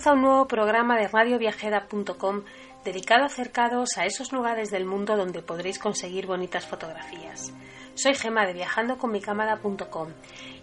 comienza 0.00 0.12
un 0.14 0.22
nuevo 0.22 0.48
programa 0.48 0.96
de 0.96 1.08
radioviajera.com 1.08 2.44
dedicado 2.86 3.24
a 3.24 3.26
acercaros 3.26 3.98
a 3.98 4.06
esos 4.06 4.32
lugares 4.32 4.70
del 4.70 4.86
mundo 4.86 5.14
donde 5.14 5.42
podréis 5.42 5.78
conseguir 5.78 6.26
bonitas 6.26 6.66
fotografías. 6.66 7.52
Soy 7.92 8.14
Gema 8.14 8.46
de 8.46 8.54
viajandoconmicámara.com 8.54 10.08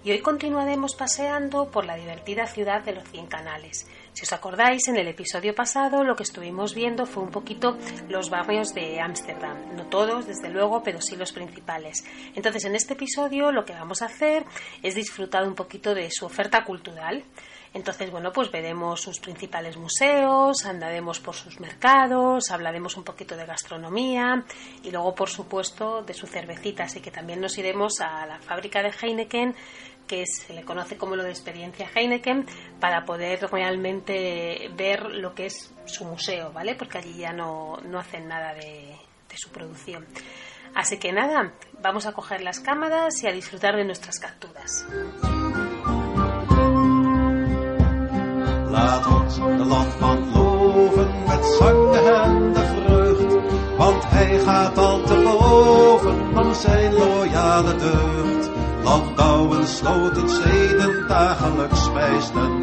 y 0.03 0.09
hoy 0.09 0.21
continuaremos 0.21 0.95
paseando 0.95 1.69
por 1.69 1.85
la 1.85 1.95
divertida 1.97 2.47
ciudad 2.47 2.81
de 2.81 2.93
los 2.93 3.07
100 3.09 3.27
canales. 3.27 3.87
Si 4.13 4.23
os 4.23 4.33
acordáis, 4.33 4.87
en 4.87 4.97
el 4.97 5.07
episodio 5.07 5.53
pasado 5.53 6.03
lo 6.03 6.15
que 6.15 6.23
estuvimos 6.23 6.73
viendo 6.73 7.05
fue 7.05 7.21
un 7.21 7.29
poquito 7.29 7.77
los 8.09 8.31
barrios 8.31 8.73
de 8.73 8.99
Ámsterdam. 8.99 9.75
No 9.75 9.85
todos, 9.85 10.25
desde 10.25 10.49
luego, 10.49 10.81
pero 10.81 10.99
sí 10.99 11.15
los 11.15 11.31
principales. 11.31 12.03
Entonces, 12.33 12.65
en 12.65 12.75
este 12.75 12.93
episodio 12.93 13.51
lo 13.51 13.65
que 13.65 13.73
vamos 13.73 14.01
a 14.01 14.05
hacer 14.05 14.45
es 14.81 14.95
disfrutar 14.95 15.47
un 15.47 15.53
poquito 15.53 15.93
de 15.93 16.09
su 16.09 16.25
oferta 16.25 16.63
cultural. 16.63 17.23
Entonces, 17.73 18.11
bueno, 18.11 18.31
pues 18.31 18.51
veremos 18.51 19.01
sus 19.01 19.19
principales 19.19 19.77
museos, 19.77 20.65
andaremos 20.65 21.19
por 21.19 21.35
sus 21.35 21.59
mercados, 21.59 22.49
hablaremos 22.51 22.97
un 22.97 23.03
poquito 23.03 23.35
de 23.35 23.45
gastronomía 23.45 24.43
y 24.83 24.91
luego, 24.91 25.13
por 25.13 25.29
supuesto, 25.29 26.01
de 26.01 26.13
su 26.13 26.27
cervecita. 26.27 26.83
Así 26.83 27.01
que 27.01 27.11
también 27.11 27.41
nos 27.41 27.57
iremos 27.57 28.01
a 28.01 28.25
la 28.25 28.39
fábrica 28.39 28.81
de 28.81 28.91
Heineken, 28.91 29.55
que 30.07 30.25
se 30.25 30.53
le 30.53 30.63
conoce 30.63 30.97
como 30.97 31.15
lo 31.15 31.23
de 31.23 31.31
experiencia 31.31 31.89
Heineken, 31.93 32.45
para 32.79 33.05
poder 33.05 33.47
realmente 33.51 34.69
ver 34.75 35.03
lo 35.03 35.35
que 35.35 35.47
es 35.47 35.73
su 35.85 36.05
museo, 36.05 36.51
¿vale? 36.51 36.75
Porque 36.75 36.99
allí 36.99 37.17
ya 37.17 37.33
no, 37.33 37.77
no 37.83 37.99
hacen 37.99 38.27
nada 38.27 38.53
de, 38.53 38.95
de 39.29 39.37
su 39.37 39.49
producción. 39.49 40.07
Así 40.73 40.97
que 40.97 41.11
nada, 41.11 41.53
vamos 41.81 42.05
a 42.05 42.13
coger 42.13 42.41
las 42.41 42.59
cámaras 42.59 43.21
y 43.23 43.27
a 43.27 43.31
disfrutar 43.31 43.75
de 43.75 43.83
nuestras 43.83 44.19
capturas. 44.19 44.85
Laat 48.77 49.05
ons 49.07 49.35
de 49.35 49.65
landman 49.65 50.31
loven 50.33 51.07
met 51.27 51.45
zang 51.59 51.95
en 51.95 52.53
de 52.53 52.65
vreugd. 52.73 53.35
Want 53.77 54.03
hij 54.07 54.39
gaat 54.39 54.77
al 54.77 55.01
te 55.01 55.21
boven 55.23 56.33
van 56.33 56.55
zijn 56.55 56.93
loyale 56.93 57.75
deugd. 57.75 58.17
Sloot 59.67 60.15
het 60.15 60.31
zeden 60.31 61.07
dagelijks 61.07 61.85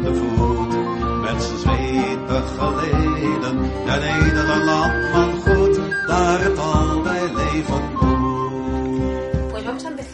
de 0.03 0.13
voet. 0.15 0.73
Met 1.21 1.43
zijn 1.43 1.59
zweet 1.59 2.25
begeleden, 2.27 3.61
de 3.85 4.19
edele 4.21 4.63
landman 4.63 5.31
goed, 5.41 5.79
daar 6.07 6.39
het 6.39 6.59
al 6.59 7.01
bij 7.01 7.33
leven 7.33 8.04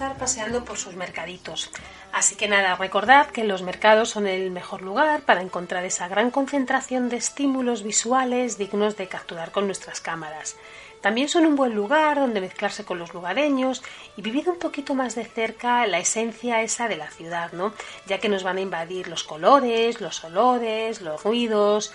paseando 0.09 0.65
por 0.65 0.77
sus 0.77 0.95
mercaditos. 0.95 1.69
Así 2.11 2.35
que 2.35 2.47
nada, 2.47 2.75
recordad 2.75 3.27
que 3.27 3.43
los 3.43 3.61
mercados 3.61 4.09
son 4.09 4.27
el 4.27 4.51
mejor 4.51 4.81
lugar 4.81 5.21
para 5.21 5.41
encontrar 5.41 5.85
esa 5.85 6.07
gran 6.07 6.31
concentración 6.31 7.07
de 7.09 7.17
estímulos 7.17 7.83
visuales 7.83 8.57
dignos 8.57 8.97
de 8.97 9.07
capturar 9.07 9.51
con 9.51 9.67
nuestras 9.67 10.01
cámaras. 10.01 10.57
También 11.01 11.29
son 11.29 11.45
un 11.45 11.55
buen 11.55 11.73
lugar 11.73 12.17
donde 12.17 12.41
mezclarse 12.41 12.85
con 12.85 12.99
los 12.99 13.13
lugareños 13.13 13.81
y 14.17 14.21
vivir 14.21 14.49
un 14.49 14.59
poquito 14.59 14.93
más 14.93 15.15
de 15.15 15.25
cerca 15.25 15.85
la 15.87 15.99
esencia 15.99 16.61
esa 16.61 16.87
de 16.87 16.97
la 16.97 17.09
ciudad, 17.09 17.51
¿no? 17.53 17.73
Ya 18.05 18.19
que 18.19 18.29
nos 18.29 18.43
van 18.43 18.57
a 18.57 18.61
invadir 18.61 19.07
los 19.07 19.23
colores, 19.23 19.99
los 19.99 20.23
olores, 20.23 21.01
los 21.01 21.23
ruidos, 21.23 21.91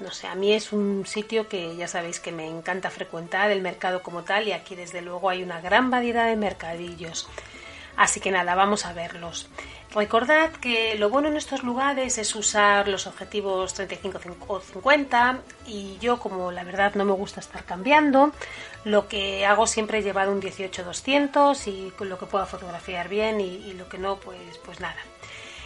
no 0.00 0.10
sé, 0.10 0.26
a 0.26 0.34
mí 0.34 0.52
es 0.52 0.72
un 0.72 1.04
sitio 1.06 1.48
que 1.48 1.76
ya 1.76 1.88
sabéis 1.88 2.20
que 2.20 2.32
me 2.32 2.46
encanta 2.46 2.90
frecuentar, 2.90 3.50
el 3.50 3.62
mercado 3.62 4.02
como 4.02 4.22
tal, 4.22 4.48
y 4.48 4.52
aquí 4.52 4.74
desde 4.74 5.02
luego 5.02 5.30
hay 5.30 5.42
una 5.42 5.60
gran 5.60 5.90
variedad 5.90 6.26
de 6.26 6.36
mercadillos. 6.36 7.28
Así 7.96 8.20
que 8.20 8.32
nada, 8.32 8.54
vamos 8.54 8.86
a 8.86 8.92
verlos. 8.92 9.48
Recordad 9.94 10.50
que 10.50 10.96
lo 10.96 11.08
bueno 11.08 11.28
en 11.28 11.36
estos 11.36 11.62
lugares 11.62 12.18
es 12.18 12.34
usar 12.34 12.88
los 12.88 13.06
objetivos 13.06 13.74
35 13.74 14.44
o 14.48 14.60
50 14.60 15.38
y 15.66 15.96
yo 16.00 16.18
como 16.18 16.50
la 16.50 16.64
verdad 16.64 16.96
no 16.96 17.04
me 17.04 17.12
gusta 17.12 17.38
estar 17.38 17.64
cambiando, 17.64 18.32
lo 18.82 19.06
que 19.06 19.46
hago 19.46 19.68
siempre 19.68 19.98
es 19.98 20.04
llevar 20.04 20.28
un 20.28 20.42
18-200 20.42 21.68
y 21.68 21.92
lo 22.04 22.18
que 22.18 22.26
pueda 22.26 22.46
fotografiar 22.46 23.08
bien 23.08 23.40
y, 23.40 23.44
y 23.44 23.74
lo 23.74 23.88
que 23.88 23.98
no, 23.98 24.16
pues, 24.16 24.58
pues 24.64 24.80
nada. 24.80 24.96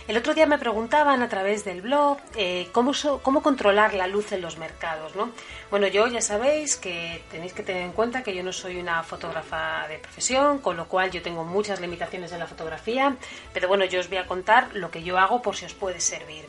El 0.09 0.17
otro 0.17 0.33
día 0.33 0.47
me 0.47 0.57
preguntaban 0.57 1.21
a 1.21 1.29
través 1.29 1.67
del 1.67 1.83
blog 1.83 2.17
eh, 2.35 2.69
cómo, 2.73 2.93
cómo 3.23 3.43
controlar 3.43 3.93
la 3.93 4.07
luz 4.07 4.33
en 4.33 4.41
los 4.41 4.57
mercados. 4.57 5.15
¿no? 5.15 5.31
Bueno, 5.71 5.87
yo 5.87 6.07
ya 6.07 6.23
sabéis 6.23 6.77
que 6.77 7.23
tenéis 7.31 7.53
que 7.53 7.63
tener 7.63 7.83
en 7.83 7.93
cuenta 7.93 8.23
que 8.23 8.35
yo 8.35 8.43
no 8.43 8.55
soy 8.55 8.79
una 8.79 9.03
fotógrafa 9.03 9.87
de 9.87 9.99
profesión, 9.99 10.61
con 10.61 10.79
lo 10.79 10.89
cual 10.89 11.11
yo 11.11 11.21
tengo 11.21 11.45
muchas 11.45 11.79
limitaciones 11.83 12.33
en 12.33 12.39
la 12.39 12.47
fotografía, 12.47 13.19
pero 13.53 13.69
bueno, 13.69 13.85
yo 13.85 14.01
os 14.01 14.09
voy 14.09 14.17
a 14.17 14.27
contar 14.27 14.71
lo 14.73 14.91
que 14.91 15.03
yo 15.03 15.19
hago 15.19 15.43
por 15.43 15.57
si 15.57 15.67
os 15.67 15.75
puede 15.75 16.01
servir. 16.01 16.47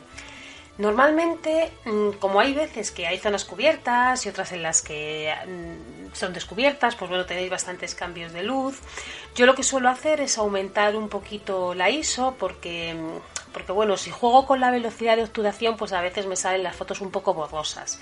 Normalmente, 0.78 1.70
mm, 1.84 2.12
como 2.12 2.40
hay 2.40 2.54
veces 2.54 2.90
que 2.90 3.06
hay 3.06 3.18
zonas 3.18 3.44
cubiertas 3.44 4.24
y 4.24 4.30
otras 4.30 4.52
en 4.52 4.62
las 4.62 4.80
que 4.80 5.34
mm, 5.46 5.99
son 6.12 6.32
descubiertas, 6.32 6.96
pues 6.96 7.08
bueno, 7.08 7.26
tenéis 7.26 7.50
bastantes 7.50 7.94
cambios 7.94 8.32
de 8.32 8.42
luz. 8.42 8.78
Yo 9.34 9.46
lo 9.46 9.54
que 9.54 9.62
suelo 9.62 9.88
hacer 9.88 10.20
es 10.20 10.38
aumentar 10.38 10.96
un 10.96 11.08
poquito 11.08 11.74
la 11.74 11.90
ISO 11.90 12.36
porque 12.38 12.94
porque 13.52 13.72
bueno, 13.72 13.96
si 13.96 14.10
juego 14.10 14.46
con 14.46 14.60
la 14.60 14.70
velocidad 14.70 15.16
de 15.16 15.24
obturación, 15.24 15.76
pues 15.76 15.92
a 15.92 16.00
veces 16.00 16.26
me 16.26 16.36
salen 16.36 16.62
las 16.62 16.76
fotos 16.76 17.00
un 17.00 17.10
poco 17.10 17.34
borrosas. 17.34 17.98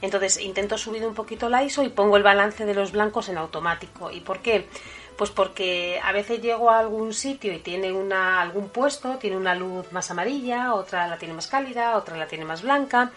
Entonces 0.00 0.40
intento 0.40 0.78
subir 0.78 1.06
un 1.06 1.14
poquito 1.14 1.48
la 1.48 1.62
ISO 1.62 1.82
y 1.82 1.88
pongo 1.88 2.16
el 2.16 2.22
balance 2.22 2.64
de 2.64 2.74
los 2.74 2.92
blancos 2.92 3.28
en 3.28 3.38
automático. 3.38 4.10
¿Y 4.10 4.20
por 4.20 4.40
qué? 4.40 4.68
Pues 5.16 5.30
porque 5.30 6.00
a 6.02 6.12
veces 6.12 6.40
llego 6.40 6.70
a 6.70 6.78
algún 6.78 7.14
sitio 7.14 7.52
y 7.52 7.58
tiene 7.58 7.92
una, 7.92 8.40
algún 8.40 8.68
puesto, 8.68 9.18
tiene 9.18 9.36
una 9.36 9.54
luz 9.54 9.92
más 9.92 10.10
amarilla, 10.10 10.74
otra 10.74 11.06
la 11.06 11.18
tiene 11.18 11.34
más 11.34 11.46
cálida, 11.46 11.96
otra 11.96 12.16
la 12.16 12.26
tiene 12.26 12.44
más 12.44 12.62
blanca. 12.62 13.12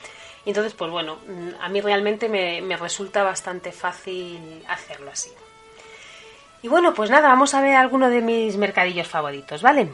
Entonces, 0.45 0.73
pues 0.73 0.91
bueno, 0.91 1.17
mm, 1.27 1.61
a 1.61 1.69
mí 1.69 1.81
realmente 1.81 2.29
me, 2.29 2.77
resulta 2.77 3.23
bastante 3.23 3.71
fácil 3.71 4.63
hacerlo 4.67 5.11
así. 5.11 5.31
Y 6.61 6.67
bueno, 6.67 6.93
pues 6.93 7.09
nada, 7.09 7.27
vamos 7.27 7.53
a 7.53 7.61
ver 7.61 7.75
alguno 7.75 8.09
de 8.09 8.21
mis 8.21 8.57
mercadillos 8.57 9.07
favoritos, 9.07 9.61
¿vale? 9.61 9.89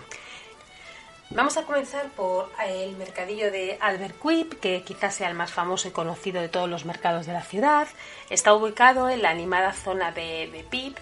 Vamos 1.34 1.56
a 1.56 1.64
comenzar 1.64 2.10
por 2.10 2.50
el 2.66 2.98
mercadillo 2.98 3.52
de 3.52 3.78
Albert 3.80 4.16
Quip, 4.22 4.60
que 4.60 4.84
quizás 4.84 5.16
sea 5.16 5.30
el 5.30 5.34
más 5.34 5.54
famoso 5.54 5.88
y 5.88 5.92
conocido 5.92 6.42
de 6.42 6.50
todos 6.50 6.70
los 6.70 6.84
mercados 6.84 7.26
de 7.26 7.32
la 7.32 7.42
ciudad. 7.42 7.88
Está 8.30 8.54
ubicado 8.54 9.10
en 9.10 9.22
la 9.22 9.30
animada 9.30 9.72
zona 9.72 10.12
de, 10.12 10.66
Pip. 10.70 10.98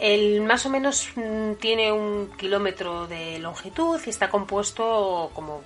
El 0.00 0.40
más 0.40 0.64
o 0.64 0.70
menos 0.70 1.10
mm, 1.14 1.56
tiene 1.60 1.92
un 1.92 2.32
kilómetro 2.38 3.06
de 3.06 3.38
longitud 3.38 4.00
y 4.06 4.08
está 4.08 4.30
compuesto 4.30 5.30
como 5.34 5.60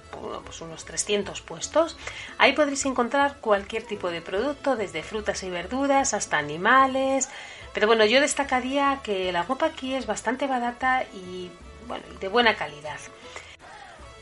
pues 0.45 0.61
unos 0.61 0.85
300 0.85 1.41
puestos. 1.41 1.97
Ahí 2.37 2.53
podréis 2.53 2.85
encontrar 2.85 3.37
cualquier 3.41 3.85
tipo 3.85 4.11
de 4.11 4.21
producto, 4.21 4.75
desde 4.75 5.05
frutas 5.05 5.45
y 5.45 5.51
verduras 5.51 6.15
hasta 6.15 6.37
animales. 6.37 7.29
Pero 7.73 7.87
bueno, 7.87 8.05
yo 8.07 8.21
destacaría 8.21 8.99
que 9.05 9.31
la 9.31 9.45
ropa 9.45 9.67
aquí 9.67 9.95
es 9.95 10.07
bastante 10.07 10.49
barata 10.49 11.05
y 11.15 11.49
bueno, 11.87 12.05
de 12.19 12.27
buena 12.27 12.57
calidad. 12.57 12.99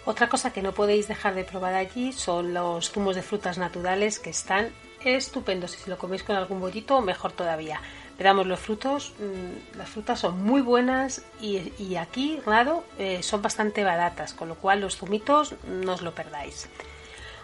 Otra 0.05 0.29
cosa 0.29 0.53
que 0.53 0.61
no 0.61 0.73
podéis 0.73 1.09
dejar 1.09 1.35
de 1.35 1.44
probar 1.44 1.73
allí 1.73 2.12
son 2.12 2.53
los 2.53 2.91
zumos 2.91 3.17
de 3.17 3.23
frutas 3.23 3.56
naturales 3.56 4.19
que 4.19 4.29
están 4.29 4.73
estupendo. 5.03 5.69
Si 5.69 5.88
lo 5.88 5.97
coméis 5.97 6.23
con 6.23 6.37
algún 6.37 6.61
bollito, 6.61 7.00
mejor 7.00 7.32
todavía. 7.32 7.81
Pero 8.19 8.44
los 8.44 8.61
frutos, 8.61 9.14
mm, 9.19 9.79
las 9.79 9.88
frutas 9.88 10.20
son 10.20 10.43
muy 10.43 10.61
buenas 10.61 11.23
y, 11.41 11.97
aquí, 11.97 12.41
claro, 12.44 12.85
eh, 12.99 13.23
son 13.23 13.43
bastante 13.43 13.85
baratas, 13.85 14.35
con 14.35 14.49
lo 14.49 14.55
cual 14.56 14.81
los 14.81 14.97
zumitos 14.97 15.55
no 15.67 15.94
os 15.94 16.03
lo 16.03 16.14
perdáis. 16.14 16.69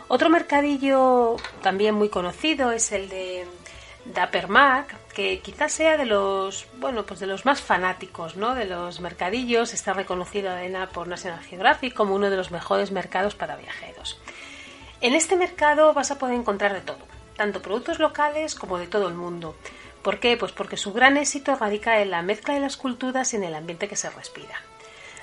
Otro 0.08 0.30
mercadillo 0.30 1.36
también 1.62 1.94
muy 1.94 2.08
conocido 2.08 2.72
es 2.72 2.92
el 2.92 3.08
de 3.08 3.46
Dapper 4.06 4.48
Mac, 4.48 4.96
que 5.12 5.40
quizás 5.40 5.72
sea 5.72 5.96
de 5.96 6.06
los, 6.06 6.66
bueno, 6.78 7.04
pues 7.04 7.20
de 7.20 7.26
los 7.26 7.44
más 7.44 7.60
fanáticos, 7.60 8.36
¿no? 8.36 8.54
De 8.54 8.64
los 8.64 9.00
mercadillos, 9.00 9.74
está 9.74 9.92
reconocido 9.92 10.50
por 10.92 11.08
National 11.08 11.42
Geographic 11.42 11.92
como 11.92 12.14
uno 12.14 12.30
de 12.30 12.36
los 12.36 12.50
mejores 12.50 12.90
mercados 12.90 13.34
para 13.34 13.56
viajeros. 13.56 14.18
En 15.00 15.14
este 15.14 15.36
mercado 15.36 15.92
vas 15.92 16.10
a 16.10 16.18
poder 16.18 16.34
encontrar 16.36 16.72
de 16.72 16.80
todo, 16.80 16.98
tanto 17.36 17.60
productos 17.60 17.98
locales 17.98 18.54
como 18.54 18.78
de 18.78 18.86
todo 18.86 19.08
el 19.08 19.14
mundo. 19.14 19.56
¿Por 20.08 20.20
qué? 20.20 20.38
Pues 20.38 20.52
porque 20.52 20.78
su 20.78 20.94
gran 20.94 21.18
éxito 21.18 21.54
radica 21.54 22.00
en 22.00 22.10
la 22.10 22.22
mezcla 22.22 22.54
de 22.54 22.60
las 22.60 22.78
culturas 22.78 23.30
y 23.34 23.36
en 23.36 23.44
el 23.44 23.54
ambiente 23.54 23.88
que 23.88 23.94
se 23.94 24.08
respira. 24.08 24.54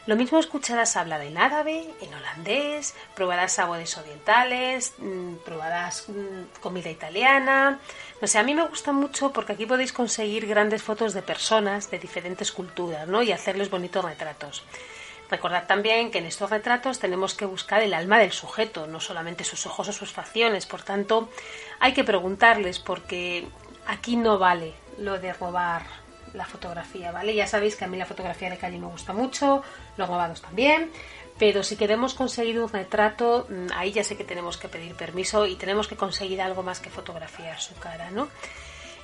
Lo 0.05 0.15
mismo 0.15 0.37
escucharás 0.37 0.95
hablar 0.95 1.21
en 1.21 1.39
árabe, 1.39 1.89
en 2.01 2.13
holandés, 2.13 2.93
probarás 3.15 3.53
sabores 3.53 3.97
orientales, 3.97 4.93
mm, 4.99 5.37
probarás 5.43 6.07
mm, 6.07 6.61
comida 6.61 6.91
italiana. 6.91 7.79
No 8.21 8.27
sé, 8.27 8.37
a 8.37 8.43
mí 8.43 8.53
me 8.53 8.67
gusta 8.67 8.91
mucho 8.91 9.33
porque 9.33 9.53
aquí 9.53 9.65
podéis 9.65 9.91
conseguir 9.91 10.45
grandes 10.45 10.83
fotos 10.83 11.15
de 11.15 11.23
personas 11.23 11.89
de 11.89 11.97
diferentes 11.97 12.51
culturas, 12.51 13.07
¿no? 13.07 13.23
Y 13.23 13.31
hacerles 13.31 13.71
bonitos 13.71 14.05
retratos. 14.05 14.63
Recordad 15.31 15.65
también 15.65 16.11
que 16.11 16.19
en 16.19 16.27
estos 16.27 16.51
retratos 16.51 16.99
tenemos 16.99 17.33
que 17.33 17.45
buscar 17.45 17.81
el 17.81 17.95
alma 17.95 18.19
del 18.19 18.31
sujeto, 18.31 18.85
no 18.85 18.99
solamente 18.99 19.43
sus 19.43 19.65
ojos 19.65 19.87
o 19.87 19.93
sus 19.93 20.11
facciones. 20.13 20.67
Por 20.67 20.83
tanto, 20.83 21.29
hay 21.79 21.93
que 21.93 22.03
preguntarles 22.03 22.77
porque 22.77 23.47
aquí 23.87 24.15
no 24.15 24.37
vale 24.37 24.73
lo 24.97 25.19
de 25.19 25.33
robar 25.33 25.83
la 26.33 26.45
fotografía, 26.45 27.11
¿vale? 27.11 27.33
Ya 27.33 27.47
sabéis 27.47 27.75
que 27.75 27.85
a 27.85 27.87
mí 27.87 27.97
la 27.97 28.05
fotografía 28.05 28.49
de 28.49 28.57
calle 28.57 28.77
me 28.77 28.87
gusta 28.87 29.13
mucho, 29.13 29.63
los 29.97 30.07
robados 30.07 30.41
también, 30.41 30.91
pero 31.37 31.63
si 31.63 31.75
queremos 31.75 32.13
conseguir 32.13 32.59
un 32.59 32.69
retrato, 32.69 33.47
mm, 33.49 33.67
ahí 33.75 33.91
ya 33.91 34.03
sé 34.03 34.17
que 34.17 34.23
tenemos 34.23 34.57
que 34.57 34.67
pedir 34.67 34.95
permiso 34.95 35.45
y 35.45 35.55
tenemos 35.55 35.87
que 35.87 35.95
conseguir 35.95 36.41
algo 36.41 36.63
más 36.63 36.79
que 36.79 36.89
fotografiar 36.89 37.59
su 37.59 37.75
cara, 37.75 38.11
¿no? 38.11 38.27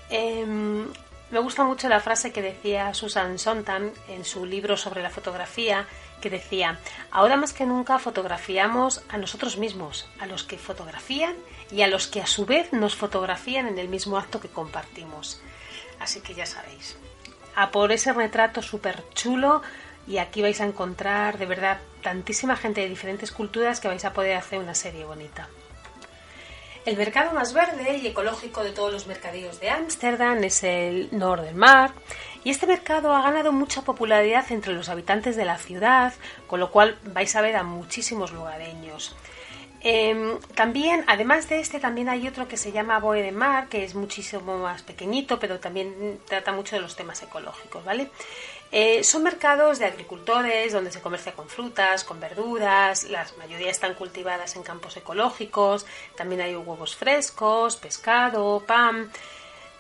Em, 0.10 0.88
me 1.32 1.40
gusta 1.40 1.64
mucho 1.64 1.88
la 1.88 2.02
frase 2.02 2.32
que 2.32 2.42
decía 2.42 2.94
Susan 2.94 3.40
Sontag 3.40 3.94
en 4.10 4.26
su 4.26 4.46
libro 4.46 4.76
sobre 4.76 5.02
la 5.02 5.10
fotografía, 5.10 5.88
que 6.22 6.30
decía, 6.30 6.78
ahora 7.10 7.38
más 7.38 7.54
que 7.54 7.66
nunca 7.66 8.00
fotografiamos 8.00 9.02
a 9.10 9.18
nosotros 9.18 9.58
mismos, 9.58 10.08
a 10.20 10.26
los 10.26 10.44
que 10.44 10.58
fotografían 10.58 11.36
y 11.72 11.82
a 11.82 11.88
los 11.88 12.08
que 12.08 12.22
a 12.22 12.28
su 12.28 12.46
vez 12.46 12.74
nos 12.74 12.96
fotografían 12.96 13.68
en 13.68 13.80
el 13.80 13.88
mismo 13.88 14.18
acto 14.18 14.42
que 14.42 14.50
compartimos. 14.50 15.42
Así 16.00 16.20
que 16.20 16.34
ya 16.34 16.46
sabéis, 16.46 16.98
a 17.56 17.72
por 17.72 17.92
ese 17.92 18.12
retrato 18.12 18.62
súper 18.62 19.04
chulo 19.14 19.62
y 20.08 20.18
aquí 20.18 20.42
vais 20.42 20.60
a 20.60 20.66
encontrar 20.66 21.38
de 21.38 21.46
verdad 21.46 21.80
tantísima 22.02 22.56
gente 22.58 22.82
de 22.82 22.90
diferentes 22.90 23.32
culturas 23.32 23.80
que 23.80 23.88
vais 23.88 24.04
a 24.04 24.14
poder 24.14 24.36
hacer 24.36 24.60
una 24.60 24.76
serie 24.76 25.06
bonita. 25.06 25.48
El 26.84 26.98
mercado 26.98 27.32
más 27.34 27.54
verde 27.54 28.00
y 28.00 28.08
ecológico 28.08 28.64
de 28.64 28.72
todos 28.72 28.92
los 28.92 29.06
mercadillos 29.06 29.60
de 29.60 29.70
Ámsterdam 29.70 30.44
es 30.44 30.64
el 30.64 31.10
Nordermark 31.12 31.94
y 32.44 32.50
este 32.50 32.66
mercado 32.66 33.14
ha 33.14 33.22
ganado 33.22 33.52
mucha 33.52 33.84
popularidad 33.84 34.52
entre 34.52 34.74
los 34.74 34.90
habitantes 34.90 35.36
de 35.36 35.46
la 35.46 35.60
ciudad, 35.60 36.12
con 36.48 36.60
lo 36.60 36.72
cual 36.72 36.98
vais 37.04 37.36
a 37.36 37.42
ver 37.42 37.56
a 37.56 37.62
muchísimos 37.62 38.32
lugareños. 38.32 39.16
Em, 39.84 40.40
también, 40.56 41.04
además 41.08 41.50
de 41.50 41.60
este, 41.60 41.80
también 41.80 42.10
hay 42.10 42.28
otro 42.28 42.48
que 42.48 42.58
se 42.58 42.72
llama 42.72 43.00
Boe 43.00 43.22
de 43.22 43.32
Mar, 43.32 43.68
que 43.68 43.84
es 43.84 43.94
muchísimo 43.94 44.58
más 44.58 44.82
pequeñito, 44.82 45.40
pero 45.40 45.60
también 45.60 46.20
trata 46.28 46.52
mucho 46.52 46.76
de 46.76 46.82
los 46.82 46.96
temas 46.96 47.22
ecológicos, 47.22 47.84
¿vale? 47.84 48.10
Eh, 48.74 49.04
son 49.04 49.24
mercados 49.24 49.80
de 49.80 49.86
agricultores 49.86 50.72
donde 50.72 50.92
se 50.92 51.02
comercia 51.02 51.34
con 51.34 51.50
frutas, 51.50 52.06
con 52.06 52.22
verduras, 52.22 53.04
la 53.04 53.28
mayoría 53.38 53.70
están 53.70 53.96
cultivadas 53.96 54.56
en 54.56 54.64
campos 54.64 54.96
ecológicos, 54.96 55.86
también 56.16 56.40
hay 56.40 56.56
huevos 56.56 56.96
frescos, 56.96 57.76
pescado, 57.76 58.64
pan. 58.66 59.12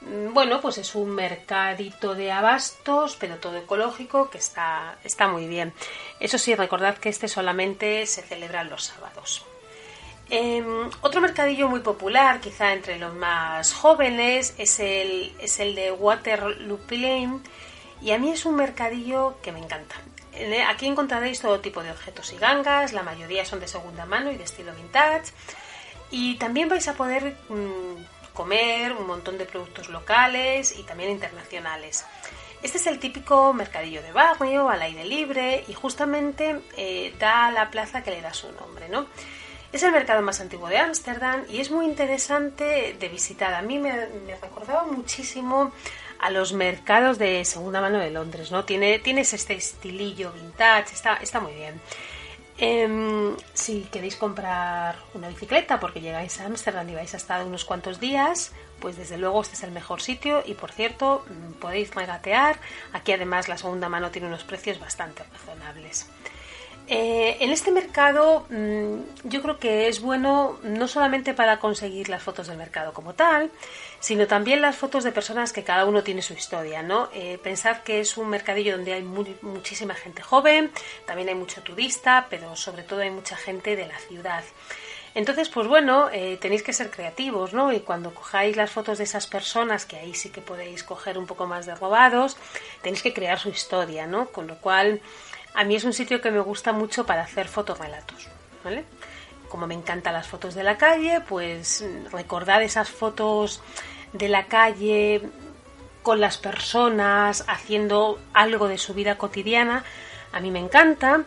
Mm, 0.01 0.33
bueno, 0.33 0.59
pues 0.59 0.77
es 0.77 0.93
un 0.95 1.11
mercadito 1.11 2.15
de 2.15 2.33
abastos, 2.33 3.15
pero 3.17 3.37
todo 3.37 3.57
ecológico, 3.57 4.29
que 4.29 4.39
está, 4.39 4.97
está 5.05 5.27
muy 5.29 5.47
bien. 5.47 5.73
Eso 6.19 6.37
sí, 6.37 6.53
recordad 6.53 6.97
que 6.97 7.09
este 7.09 7.29
solamente 7.29 8.05
se 8.07 8.21
celebra 8.23 8.65
los 8.65 8.83
sábados. 8.83 9.45
Em, 10.29 10.89
otro 11.01 11.21
mercadillo 11.21 11.67
muy 11.69 11.81
popular, 11.81 12.39
quizá 12.41 12.73
entre 12.73 12.97
los 12.99 13.13
más 13.13 13.73
jóvenes, 13.73 14.53
es 14.57 14.79
el, 14.79 15.33
es 15.39 15.59
el 15.59 15.75
de 15.75 15.91
Waterloo 15.91 16.77
Plain 16.87 17.41
y 18.01 18.11
a 18.11 18.17
mí 18.17 18.31
es 18.31 18.45
un 18.45 18.55
mercadillo 18.55 19.35
que 19.41 19.51
me 19.51 19.59
encanta. 19.59 19.95
Aquí 20.69 20.87
encontraréis 20.87 21.39
todo 21.39 21.59
tipo 21.59 21.83
de 21.83 21.91
objetos 21.91 22.31
y 22.33 22.37
gangas, 22.37 22.93
la 22.93 23.03
mayoría 23.03 23.45
son 23.45 23.59
de 23.59 23.67
segunda 23.67 24.05
mano 24.05 24.31
y 24.31 24.37
de 24.37 24.43
estilo 24.43 24.73
vintage. 24.73 25.31
Y 26.09 26.35
también 26.35 26.67
vais 26.67 26.87
a 26.87 26.93
poder 26.93 27.37
mm, 27.49 28.33
comer 28.33 28.93
un 28.93 29.07
montón 29.07 29.37
de 29.37 29.45
productos 29.45 29.89
locales 29.89 30.77
y 30.77 30.83
también 30.83 31.11
internacionales. 31.11 32.05
Este 32.63 32.77
es 32.77 32.87
el 32.87 32.99
típico 32.99 33.53
mercadillo 33.53 34.01
de 34.01 34.11
barrio, 34.11 34.69
al 34.69 34.81
aire 34.81 35.03
libre 35.03 35.63
y 35.67 35.73
justamente 35.73 36.61
eh, 36.77 37.13
da 37.19 37.51
la 37.51 37.71
plaza 37.71 38.03
que 38.03 38.11
le 38.11 38.21
da 38.21 38.33
su 38.33 38.51
nombre, 38.51 38.87
¿no? 38.87 39.07
Es 39.71 39.83
el 39.83 39.91
mercado 39.91 40.21
más 40.21 40.41
antiguo 40.41 40.67
de 40.67 40.77
Ámsterdam 40.77 41.45
y 41.49 41.59
es 41.59 41.71
muy 41.71 41.85
interesante 41.85 42.95
de 42.99 43.09
visitar. 43.09 43.53
A 43.53 43.61
mí 43.61 43.79
me, 43.79 44.07
me 44.27 44.35
recordaba 44.35 44.83
muchísimo 44.83 45.71
a 46.21 46.29
los 46.29 46.53
mercados 46.53 47.17
de 47.17 47.43
segunda 47.45 47.81
mano 47.81 47.97
de 47.97 48.11
Londres, 48.11 48.51
¿no? 48.51 48.63
Tiene, 48.63 48.99
tienes 48.99 49.33
este 49.33 49.55
estilillo 49.55 50.31
vintage, 50.31 50.93
está, 50.93 51.15
está 51.15 51.39
muy 51.39 51.53
bien. 51.53 51.81
Em, 52.59 53.35
si 53.55 53.81
queréis 53.91 54.15
comprar 54.15 54.95
una 55.15 55.29
bicicleta 55.29 55.79
porque 55.79 55.99
llegáis 55.99 56.39
a 56.39 56.45
Ámsterdam 56.45 56.87
y 56.89 56.93
vais 56.93 57.11
a 57.15 57.17
estar 57.17 57.43
unos 57.43 57.65
cuantos 57.65 57.99
días, 57.99 58.51
pues 58.79 58.97
desde 58.97 59.17
luego 59.17 59.41
este 59.41 59.55
es 59.55 59.63
el 59.63 59.71
mejor 59.71 59.99
sitio 59.99 60.43
y 60.45 60.53
por 60.53 60.71
cierto 60.71 61.25
mm, 61.27 61.53
podéis 61.53 61.95
regatear. 61.95 62.59
Aquí 62.93 63.13
además 63.13 63.49
la 63.49 63.57
segunda 63.57 63.89
mano 63.89 64.11
tiene 64.11 64.27
unos 64.27 64.43
precios 64.43 64.79
bastante 64.79 65.23
razonables. 65.23 66.07
Eh, 66.93 67.37
en 67.39 67.51
este 67.51 67.71
mercado 67.71 68.45
mm, 68.49 69.29
yo 69.29 69.41
creo 69.41 69.57
que 69.59 69.87
es 69.87 70.01
bueno 70.01 70.59
no 70.61 70.89
solamente 70.89 71.33
para 71.33 71.57
conseguir 71.57 72.09
las 72.09 72.21
fotos 72.21 72.47
del 72.47 72.57
mercado 72.57 72.91
como 72.91 73.13
tal, 73.13 73.49
sino 74.01 74.27
también 74.27 74.61
las 74.61 74.75
fotos 74.75 75.05
de 75.05 75.13
personas 75.13 75.53
que 75.53 75.63
cada 75.63 75.85
uno 75.85 76.03
tiene 76.03 76.21
su 76.21 76.33
historia, 76.33 76.83
¿no? 76.83 77.07
Eh, 77.13 77.39
pensad 77.41 77.77
que 77.77 78.01
es 78.01 78.17
un 78.17 78.27
mercadillo 78.27 78.75
donde 78.75 78.91
hay 78.91 79.03
muchísima 79.03 79.95
gente 79.95 80.21
joven, 80.21 80.69
también 81.05 81.29
hay 81.29 81.35
mucho 81.35 81.61
turista, 81.61 82.27
pero 82.29 82.57
sobre 82.57 82.83
todo 82.83 82.99
hay 82.99 83.09
mucha 83.09 83.37
gente 83.37 83.77
de 83.77 83.87
la 83.87 83.97
ciudad. 83.97 84.43
Entonces, 85.15 85.47
pues 85.47 85.67
bueno, 85.67 86.09
eh, 86.11 86.37
tenéis 86.41 86.61
que 86.61 86.73
ser 86.73 86.91
creativos, 86.91 87.53
¿no? 87.53 87.71
Y 87.71 87.79
cuando 87.79 88.13
cojáis 88.13 88.57
las 88.57 88.69
fotos 88.69 88.97
de 88.97 89.05
esas 89.05 89.27
personas, 89.27 89.85
que 89.85 89.95
ahí 89.95 90.13
sí 90.13 90.29
que 90.29 90.41
podéis 90.41 90.83
coger 90.83 91.17
un 91.17 91.25
poco 91.25 91.47
más 91.47 91.65
de 91.65 91.73
robados, 91.73 92.35
tenéis 92.81 93.01
que 93.01 93.13
crear 93.13 93.39
su 93.39 93.47
historia, 93.47 94.07
¿no? 94.07 94.27
Con 94.27 94.47
lo 94.47 94.57
cual 94.57 94.99
a 95.53 95.63
mí 95.63 95.75
es 95.75 95.83
un 95.83 95.93
sitio 95.93 96.21
que 96.21 96.31
me 96.31 96.39
gusta 96.39 96.71
mucho 96.71 97.05
para 97.05 97.21
hacer 97.21 97.47
fotorrelatos, 97.47 98.27
¿vale? 98.63 98.85
Como 99.49 99.67
me 99.67 99.73
encantan 99.73 100.13
las 100.13 100.27
fotos 100.27 100.55
de 100.55 100.63
la 100.63 100.77
calle, 100.77 101.21
pues 101.27 101.85
recordar 102.11 102.61
esas 102.61 102.89
fotos 102.89 103.61
de 104.13 104.29
la 104.29 104.45
calle 104.45 105.21
con 106.03 106.19
las 106.19 106.37
personas, 106.37 107.43
haciendo 107.47 108.19
algo 108.33 108.67
de 108.67 108.77
su 108.77 108.93
vida 108.93 109.17
cotidiana, 109.17 109.83
a 110.31 110.39
mí 110.39 110.51
me 110.51 110.59
encanta. 110.59 111.25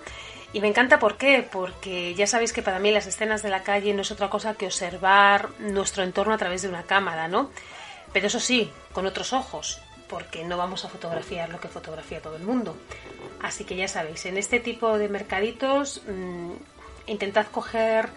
Y 0.53 0.61
me 0.61 0.69
encanta 0.69 1.01
¿por 1.01 1.17
qué? 1.17 1.47
Porque 1.51 2.15
ya 2.15 2.29
sabéis 2.29 2.53
que 2.53 2.63
para 2.63 2.79
mí 2.79 2.93
las 2.93 3.07
escenas 3.07 3.43
de 3.43 3.51
la 3.51 3.65
calle 3.65 3.93
no 3.93 4.03
es 4.03 4.13
otra 4.13 4.31
cosa 4.31 4.55
que 4.55 4.67
observar 4.67 5.49
nuestro 5.59 6.05
entorno 6.05 6.33
a 6.33 6.39
través 6.39 6.63
de 6.63 6.69
una 6.69 6.85
cámara, 6.85 7.27
¿no? 7.27 7.51
Pero 8.13 8.29
eso 8.29 8.39
sí, 8.39 8.73
con 8.93 9.05
otros 9.07 9.33
ojos, 9.33 9.81
porque 10.15 10.45
no 10.45 10.57
vamos 10.57 10.85
a 10.85 10.89
fotografiar 10.89 11.49
lo 11.49 11.59
que 11.59 11.67
fotografía 11.67 12.23
todo 12.23 12.37
el 12.37 12.45
mundo. 12.45 12.77
Así 13.43 13.65
que 13.65 13.75
ya 13.75 13.89
sabéis, 13.89 14.25
en 14.27 14.39
este 14.39 14.61
tipo 14.61 14.97
de 14.97 15.09
mercaditos 15.09 16.03
mm, 16.07 16.53
intentad 17.09 17.47
coger 17.49 18.11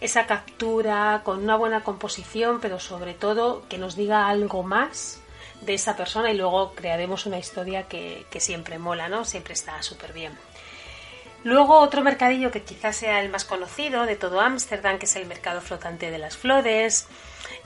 esa 0.00 0.26
captura 0.26 1.20
con 1.26 1.42
una 1.42 1.56
buena 1.56 1.84
composición, 1.84 2.58
pero 2.62 2.80
sobre 2.80 3.12
todo 3.12 3.68
que 3.68 3.76
nos 3.76 3.96
diga 3.96 4.30
algo 4.30 4.62
más 4.62 5.20
de 5.60 5.74
esa 5.74 5.94
persona 5.94 6.30
y 6.30 6.38
luego 6.38 6.72
crearemos 6.72 7.26
una 7.26 7.38
historia 7.38 7.86
que, 7.86 8.24
que 8.30 8.40
siempre 8.40 8.78
mola, 8.78 9.10
¿no? 9.10 9.26
Siempre 9.26 9.52
está 9.52 9.82
súper 9.82 10.14
bien. 10.14 10.32
Luego 11.44 11.78
otro 11.78 12.02
mercadillo 12.02 12.50
que 12.50 12.62
quizás 12.62 12.96
sea 12.96 13.20
el 13.20 13.28
más 13.28 13.44
conocido 13.44 14.06
de 14.06 14.16
todo 14.16 14.40
Ámsterdam, 14.40 14.98
que 14.98 15.06
es 15.06 15.16
el 15.16 15.26
mercado 15.26 15.60
flotante 15.60 16.10
de 16.10 16.18
las 16.18 16.36
flores. 16.36 17.08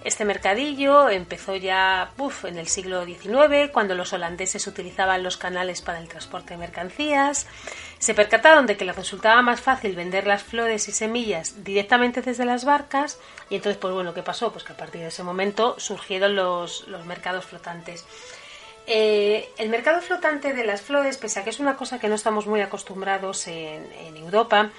Este 0.05 0.25
mercadillo 0.25 1.11
empezó 1.11 1.57
ya 1.57 2.13
en 2.45 2.59
el 2.59 2.69
siglo 2.69 3.05
XIX, 3.05 3.71
cuando 3.73 3.95
los 3.95 4.13
holandeses 4.13 4.67
utilizaban 4.67 5.23
los 5.23 5.37
canales 5.37 5.83
para 5.83 5.99
el 5.99 6.09
transporte 6.09 6.55
de 6.55 6.59
mercancías. 6.59 7.47
Se 7.99 8.15
percataron 8.15 8.67
de 8.67 8.77
que 8.77 8.85
les 8.85 8.97
resultaba 8.97 9.43
más 9.43 9.61
fácil 9.61 9.97
vender 9.97 10.27
las 10.27 10.43
flores 10.43 10.89
y 10.89 10.93
semillas 10.93 11.65
directamente 11.65 12.23
desde 12.23 12.45
las 12.45 12.65
barcas 12.65 13.19
y 13.51 13.57
entonces, 13.57 13.79
pues 13.79 13.93
bueno, 13.95 14.15
¿qué 14.15 14.23
pasó? 14.23 14.53
Pues 14.53 14.65
que 14.65 14.75
a 14.75 14.77
partir 14.77 15.01
de 15.01 15.09
ese 15.09 15.23
momento 15.23 15.75
surgieron 15.79 16.37
los, 16.37 16.87
los 16.89 17.05
mercados 17.05 17.45
flotantes. 17.45 18.05
Eh, 18.87 19.51
el 19.59 19.69
mercado 19.69 20.01
flotante 20.01 20.55
de 20.55 20.65
las 20.65 20.83
flores, 20.83 21.19
pese 21.19 21.41
a 21.41 21.45
que 21.45 21.51
es 21.51 21.59
una 21.59 21.77
cosa 21.77 21.99
que 21.99 22.09
no 22.09 22.15
estamos 22.15 22.47
muy 22.47 22.61
acostumbrados 22.61 23.49
en, 23.49 24.17
Europa, 24.17 24.71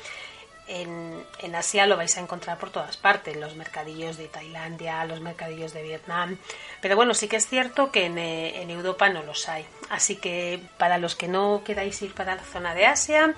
en, 0.68 1.56
Asia 1.56 1.88
lo 1.88 1.98
vais 1.98 2.16
a 2.18 2.22
encontrar 2.22 2.58
por 2.60 2.70
todas 2.70 2.98
partes, 2.98 3.36
los 3.38 3.56
mercadillos 3.56 4.18
de 4.18 4.28
Tailandia, 4.28 5.04
los 5.06 5.22
mercadillos 5.22 5.74
de 5.74 5.82
Vietnam, 5.82 6.38
pero 6.82 6.96
bueno, 6.96 7.14
sí 7.14 7.28
que 7.28 7.38
es 7.38 7.48
cierto 7.48 7.92
que 7.92 8.06
en, 8.06 8.18
eh, 8.18 8.62
en 8.62 8.70
Europa 8.70 9.10
no 9.10 9.24
los 9.24 9.50
hay. 9.50 9.66
Así 9.90 10.18
que 10.18 10.62
para 10.78 10.98
los 10.98 11.16
que 11.16 11.28
no 11.28 11.62
queráis 11.66 12.02
ir 12.02 12.14
para 12.14 12.36
la 12.36 12.44
zona 12.44 12.76
de 12.76 12.86
Asia, 12.86 13.34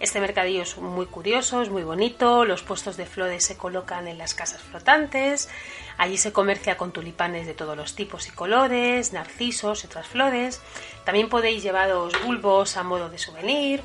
este 0.00 0.20
mercadillo 0.20 0.62
es 0.62 0.76
muy 0.78 1.06
curioso, 1.06 1.60
es 1.60 1.70
muy 1.70 1.82
bonito, 1.82 2.44
los 2.44 2.62
puestos 2.62 2.96
de 2.96 3.04
flores 3.04 3.44
se 3.44 3.56
colocan 3.56 4.06
en 4.06 4.16
las 4.16 4.32
casas 4.32 4.62
flotantes, 4.62 5.48
allí 5.96 6.16
se 6.16 6.32
comercia 6.32 6.76
con 6.76 6.92
tulipanes 6.92 7.48
de 7.48 7.54
todos 7.54 7.76
los 7.76 7.96
tipos 7.96 8.28
y 8.28 8.30
colores, 8.30 9.12
narcisos 9.12 9.82
y 9.82 9.86
otras 9.88 10.06
flores, 10.06 10.60
también 11.04 11.28
podéis 11.28 11.64
llevaros 11.64 12.12
bulbos 12.24 12.76
a 12.76 12.84
modo 12.84 13.10
de 13.10 13.18
souvenir, 13.18 13.82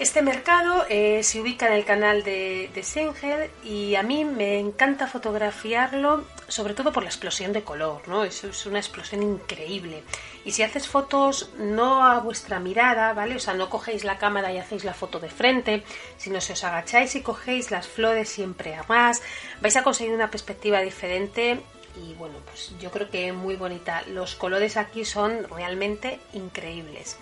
este 0.00 0.22
mercado 0.22 0.86
eh, 0.88 1.22
se 1.22 1.42
ubica 1.42 1.66
en 1.66 1.74
el 1.74 1.84
canal 1.84 2.22
de, 2.22 2.70
de 2.74 3.50
y 3.62 3.94
a 3.96 4.02
mí 4.02 4.24
me 4.24 4.58
encanta 4.58 5.06
fotografiarlo, 5.06 6.24
sobre 6.48 6.72
todo 6.72 6.90
por 6.90 7.02
la 7.02 7.10
explosión 7.10 7.52
de 7.52 7.62
color, 7.62 8.08
¿no? 8.08 8.24
Es, 8.24 8.42
es, 8.44 8.64
una 8.64 8.78
explosión 8.78 9.22
increíble. 9.22 10.02
Y 10.46 10.52
si 10.52 10.62
haces 10.62 10.88
fotos 10.88 11.50
no 11.58 12.02
a 12.02 12.18
vuestra 12.20 12.60
mirada, 12.60 13.12
¿vale? 13.12 13.36
O 13.36 13.38
sea, 13.38 13.52
no 13.52 13.68
cogéis 13.68 14.02
la 14.04 14.16
cámara 14.16 14.50
y 14.50 14.56
hacéis 14.56 14.84
la 14.84 14.94
foto 14.94 15.20
de 15.20 15.28
frente, 15.28 15.84
sino 16.16 16.40
si 16.40 16.54
os 16.54 16.64
agacháis 16.64 17.14
y 17.16 17.22
cogéis 17.22 17.70
las 17.70 17.86
flores 17.86 18.30
siempre 18.30 18.74
a 18.74 18.84
más, 18.84 19.22
vais 19.60 19.76
a 19.76 19.82
conseguir 19.82 20.14
una 20.14 20.30
perspectiva 20.30 20.80
diferente 20.80 21.60
y 21.96 22.14
bueno, 22.14 22.36
pues 22.46 22.72
yo 22.80 22.90
creo 22.90 23.10
que 23.10 23.32
muy 23.32 23.56
bonita. 23.56 24.02
Los 24.08 24.34
colores 24.34 24.76
aquí 24.76 25.04
son 25.04 25.46
realmente 25.48 26.20
increíbles. 26.32 27.18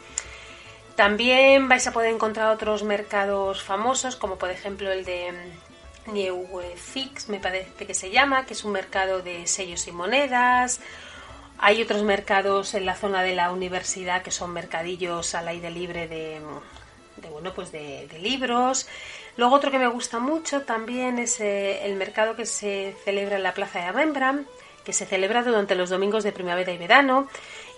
También 0.99 1.69
vais 1.69 1.87
a 1.87 1.93
poder 1.93 2.13
encontrar 2.13 2.51
otros 2.51 2.83
mercados 2.83 3.63
famosos, 3.63 4.17
como 4.17 4.35
por 4.35 4.51
ejemplo 4.51 4.91
el 4.91 5.05
de 5.05 5.33
Fix, 6.75 7.29
me 7.29 7.39
parece 7.39 7.87
que 7.87 7.95
se 7.95 8.11
llama, 8.11 8.47
que 8.47 8.55
es 8.55 8.65
un 8.65 8.73
mercado 8.73 9.23
de 9.23 9.47
sellos 9.47 9.87
y 9.87 9.93
monedas. 9.93 10.81
Hay 11.57 11.81
otros 11.83 12.03
mercados 12.03 12.75
en 12.75 12.85
la 12.85 12.97
zona 12.97 13.23
de 13.23 13.37
la 13.37 13.53
universidad 13.53 14.23
que 14.23 14.33
son 14.33 14.51
mercadillos 14.53 15.37
al 15.37 15.47
aire 15.47 15.71
libre 15.71 16.09
de, 16.09 16.41
bueno, 17.31 17.55
pues 17.55 17.71
de, 17.71 18.09
libros. 18.21 18.89
Luego 19.37 19.55
otro 19.55 19.71
que 19.71 19.79
me 19.79 19.87
gusta 19.87 20.19
mucho 20.19 20.63
también 20.63 21.21
es 21.21 21.39
eh, 21.39 21.87
el 21.87 21.95
mercado 21.95 22.35
que 22.35 22.45
se 22.45 22.97
celebra 23.05 23.37
en 23.37 23.45
la 23.45 23.55
Plaza 23.55 23.79
de 23.79 23.93
Rembrandt, 23.93 24.49
que 24.83 24.93
se 24.93 25.07
celebra 25.07 25.45
durante 25.45 25.77
los 25.77 25.91
domingos 25.91 26.25
de 26.25 26.33
primavera 26.33 26.73
y 26.73 26.77
verano 26.77 27.29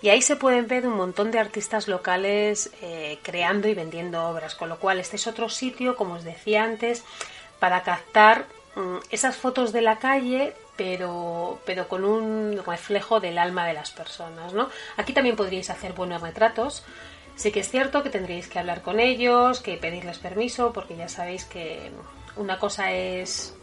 y 0.01 0.09
ahí 0.09 0.21
se 0.21 0.35
pueden 0.35 0.67
ver 0.67 0.87
un 0.87 0.95
montón 0.95 1.31
de 1.31 1.39
artistas 1.39 1.87
locales 1.87 2.71
eh, 2.81 3.19
creando 3.21 3.67
y 3.67 3.75
vendiendo 3.75 4.23
obras, 4.27 4.55
con 4.55 4.69
lo 4.69 4.79
cual 4.79 4.99
este 4.99 5.15
es 5.15 5.27
otro 5.27 5.47
sitio, 5.47 5.95
como 5.95 6.15
os 6.15 6.23
decía 6.23 6.63
antes, 6.63 7.03
para 7.59 7.83
captar 7.83 8.47
mm, 8.75 8.97
esas 9.11 9.37
fotos 9.37 9.71
de 9.71 9.81
la 9.81 9.99
calle, 9.99 10.53
pero, 10.75 11.59
pero 11.65 11.87
con 11.87 12.03
un 12.03 12.59
reflejo 12.65 13.19
del 13.19 13.37
alma 13.37 13.67
de 13.67 13.73
las 13.73 13.91
personas. 13.91 14.53
¿no? 14.53 14.69
Aquí 14.97 15.13
también 15.13 15.35
podríais 15.35 15.69
hacer 15.69 15.93
buenos 15.93 16.21
retratos. 16.21 16.83
Sí 17.35 17.51
que 17.51 17.59
es 17.59 17.69
cierto 17.69 18.01
que 18.01 18.09
tendríais 18.09 18.47
que 18.47 18.59
hablar 18.59 18.81
con 18.81 18.99
ellos, 18.99 19.61
que 19.61 19.77
pedirles 19.77 20.17
permiso, 20.17 20.73
porque 20.73 20.95
ya 20.95 21.07
sabéis 21.07 21.45
que 21.45 21.91
una 22.35 22.57
cosa 22.57 22.91
es 22.91 23.55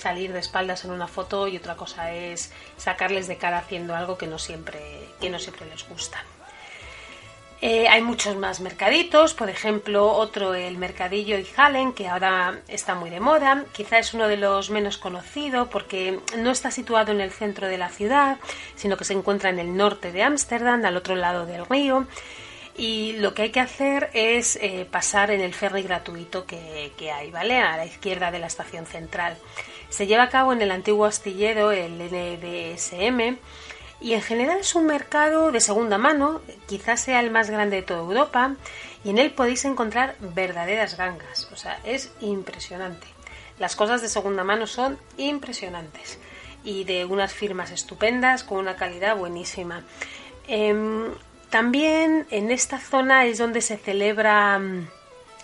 salir 0.00 0.32
de 0.32 0.40
espaldas 0.40 0.84
en 0.84 0.90
una 0.90 1.06
foto 1.06 1.46
y 1.46 1.56
otra 1.56 1.76
cosa 1.76 2.12
es 2.12 2.52
sacarles 2.76 3.28
de 3.28 3.36
cara 3.36 3.58
haciendo 3.58 3.94
algo 3.94 4.16
que 4.16 4.26
no 4.26 4.38
siempre, 4.38 4.80
que 5.20 5.30
no 5.30 5.38
siempre 5.38 5.66
les 5.66 5.86
gusta. 5.88 6.24
Eh, 7.62 7.88
hay 7.88 8.00
muchos 8.00 8.36
más 8.36 8.60
mercaditos, 8.60 9.34
por 9.34 9.50
ejemplo, 9.50 10.10
otro 10.10 10.54
el 10.54 10.78
mercadillo 10.78 11.36
Halen, 11.56 11.92
que 11.92 12.08
ahora 12.08 12.60
está 12.68 12.94
muy 12.94 13.10
de 13.10 13.20
moda. 13.20 13.66
Quizá 13.72 13.98
es 13.98 14.14
uno 14.14 14.28
de 14.28 14.38
los 14.38 14.70
menos 14.70 14.96
conocidos 14.96 15.68
porque 15.68 16.20
no 16.38 16.50
está 16.50 16.70
situado 16.70 17.12
en 17.12 17.20
el 17.20 17.30
centro 17.30 17.66
de 17.66 17.76
la 17.76 17.90
ciudad, 17.90 18.38
sino 18.76 18.96
que 18.96 19.04
se 19.04 19.12
encuentra 19.12 19.50
en 19.50 19.58
el 19.58 19.76
norte 19.76 20.10
de 20.10 20.22
Ámsterdam, 20.22 20.82
al 20.86 20.96
otro 20.96 21.16
lado 21.16 21.44
del 21.44 21.66
río. 21.66 22.06
Y 22.78 23.12
lo 23.18 23.34
que 23.34 23.42
hay 23.42 23.50
que 23.50 23.60
hacer 23.60 24.08
es 24.14 24.56
eh, 24.56 24.86
pasar 24.90 25.30
en 25.30 25.42
el 25.42 25.52
ferry 25.52 25.82
gratuito 25.82 26.46
que 26.46 27.12
hay, 27.14 27.30
¿vale? 27.30 27.58
A 27.58 27.76
la 27.76 27.84
izquierda 27.84 28.30
de 28.30 28.38
la 28.38 28.46
estación 28.46 28.86
central. 28.86 29.36
Se 29.90 30.06
lleva 30.06 30.24
a 30.24 30.28
cabo 30.30 30.52
en 30.52 30.62
el 30.62 30.70
antiguo 30.70 31.04
astillero, 31.04 31.72
el 31.72 31.98
NDSM, 31.98 33.38
y 34.00 34.14
en 34.14 34.22
general 34.22 34.58
es 34.60 34.74
un 34.74 34.86
mercado 34.86 35.52
de 35.52 35.60
segunda 35.60 35.98
mano, 35.98 36.40
quizás 36.66 37.00
sea 37.00 37.20
el 37.20 37.30
más 37.30 37.50
grande 37.50 37.76
de 37.76 37.82
toda 37.82 38.00
Europa, 38.00 38.54
y 39.04 39.10
en 39.10 39.18
él 39.18 39.32
podéis 39.32 39.64
encontrar 39.64 40.16
verdaderas 40.20 40.96
gangas, 40.96 41.48
o 41.52 41.56
sea, 41.56 41.78
es 41.84 42.12
impresionante. 42.20 43.06
Las 43.58 43.76
cosas 43.76 44.00
de 44.00 44.08
segunda 44.08 44.42
mano 44.42 44.66
son 44.66 44.98
impresionantes 45.18 46.18
y 46.64 46.84
de 46.84 47.04
unas 47.04 47.34
firmas 47.34 47.70
estupendas 47.70 48.42
con 48.42 48.58
una 48.58 48.76
calidad 48.76 49.16
buenísima. 49.16 49.82
Em, 50.48 51.10
también 51.50 52.26
en 52.30 52.50
esta 52.50 52.78
zona 52.78 53.26
es 53.26 53.38
donde 53.38 53.60
se 53.60 53.76
celebra 53.76 54.58
mm, 54.58 54.88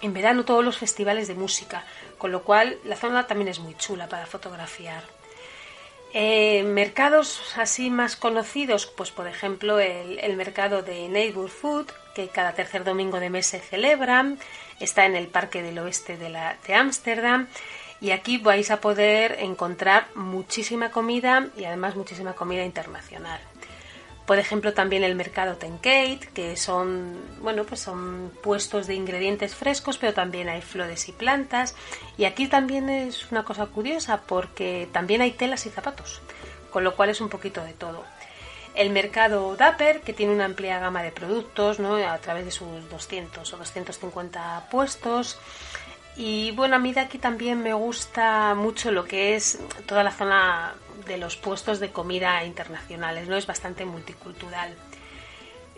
en 0.02 0.14
verano 0.14 0.44
todos 0.44 0.64
los 0.64 0.78
festivales 0.78 1.28
de 1.28 1.34
música, 1.34 1.84
con 2.18 2.32
lo 2.32 2.42
cual 2.42 2.78
la 2.84 2.96
zona 2.96 3.26
también 3.26 3.48
es 3.48 3.58
muy 3.58 3.74
chula 3.76 4.08
para 4.08 4.26
fotografiar. 4.26 5.02
Eh, 6.12 6.62
mercados 6.62 7.42
así 7.56 7.90
más 7.90 8.16
conocidos, 8.16 8.86
pues 8.86 9.10
por 9.10 9.26
ejemplo 9.26 9.78
el, 9.80 10.36
mercado 10.36 10.82
de 10.82 11.08
Neighbor 11.08 11.50
Food, 11.50 11.86
que 12.14 12.28
cada 12.28 12.54
tercer 12.54 12.84
domingo 12.84 13.20
de 13.20 13.28
mes 13.28 13.46
se 13.46 13.60
celebra, 13.60 14.24
está 14.80 15.04
en 15.04 15.14
el 15.14 15.26
Parque 15.26 15.62
del 15.62 15.78
Oeste 15.78 16.16
de 16.16 16.74
Ámsterdam. 16.74 17.48
y 18.00 18.12
aquí 18.12 18.38
vais 18.38 18.70
a 18.70 18.80
poder 18.80 19.36
encontrar 19.40 20.06
muchísima 20.14 20.90
comida 20.90 21.48
y 21.56 21.64
además 21.64 21.96
muchísima 21.96 22.34
comida 22.34 22.64
internacional. 22.64 23.40
Por 24.26 24.40
ejemplo, 24.40 24.74
también 24.74 25.04
el 25.04 25.14
mercado 25.14 25.54
Tenkate, 25.54 26.28
que 26.34 26.56
son, 26.56 27.16
bueno, 27.40 27.62
pues 27.64 27.80
son 27.80 28.32
puestos 28.42 28.88
de 28.88 28.94
ingredientes 28.94 29.54
frescos, 29.54 29.98
pero 29.98 30.14
también 30.14 30.48
hay 30.48 30.62
flores 30.62 31.08
y 31.08 31.12
plantas. 31.12 31.76
Y 32.18 32.24
aquí 32.24 32.48
también 32.48 32.88
es 32.88 33.30
una 33.30 33.44
cosa 33.44 33.66
curiosa 33.66 34.22
porque 34.26 34.88
también 34.92 35.20
hay 35.20 35.30
telas 35.30 35.64
y 35.66 35.70
zapatos, 35.70 36.20
con 36.72 36.82
lo 36.82 36.96
cual 36.96 37.10
es 37.10 37.20
un 37.20 37.28
poquito 37.28 37.62
de 37.62 37.72
todo. 37.72 38.04
El 38.74 38.90
mercado 38.90 39.56
Dapper, 39.56 40.00
que 40.00 40.12
tiene 40.12 40.34
una 40.34 40.44
amplia 40.46 40.80
gama 40.80 41.04
de 41.04 41.12
productos, 41.12 41.78
¿no? 41.78 41.94
A 41.94 42.18
través 42.18 42.44
de 42.44 42.50
sus 42.50 42.90
200 42.90 43.52
o 43.52 43.56
250 43.56 44.68
puestos. 44.72 45.38
Y 46.16 46.50
bueno, 46.50 46.76
a 46.76 46.78
mí 46.78 46.92
de 46.92 47.00
aquí 47.00 47.18
también 47.18 47.62
me 47.62 47.74
gusta 47.74 48.54
mucho 48.54 48.90
lo 48.90 49.04
que 49.04 49.36
es 49.36 49.58
toda 49.86 50.02
la 50.02 50.10
zona 50.10 50.74
de 51.06 51.18
los 51.18 51.36
puestos 51.36 51.80
de 51.80 51.90
comida 51.90 52.44
internacionales, 52.44 53.28
¿no? 53.28 53.36
Es 53.36 53.46
bastante 53.46 53.84
multicultural. 53.84 54.74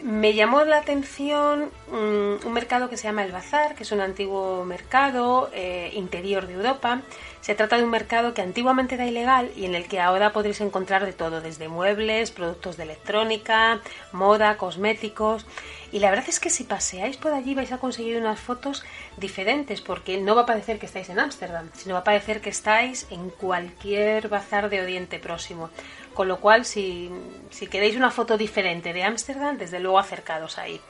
Me 0.03 0.33
llamó 0.35 0.65
la 0.65 0.79
atención 0.79 1.71
mm, 1.91 2.47
un 2.47 2.53
mercado 2.53 2.89
que 2.89 2.97
se 2.97 3.09
llama 3.09 3.25
El 3.25 3.33
Bazar, 3.33 3.75
que 3.75 3.83
es 3.83 3.91
un 3.91 4.01
antiguo 4.01 4.65
mercado 4.65 5.51
eh, 5.53 5.91
interior 5.95 6.47
de 6.47 6.55
Europa. 6.55 7.03
Se 7.41 7.57
trata 7.57 7.77
de 7.77 7.83
un 7.83 7.91
mercado 7.91 8.33
que 8.33 8.43
antiguamente 8.43 8.95
era 8.95 9.07
ilegal 9.07 9.51
y 9.57 9.65
en 9.65 9.75
el 9.75 9.89
que 9.89 10.01
ahora 10.01 10.33
podréis 10.33 10.61
encontrar 10.61 11.05
de 11.05 11.13
todo, 11.13 11.41
desde 11.41 11.69
muebles, 11.69 12.31
productos 12.31 12.77
de 12.77 12.85
electrónica, 12.85 13.81
moda, 14.13 14.57
cosméticos. 14.57 15.47
Y 15.91 15.99
la 15.99 16.11
verdad 16.11 16.27
es 16.29 16.39
que 16.39 16.51
si 16.51 16.65
paseáis 16.65 17.17
por 17.17 17.33
allí 17.33 17.55
vais 17.55 17.73
a 17.73 17.79
conseguir 17.79 18.19
unas 18.19 18.39
fotos 18.39 18.85
diferentes, 19.17 19.81
porque 19.81 20.21
no 20.21 20.37
va 20.37 20.43
a 20.43 20.47
parecer 20.47 20.79
que 20.79 20.87
estáis 20.87 21.09
en 21.09 21.19
Ámsterdam, 21.19 21.71
sino 21.75 21.95
va 21.95 22.01
a 22.01 22.05
parecer 22.05 22.41
que 22.41 22.51
estáis 22.51 23.07
en 23.11 23.31
cualquier 23.31 24.29
bazar 24.29 24.69
de 24.69 24.81
Oriente 24.81 25.19
Próximo. 25.19 25.71
Con 26.19 26.27
lo 26.27 26.41
cual, 26.41 26.65
si, 26.65 27.13
si 27.49 27.69
queréis 27.69 27.95
una 27.95 28.11
foto 28.11 28.37
diferente 28.37 28.93
de 28.93 29.05
Ámsterdam, 29.05 29.57
desde 29.57 29.79
luego 29.79 30.01
acercados 30.01 30.59
ahí. 30.59 30.81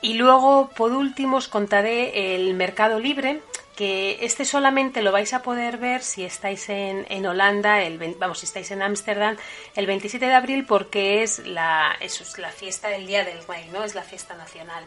Y 0.00 0.14
luego, 0.14 0.70
por 0.74 0.92
último, 0.92 1.36
os 1.36 1.46
contaré 1.46 2.34
el 2.34 2.54
Mercado 2.54 2.98
Libre, 3.00 3.42
que 3.76 4.16
este 4.22 4.46
solamente 4.46 5.02
lo 5.02 5.12
vais 5.12 5.34
a 5.34 5.42
poder 5.42 5.76
ver 5.76 6.02
si 6.02 6.24
estáis 6.24 6.70
en, 6.70 7.04
en 7.10 7.26
Holanda, 7.26 7.82
el, 7.82 7.98
vamos, 8.18 8.38
si 8.38 8.46
estáis 8.46 8.70
en 8.70 8.80
Ámsterdam, 8.80 9.36
el 9.76 9.84
27 9.84 10.24
de 10.24 10.32
abril, 10.32 10.64
porque 10.64 11.22
es 11.22 11.40
la, 11.46 11.94
es 12.00 12.38
la 12.38 12.48
fiesta 12.48 12.88
del 12.88 13.06
Día 13.06 13.26
del 13.26 13.46
Rey, 13.46 13.68
¿no? 13.74 13.84
Es 13.84 13.94
la 13.94 14.04
fiesta 14.04 14.34
nacional. 14.36 14.86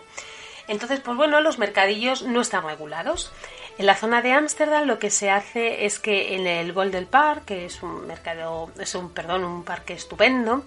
Entonces, 0.67 0.99
pues 0.99 1.15
bueno, 1.15 1.41
los 1.41 1.59
mercadillos 1.59 2.23
no 2.23 2.41
están 2.41 2.65
regulados. 2.65 3.31
En 3.77 3.85
la 3.85 3.95
zona 3.95 4.23
de 4.23 4.33
Ámsterdam 4.33 4.87
lo 4.87 4.97
que 4.97 5.11
se 5.11 5.29
hace 5.29 5.85
es 5.85 5.99
que 5.99 6.33
en 6.33 6.47
el 6.47 6.73
del 6.73 7.05
Park, 7.05 7.45
que 7.45 7.65
es 7.65 7.83
un 7.83 8.07
mercado, 8.07 8.71
es 8.79 8.95
un, 8.95 9.11
perdón, 9.11 9.43
un 9.43 9.63
parque 9.63 9.93
estupendo, 9.93 10.65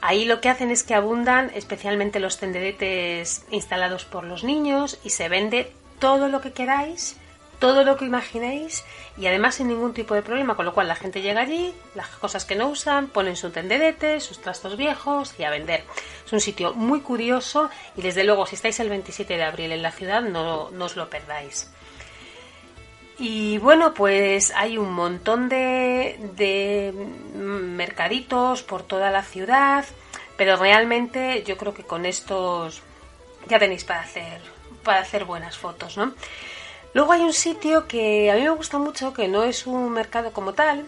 ahí 0.00 0.24
lo 0.24 0.40
que 0.40 0.48
hacen 0.48 0.72
es 0.72 0.82
que 0.82 0.94
abundan 0.94 1.52
especialmente 1.54 2.18
los 2.18 2.38
tenderetes 2.38 3.44
instalados 3.52 4.04
por 4.04 4.24
los 4.24 4.42
niños 4.42 4.98
y 5.04 5.10
se 5.10 5.28
vende 5.28 5.72
todo 6.00 6.28
lo 6.28 6.40
que 6.40 6.52
queráis, 6.52 7.16
todo 7.60 7.84
lo 7.84 7.96
que 7.96 8.06
imaginéis 8.06 8.84
y 9.16 9.28
además 9.28 9.54
sin 9.54 9.68
ningún 9.68 9.94
tipo 9.94 10.14
de 10.14 10.22
problema, 10.22 10.56
con 10.56 10.64
lo 10.64 10.74
cual 10.74 10.88
la 10.88 10.96
gente 10.96 11.22
llega 11.22 11.42
allí, 11.42 11.72
las 11.94 12.08
cosas 12.08 12.44
que 12.44 12.56
no 12.56 12.66
usan, 12.66 13.06
ponen 13.06 13.36
su 13.36 13.50
tenderete, 13.50 14.18
sus 14.18 14.40
trastos 14.40 14.76
viejos 14.76 15.34
y 15.38 15.44
a 15.44 15.50
vender. 15.50 15.84
Es 16.26 16.32
un 16.32 16.40
sitio 16.40 16.74
muy 16.74 17.00
curioso 17.00 17.70
y 17.96 18.02
desde 18.02 18.24
luego 18.24 18.44
si 18.46 18.56
estáis 18.56 18.80
el 18.80 18.88
27 18.88 19.36
de 19.36 19.44
abril 19.44 19.70
en 19.70 19.82
la 19.82 19.92
ciudad 19.92 20.20
no 20.20 20.70
os 20.80 20.96
lo 20.96 21.08
perdáis. 21.08 21.70
Y 23.20 23.58
bueno, 23.58 23.92
pues 23.92 24.50
hay 24.56 24.78
un 24.78 24.92
montón 24.92 25.50
de, 25.50 26.94
mercaditos 27.34 28.62
por 28.62 28.82
toda 28.82 29.10
la 29.10 29.22
ciudad, 29.22 29.84
pero 30.38 30.56
realmente 30.56 31.44
yo 31.46 31.58
creo 31.58 31.74
que 31.74 31.84
con 31.84 32.06
estos 32.06 32.80
ya 33.46 33.58
tenéis 33.58 33.84
para 33.84 34.00
hacer, 34.00 34.40
para 34.82 35.00
hacer 35.00 35.26
buenas 35.26 35.58
fotos, 35.58 35.98
¿no? 35.98 36.14
Luego 36.94 37.12
hay 37.12 37.20
un 37.20 37.34
sitio 37.34 37.86
que 37.86 38.30
a 38.30 38.36
mí 38.36 38.40
me 38.40 38.50
gusta 38.50 38.78
mucho, 38.78 39.12
que 39.12 39.28
no 39.28 39.44
es 39.44 39.66
un 39.66 39.90
mercado 39.90 40.32
como 40.32 40.54
tal, 40.54 40.86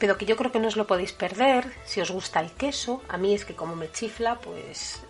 pero 0.00 0.18
que 0.18 0.26
yo 0.26 0.36
creo 0.36 0.50
que 0.50 0.58
no 0.58 0.66
os 0.66 0.76
lo 0.76 0.88
podéis 0.88 1.12
perder 1.12 1.72
si 1.84 2.00
os 2.00 2.10
gusta 2.10 2.40
el 2.40 2.50
queso. 2.50 3.04
A 3.08 3.18
mí 3.18 3.34
es 3.34 3.44
que 3.44 3.54
como 3.54 3.76
me 3.76 3.88
chifla, 3.88 4.34
pues 4.40 5.00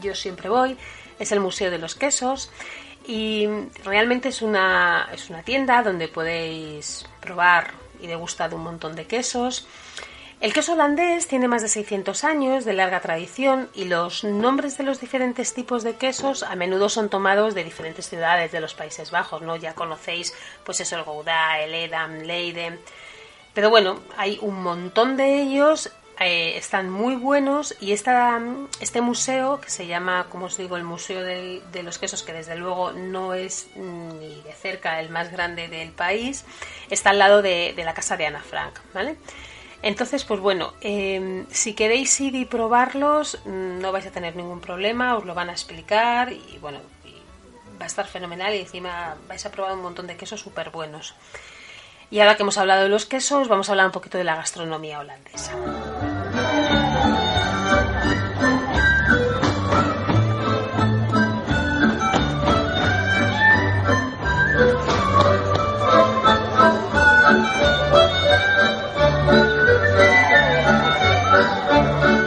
yo 0.00 0.14
siempre 0.14 0.48
voy. 0.48 0.78
Es 1.18 1.32
el 1.32 1.40
Museo 1.40 1.70
de 1.70 1.78
los 1.78 1.94
Quesos 1.94 2.50
y 3.06 3.48
realmente 3.84 4.28
es 4.28 4.42
una, 4.42 5.08
es 5.12 5.30
una 5.30 5.42
tienda 5.42 5.82
donde 5.82 6.08
podéis 6.08 7.06
probar 7.20 7.72
y 8.00 8.06
degustar 8.06 8.54
un 8.54 8.62
montón 8.62 8.94
de 8.94 9.06
quesos. 9.06 9.66
El 10.40 10.52
queso 10.52 10.72
holandés 10.72 11.28
tiene 11.28 11.46
más 11.46 11.62
de 11.62 11.68
600 11.68 12.24
años 12.24 12.64
de 12.64 12.72
larga 12.72 13.00
tradición 13.00 13.68
y 13.74 13.84
los 13.84 14.24
nombres 14.24 14.76
de 14.76 14.82
los 14.82 15.00
diferentes 15.00 15.54
tipos 15.54 15.84
de 15.84 15.94
quesos 15.94 16.42
a 16.42 16.56
menudo 16.56 16.88
son 16.88 17.08
tomados 17.08 17.54
de 17.54 17.62
diferentes 17.62 18.08
ciudades 18.08 18.50
de 18.50 18.60
los 18.60 18.74
Países 18.74 19.12
Bajos, 19.12 19.42
¿no? 19.42 19.54
Ya 19.54 19.74
conocéis 19.74 20.34
pues 20.64 20.80
eso 20.80 20.96
el 20.96 21.04
Gouda, 21.04 21.60
el 21.60 21.72
Edam, 21.74 22.22
Leiden. 22.22 22.80
Pero 23.54 23.70
bueno, 23.70 24.00
hay 24.16 24.38
un 24.42 24.62
montón 24.64 25.16
de 25.16 25.42
ellos 25.42 25.92
eh, 26.24 26.56
están 26.56 26.90
muy 26.90 27.16
buenos 27.16 27.74
y 27.80 27.92
este 27.92 29.00
museo, 29.00 29.60
que 29.60 29.70
se 29.70 29.86
llama, 29.86 30.26
como 30.28 30.46
os 30.46 30.56
digo, 30.56 30.76
el 30.76 30.84
Museo 30.84 31.22
de 31.22 31.82
los 31.82 31.98
Quesos, 31.98 32.22
que 32.22 32.32
desde 32.32 32.56
luego 32.56 32.92
no 32.92 33.34
es 33.34 33.68
ni 33.76 34.40
de 34.42 34.52
cerca 34.52 35.00
el 35.00 35.10
más 35.10 35.30
grande 35.32 35.68
del 35.68 35.90
país, 35.92 36.44
está 36.90 37.10
al 37.10 37.18
lado 37.18 37.42
de, 37.42 37.74
la 37.76 37.94
casa 37.94 38.16
de 38.16 38.26
Ana 38.26 38.40
Frank, 38.40 38.78
¿vale? 38.94 39.16
Entonces, 39.82 40.24
pues 40.24 40.38
bueno, 40.40 40.74
em, 40.80 41.46
si 41.50 41.74
queréis 41.74 42.20
ir 42.20 42.34
y 42.36 42.44
probarlos, 42.44 43.44
no 43.44 43.90
vais 43.90 44.06
a 44.06 44.10
tener 44.10 44.36
ningún 44.36 44.60
problema, 44.60 45.16
os 45.16 45.24
lo 45.24 45.34
van 45.34 45.50
a 45.50 45.52
explicar 45.52 46.32
y 46.32 46.58
bueno, 46.60 46.78
va 47.80 47.84
a 47.84 47.88
estar 47.88 48.06
fenomenal 48.06 48.54
y 48.54 48.60
encima 48.60 49.16
vais 49.26 49.44
a 49.44 49.50
probar 49.50 49.72
un 49.74 49.82
montón 49.82 50.06
de 50.06 50.16
quesos 50.16 50.40
súper 50.40 50.70
buenos. 50.70 51.14
Y 52.12 52.20
ahora 52.20 52.36
que 52.36 52.42
hemos 52.42 52.58
hablado 52.58 52.82
de 52.82 52.90
los 52.90 53.06
quesos, 53.06 53.48
vamos 53.48 53.70
a 53.70 53.72
hablar 53.72 53.86
un 53.86 53.92
poquito 53.92 54.18
de 54.18 54.24
la 54.24 54.36
gastronomía 54.36 55.00
holandesa. 55.00 55.52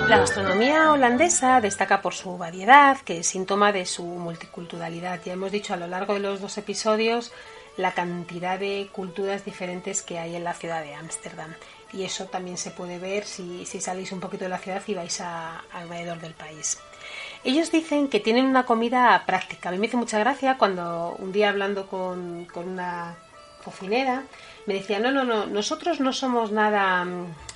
La 0.10 0.18
gastronomía 0.18 0.94
holandesa 0.94 1.62
destaca 1.62 2.02
por 2.02 2.16
su 2.16 2.40
variedad, 2.40 2.98
que 3.02 3.20
es 3.20 3.28
síntoma 3.28 3.72
de 3.72 3.86
su 3.86 4.04
multiculturalidad. 4.04 5.22
Ya 5.24 5.34
hemos 5.34 5.52
dicho 5.52 5.76
a 5.76 5.78
lo 5.78 5.86
largo 5.86 6.16
de 6.16 6.22
los 6.22 6.42
dos 6.42 6.58
episodios 6.58 7.32
la 7.78 7.94
cantidad 7.94 8.60
de 8.60 8.90
culturas 8.92 9.46
diferentes 9.46 10.02
que 10.02 10.20
hay 10.20 10.36
en 10.36 10.44
la 10.44 10.54
ciudad 10.54 10.82
de 10.82 10.96
Ámsterdam. 10.96 11.54
Y 11.94 12.04
eso 12.04 12.26
también 12.26 12.58
se 12.58 12.72
puede 12.72 13.00
ver 13.00 13.26
si, 13.26 13.66
salís 13.66 14.12
un 14.12 14.20
poquito 14.20 14.46
de 14.46 14.50
la 14.50 14.58
ciudad 14.58 14.82
y 14.88 14.94
vais 14.94 15.22
a, 15.22 15.60
alrededor 15.72 16.20
del 16.20 16.34
país. 16.34 16.78
Ellos 17.44 17.72
dicen 17.72 18.08
que 18.08 18.20
tienen 18.20 18.46
una 18.46 18.66
comida 18.66 19.24
práctica. 19.26 19.70
A 19.70 19.72
mí 19.72 19.78
me 19.78 19.88
hizo 19.88 19.98
mucha 19.98 20.20
gracia 20.20 20.58
cuando 20.58 21.16
un 21.20 21.32
día 21.32 21.50
hablando 21.50 21.88
con, 21.88 22.46
con 22.46 22.68
una 22.68 23.16
cocinera 23.64 24.24
me 24.66 24.76
decía, 24.76 25.00
no, 25.00 25.12
no, 25.12 25.24
no, 25.24 25.46
nosotros 25.46 26.00
no 26.00 26.14
somos 26.14 26.52
nada 26.52 27.06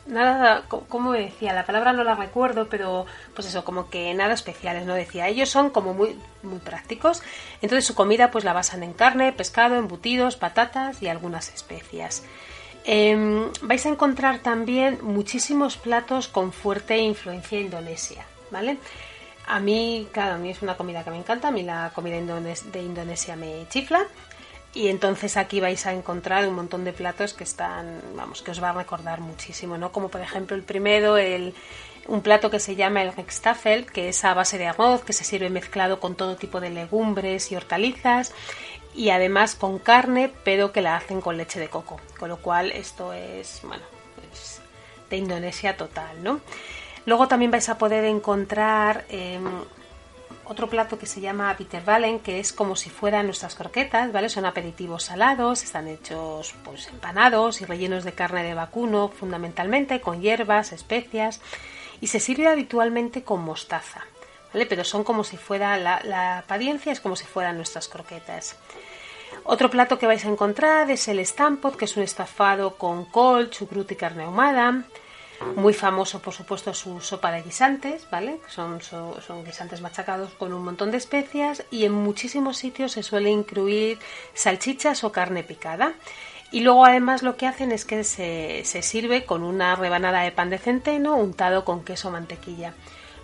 nada, 0.10 0.64
como 0.68 1.14
decía, 1.14 1.54
la 1.54 1.66
palabra 1.66 1.94
no 1.94 2.04
la 2.04 2.16
recuerdo, 2.16 2.68
pero 2.68 3.06
pues 3.34 3.48
eso, 3.48 3.64
como 3.64 3.90
que 3.90 4.14
nada 4.14 4.34
especiales, 4.34 4.86
¿no? 4.86 4.96
Decía, 4.96 5.28
ellos 5.28 5.50
son 5.50 5.70
como 5.70 5.94
muy, 5.94 6.18
muy 6.44 6.60
prácticos, 6.60 7.22
entonces 7.62 7.86
su 7.86 7.96
comida 7.96 8.32
pues 8.32 8.44
la 8.44 8.54
basan 8.54 8.84
en 8.84 8.94
carne, 8.94 9.32
pescado, 9.32 9.76
embutidos, 9.76 10.36
patatas 10.36 11.02
y 11.02 11.08
algunas 11.08 11.54
especias. 11.54 12.24
Em, 12.86 13.52
vais 13.62 13.86
a 13.86 13.90
encontrar 13.90 14.40
también 14.40 15.00
muchísimos 15.02 15.78
platos 15.78 16.28
con 16.28 16.52
fuerte 16.52 16.98
influencia 16.98 17.60
indonesia, 17.60 18.26
¿vale? 18.52 18.78
A 19.48 19.60
mí, 19.60 20.08
claro, 20.12 20.36
a 20.36 20.38
mí 20.38 20.52
es 20.52 20.62
una 20.62 20.78
comida 20.78 21.04
que 21.04 21.12
me 21.12 21.18
encanta, 21.18 21.50
a 21.50 21.52
mí 21.52 21.64
la 21.64 21.92
comida 21.94 22.16
de 22.16 22.82
Indonesia 22.82 23.36
me 23.36 23.68
chifla, 23.70 24.06
y 24.74 24.88
entonces 24.90 25.38
aquí 25.38 25.60
vais 25.60 25.86
a 25.86 25.94
encontrar 25.94 26.48
un 26.48 26.56
montón 26.56 26.84
de 26.84 26.94
platos 26.94 27.34
que 27.34 27.44
están, 27.44 28.02
vamos, 28.16 28.42
que 28.42 28.52
os 28.52 28.62
va 28.62 28.70
a 28.70 28.74
recordar 28.74 29.20
muchísimo, 29.20 29.78
¿no? 29.78 29.92
Como 29.92 30.10
por 30.10 30.22
ejemplo 30.22 30.56
el 30.56 30.64
primero, 30.64 31.18
el, 31.18 31.56
un 32.08 32.22
plato 32.22 32.50
que 32.50 32.60
se 32.60 32.76
llama 32.76 33.02
el 33.02 33.14
Rextafel, 33.14 33.86
que 33.86 34.10
es 34.10 34.24
a 34.24 34.34
base 34.34 34.58
de 34.58 34.68
arroz, 34.68 35.04
que 35.04 35.14
se 35.14 35.24
sirve 35.24 35.50
mezclado 35.50 36.00
con 36.00 36.16
todo 36.16 36.36
tipo 36.36 36.60
de 36.60 36.70
legumbres 36.70 37.52
y 37.52 37.56
hortalizas 37.56 38.34
y 38.94 39.10
además 39.10 39.56
con 39.56 39.80
carne, 39.80 40.32
pero 40.44 40.72
que 40.72 40.82
la 40.82 40.96
hacen 40.96 41.22
con 41.22 41.38
leche 41.38 41.60
de 41.60 41.70
coco. 41.70 42.00
Con 42.20 42.30
lo 42.30 42.38
cual 42.38 42.72
esto 42.72 43.14
es, 43.14 43.62
bueno, 43.64 43.84
es 44.32 44.62
de 45.10 45.18
Indonesia 45.18 45.78
total, 45.78 46.24
¿no? 46.24 46.42
Luego 47.06 47.28
también 47.28 47.52
vais 47.52 47.70
a 47.70 47.78
poder 47.78 48.06
encontrar 48.06 49.06
em, 49.10 49.64
otro 50.50 50.68
plato 50.68 50.98
que 50.98 51.06
se 51.06 51.22
llama 51.22 51.54
Bitterballen, 51.54 52.20
que 52.20 52.40
es 52.40 52.52
como 52.52 52.76
si 52.76 52.90
fueran 52.90 53.28
nuestras 53.28 53.54
croquetas, 53.54 54.12
¿vale? 54.12 54.30
Son 54.30 54.46
aperitivos 54.46 55.04
salados, 55.04 55.64
están 55.64 55.88
hechos 55.88 56.56
pues 56.64 56.88
empanados 56.88 57.62
y 57.62 57.66
rellenos 57.66 58.04
de 58.04 58.14
carne 58.14 58.44
de 58.44 58.56
vacuno, 58.56 59.10
fundamentalmente 59.10 60.02
con 60.02 60.22
hierbas, 60.22 60.72
especias, 60.72 61.40
y 62.02 62.08
se 62.08 62.20
sirve 62.20 62.48
habitualmente 62.48 63.24
con 63.24 63.44
mostaza, 63.44 64.02
¿vale? 64.52 64.66
Pero 64.66 64.84
son 64.84 65.04
como 65.04 65.24
si 65.24 65.38
fuera, 65.38 65.78
la, 65.78 66.02
la 66.04 66.40
apariencia 66.40 66.92
es 66.92 67.00
como 67.00 67.16
si 67.16 67.26
fueran 67.26 67.56
nuestras 67.56 67.88
croquetas. 67.88 68.56
Otro 69.44 69.70
plato 69.70 70.00
que 70.00 70.08
vais 70.08 70.26
a 70.26 70.30
encontrar 70.30 70.90
es 70.90 71.08
el 71.08 71.24
stampot, 71.24 71.76
que 71.76 71.86
es 71.86 71.96
un 71.96 72.02
estafado 72.02 72.76
con 72.76 73.06
col, 73.06 73.52
chucrut 73.52 73.92
y 73.92 73.96
carne 73.96 74.24
ahumada. 74.24 74.84
Muy 75.56 75.74
famoso, 75.74 76.20
por 76.20 76.34
supuesto, 76.34 76.74
su 76.74 77.00
sopa 77.00 77.32
de 77.32 77.42
guisantes, 77.42 78.08
¿vale? 78.12 78.40
Son, 78.50 78.82
son, 78.82 79.46
guisantes 79.46 79.82
machacados 79.82 80.32
con 80.34 80.52
un 80.54 80.64
montón 80.64 80.92
de 80.92 80.98
especias 80.98 81.64
y 81.72 81.86
en 81.86 81.94
muchísimos 81.94 82.58
sitios 82.58 82.92
se 82.92 83.04
suele 83.04 83.30
incluir 83.30 84.00
salchichas 84.34 85.04
o 85.04 85.12
carne 85.12 85.44
picada. 85.44 85.94
Y 86.52 86.62
luego 86.62 86.86
además 86.86 87.24
lo 87.24 87.38
que 87.38 87.48
hacen 87.48 87.72
es 87.72 87.86
que 87.86 88.04
se, 88.04 88.64
se 88.66 88.82
sirve 88.82 89.26
con 89.26 89.44
una 89.44 89.76
rebanada 89.76 90.22
de 90.22 90.32
pan 90.32 90.50
de 90.50 90.58
centeno 90.58 91.16
untado 91.16 91.64
con 91.64 91.86
queso 91.86 92.12
mantequilla. 92.12 92.74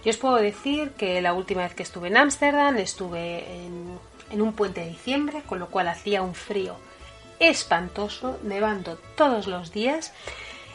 Yo 0.04 0.12
os 0.12 0.17
puedo 0.17 0.36
decir 0.36 0.91
que 0.91 1.21
la 1.21 1.34
última 1.34 1.63
vez 1.63 1.73
que 1.73 1.84
estuve 1.84 2.08
en 2.10 2.17
Ámsterdam 2.17 2.78
estuve 2.78 3.65
en, 3.65 3.97
en 4.30 4.41
un 4.41 4.54
puente 4.54 4.82
de 4.82 4.89
diciembre, 4.89 5.41
con 5.45 5.60
lo 5.60 5.67
cual 5.67 5.88
hacía 5.88 6.21
un 6.21 6.36
frío 6.36 6.78
espantoso, 7.39 8.39
nevando 8.43 8.97
todos 9.17 9.47
los 9.47 9.71
días. 9.71 10.13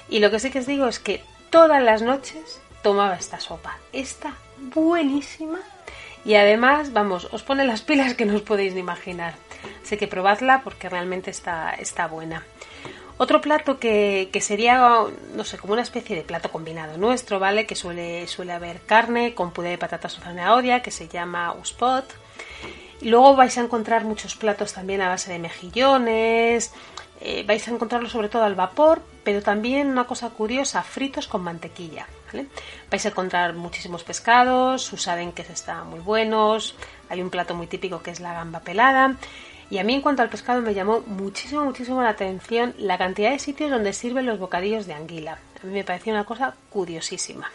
Y 0.08 0.18
lo 0.18 0.30
que 0.30 0.40
sí 0.40 0.50
que 0.50 0.58
os 0.58 0.66
digo 0.66 0.88
es 0.88 0.98
que 0.98 1.22
todas 1.50 1.82
las 1.82 2.02
noches 2.02 2.60
tomaba 2.82 3.16
esta 3.16 3.40
sopa. 3.40 3.78
Está 3.92 4.34
buenísima 4.58 5.58
y 6.24 6.34
además, 6.34 6.92
vamos, 6.92 7.28
os 7.32 7.42
pone 7.42 7.64
las 7.64 7.82
pilas 7.82 8.14
que 8.14 8.24
no 8.24 8.36
os 8.36 8.42
podéis 8.42 8.74
ni 8.74 8.80
imaginar. 8.80 9.34
Así 9.82 9.96
que 9.96 10.06
probadla 10.06 10.62
porque 10.62 10.88
realmente 10.88 11.30
está, 11.30 11.70
está 11.70 12.06
buena. 12.06 12.44
Otro 13.18 13.42
plato 13.42 13.78
que, 13.78 14.30
sería, 14.40 14.78
no 15.34 15.44
sé, 15.44 15.58
como 15.58 15.74
una 15.74 15.82
especie 15.82 16.16
de 16.16 16.22
plato 16.22 16.50
combinado 16.50 16.96
nuestro, 16.96 17.38
¿vale? 17.38 17.66
Que 17.66 17.74
suele, 17.74 18.26
suele 18.26 18.52
haber 18.52 18.80
carne 18.80 19.34
con 19.34 19.50
puré 19.50 19.70
de 19.70 19.78
patatas 19.78 20.16
o 20.16 20.22
zanahoria, 20.22 20.80
que 20.80 20.90
se 20.90 21.06
llama 21.06 21.52
uspot. 21.52 22.06
Y 23.02 23.10
luego 23.10 23.36
vais 23.36 23.58
a 23.58 23.60
encontrar 23.60 24.04
muchos 24.04 24.36
platos 24.36 24.72
también 24.72 25.02
a 25.02 25.08
base 25.08 25.30
de 25.30 25.38
mejillones, 25.38 26.72
eh, 27.20 27.44
vais 27.46 27.66
a 27.68 27.70
encontrarlo 27.70 28.08
sobre 28.08 28.28
todo 28.28 28.44
al 28.44 28.54
vapor, 28.54 29.02
pero 29.22 29.42
también 29.42 29.88
una 29.88 30.04
cosa 30.04 30.30
curiosa, 30.30 30.82
fritos 30.82 31.26
con 31.26 31.42
mantequilla. 31.42 32.06
Vais 32.90 33.04
a 33.04 33.08
encontrar 33.08 33.54
muchísimos 33.54 34.04
pescados, 34.04 34.82
sus 34.82 35.06
que 35.34 35.42
están 35.42 35.88
muy 35.88 36.00
buenos, 36.00 36.76
hay 37.08 37.20
un 37.20 37.30
plato 37.30 37.54
muy 37.54 37.66
típico 37.66 38.02
que 38.02 38.10
es 38.10 38.20
la 38.20 38.32
gamba 38.32 38.60
pelada. 38.60 39.16
Y 39.68 39.78
a 39.78 39.84
mí 39.84 39.94
en 39.94 40.00
cuanto 40.00 40.22
al 40.22 40.30
pescado 40.30 40.62
me 40.62 40.74
llamó 40.74 41.00
muchísimo, 41.06 41.64
muchísimo 41.64 42.02
la 42.02 42.08
atención 42.08 42.74
la 42.78 42.98
cantidad 42.98 43.30
de 43.30 43.38
sitios 43.38 43.70
donde 43.70 43.92
sirven 43.92 44.26
los 44.26 44.38
bocadillos 44.38 44.86
de 44.86 44.94
anguila. 44.94 45.38
A 45.62 45.66
mí 45.66 45.72
me 45.72 45.84
pareció 45.84 46.12
una 46.12 46.24
cosa 46.24 46.54
curiosísima. 46.70 47.50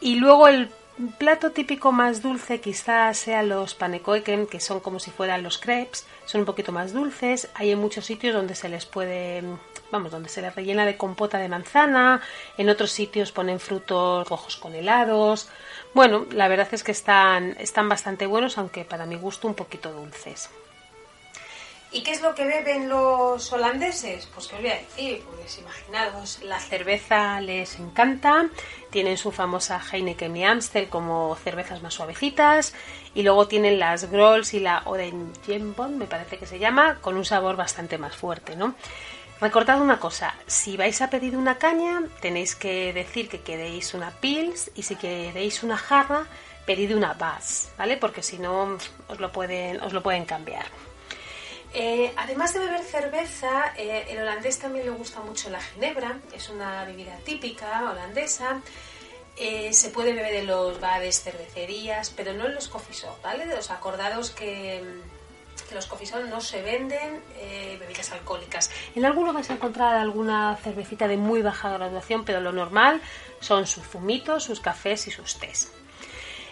Y 0.00 0.16
luego 0.16 0.48
el 0.48 0.70
plato 1.08 1.52
típico 1.52 1.92
más 1.92 2.22
dulce 2.22 2.60
quizás 2.60 3.16
sean 3.16 3.48
los 3.48 3.74
panekoeken, 3.74 4.46
que 4.46 4.60
son 4.60 4.80
como 4.80 4.98
si 4.98 5.10
fueran 5.10 5.42
los 5.42 5.58
crepes, 5.58 6.06
son 6.26 6.42
un 6.42 6.44
poquito 6.46 6.72
más 6.72 6.92
dulces. 6.92 7.48
Hay 7.54 7.70
en 7.70 7.78
muchos 7.78 8.04
sitios 8.04 8.34
donde 8.34 8.54
se 8.54 8.68
les 8.68 8.86
puede, 8.86 9.42
vamos, 9.90 10.10
donde 10.10 10.28
se 10.28 10.42
les 10.42 10.54
rellena 10.54 10.84
de 10.84 10.96
compota 10.96 11.38
de 11.38 11.48
manzana, 11.48 12.22
en 12.58 12.68
otros 12.68 12.90
sitios 12.90 13.32
ponen 13.32 13.60
frutos 13.60 14.28
rojos 14.28 14.56
con 14.56 14.74
helados. 14.74 15.48
Bueno, 15.94 16.26
la 16.32 16.48
verdad 16.48 16.68
es 16.72 16.82
que 16.82 16.92
están, 16.92 17.56
están 17.58 17.88
bastante 17.88 18.26
buenos, 18.26 18.58
aunque 18.58 18.84
para 18.84 19.06
mi 19.06 19.16
gusto 19.16 19.48
un 19.48 19.54
poquito 19.54 19.92
dulces. 19.92 20.50
¿Y 21.92 22.02
qué 22.02 22.12
es 22.12 22.22
lo 22.22 22.36
que 22.36 22.44
beben 22.44 22.88
los 22.88 23.52
holandeses? 23.52 24.26
Pues 24.32 24.46
que 24.46 24.54
os 24.54 24.60
voy 24.62 24.70
a 24.70 24.76
decir, 24.76 25.24
pues 25.24 25.58
imaginaros. 25.58 26.40
La 26.44 26.60
cerveza 26.60 27.40
les 27.40 27.80
encanta, 27.80 28.48
tienen 28.90 29.16
su 29.16 29.32
famosa 29.32 29.80
Heineken 29.80 30.36
y 30.36 30.44
Amstel 30.44 30.88
como 30.88 31.34
cervezas 31.34 31.82
más 31.82 31.94
suavecitas, 31.94 32.74
y 33.12 33.24
luego 33.24 33.48
tienen 33.48 33.80
las 33.80 34.08
Grolls 34.08 34.54
y 34.54 34.60
la 34.60 34.82
Oranjebon, 34.84 35.98
me 35.98 36.06
parece 36.06 36.38
que 36.38 36.46
se 36.46 36.60
llama, 36.60 36.98
con 37.00 37.16
un 37.16 37.24
sabor 37.24 37.56
bastante 37.56 37.98
más 37.98 38.14
fuerte, 38.14 38.54
¿no? 38.54 38.76
Recordad 39.40 39.80
una 39.80 39.98
cosa, 39.98 40.34
si 40.46 40.76
vais 40.76 41.00
a 41.00 41.10
pedir 41.10 41.36
una 41.36 41.58
caña, 41.58 42.02
tenéis 42.20 42.54
que 42.54 42.92
decir 42.92 43.28
que 43.28 43.40
queréis 43.40 43.94
una 43.94 44.12
Pils, 44.12 44.70
y 44.76 44.84
si 44.84 44.94
queréis 44.94 45.64
una 45.64 45.76
jarra, 45.76 46.26
pedid 46.66 46.94
una 46.94 47.14
Bass, 47.14 47.72
¿vale? 47.76 47.96
Porque 47.96 48.22
si 48.22 48.38
no, 48.38 48.78
os 49.08 49.18
lo 49.18 49.32
pueden, 49.32 49.80
os 49.80 49.92
lo 49.92 50.04
pueden 50.04 50.24
cambiar. 50.24 50.66
Eh, 51.72 52.12
además 52.16 52.52
de 52.52 52.60
beber 52.60 52.82
cerveza, 52.82 53.72
eh, 53.76 54.06
el 54.08 54.18
holandés 54.18 54.58
también 54.58 54.86
le 54.86 54.90
gusta 54.90 55.20
mucho 55.20 55.50
la 55.50 55.60
ginebra, 55.60 56.18
es 56.34 56.48
una 56.48 56.84
bebida 56.84 57.16
típica 57.24 57.90
holandesa. 57.90 58.60
Eh, 59.36 59.72
se 59.72 59.90
puede 59.90 60.12
beber 60.12 60.34
en 60.34 60.46
los 60.48 60.80
bares, 60.80 61.22
cervecerías, 61.22 62.10
pero 62.10 62.34
no 62.34 62.46
en 62.46 62.54
los 62.54 62.68
coffee 62.68 63.08
¿vale? 63.22 63.54
Os 63.54 63.70
acordados 63.70 64.30
que, 64.30 64.82
que 65.68 65.74
los 65.74 65.86
coffee 65.86 66.10
no 66.28 66.40
se 66.40 66.60
venden 66.60 67.22
bebidas 67.78 68.10
alcohólicas. 68.12 68.70
En 68.94 69.06
algunos 69.06 69.32
vais 69.32 69.48
a 69.48 69.54
encontrar 69.54 69.96
alguna 69.96 70.58
cervecita 70.62 71.08
de 71.08 71.16
muy 71.16 71.40
baja 71.40 71.70
graduación, 71.70 72.24
pero 72.24 72.40
lo 72.40 72.52
normal 72.52 73.00
son 73.38 73.66
sus 73.66 73.86
zumitos, 73.86 74.44
sus 74.44 74.60
cafés 74.60 75.06
y 75.06 75.10
sus 75.10 75.38
tés. 75.38 75.72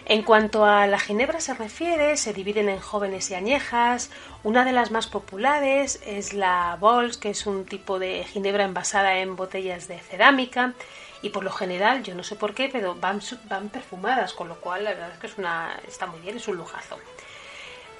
En 0.09 0.23
cuanto 0.23 0.65
a 0.65 0.87
la 0.87 0.97
ginebra 0.97 1.39
se 1.39 1.53
refiere, 1.53 2.17
se 2.17 2.33
dividen 2.33 2.67
en 2.67 2.79
jóvenes 2.79 3.29
y 3.29 3.35
añejas. 3.35 4.09
Una 4.43 4.65
de 4.65 4.71
las 4.71 4.89
más 4.89 5.05
populares 5.05 6.01
es 6.03 6.33
la 6.33 6.77
Bols, 6.79 7.17
que 7.17 7.29
es 7.29 7.45
un 7.45 7.63
tipo 7.63 7.99
de 7.99 8.23
ginebra 8.23 8.63
envasada 8.63 9.19
en 9.19 9.35
botellas 9.35 9.87
de 9.87 9.99
cerámica. 9.99 10.73
Y 11.21 11.29
por 11.29 11.43
lo 11.43 11.51
general, 11.51 12.01
yo 12.01 12.15
no 12.15 12.23
sé 12.23 12.35
por 12.35 12.55
qué, 12.55 12.69
pero 12.71 12.95
van, 12.95 13.21
perfumadas, 13.71 14.33
con 14.33 14.47
lo 14.47 14.55
cual 14.55 14.85
la 14.85 14.93
verdad 14.93 15.11
es 15.13 15.19
que 15.19 15.27
es 15.27 15.37
una, 15.37 15.79
está 15.87 16.07
muy 16.07 16.19
bien, 16.21 16.37
es 16.37 16.47
un 16.47 16.57
lujazo. 16.57 16.97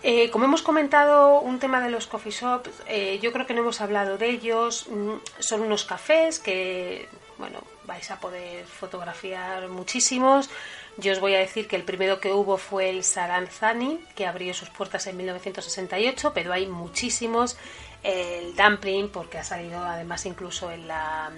Eh, 0.01 0.31
como 0.31 0.45
hemos 0.45 0.63
comentado 0.63 1.39
un 1.41 1.59
tema 1.59 1.79
de 1.79 1.91
los 1.91 2.07
coffee 2.07 2.31
shops, 2.31 2.71
eh, 2.87 3.19
yo 3.21 3.31
creo 3.31 3.45
que 3.45 3.53
no 3.53 3.61
hemos 3.61 3.81
hablado 3.81 4.17
de 4.17 4.31
ellos. 4.31 4.87
Mm, 4.89 5.17
son 5.37 5.61
unos 5.61 5.85
cafés 5.85 6.39
que, 6.39 7.07
bueno, 7.37 7.59
vais 7.85 8.09
a 8.09 8.19
poder 8.19 8.65
fotografiar 8.65 9.67
muchísimos. 9.67 10.49
Yo 10.97 11.13
os 11.13 11.19
voy 11.19 11.35
a 11.35 11.39
decir 11.39 11.67
que 11.67 11.75
el 11.75 11.83
primero 11.83 12.19
que 12.19 12.33
hubo 12.33 12.57
fue 12.57 12.89
el 12.89 13.03
Saranzani, 13.03 13.99
que 14.15 14.25
abrió 14.25 14.53
sus 14.53 14.69
puertas 14.69 15.07
en 15.07 15.17
1968, 15.17 16.33
pero 16.33 16.51
hay 16.53 16.67
muchísimos. 16.67 17.57
El 18.03 18.55
Dumpling, 18.55 19.09
porque 19.09 19.37
ha 19.37 19.43
salido 19.43 19.83
además 19.83 20.25
incluso 20.25 20.71
en, 20.71 20.87
la, 20.87 21.29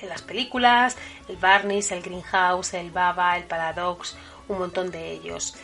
en 0.00 0.08
las 0.08 0.22
películas, 0.22 0.96
el 1.28 1.36
Barnes, 1.36 1.92
el 1.92 2.02
Greenhouse, 2.02 2.74
el 2.74 2.90
Baba, 2.90 3.36
el 3.36 3.44
Paradox, 3.44 4.16
un 4.48 4.58
montón 4.58 4.90
de 4.90 5.12
ellos. 5.12 5.54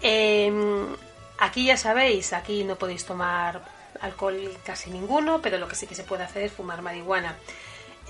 Em, 0.00 0.96
aquí 1.38 1.66
ya 1.66 1.76
sabéis, 1.76 2.32
aquí 2.32 2.64
no 2.64 2.76
podéis 2.76 3.04
tomar 3.04 3.62
alcohol 4.00 4.56
casi 4.64 4.90
ninguno, 4.90 5.40
pero 5.40 5.58
lo 5.58 5.68
que 5.68 5.76
sí 5.76 5.86
que 5.86 5.94
se 5.94 6.04
puede 6.04 6.24
hacer 6.24 6.42
es 6.42 6.52
fumar 6.52 6.82
marihuana. 6.82 7.36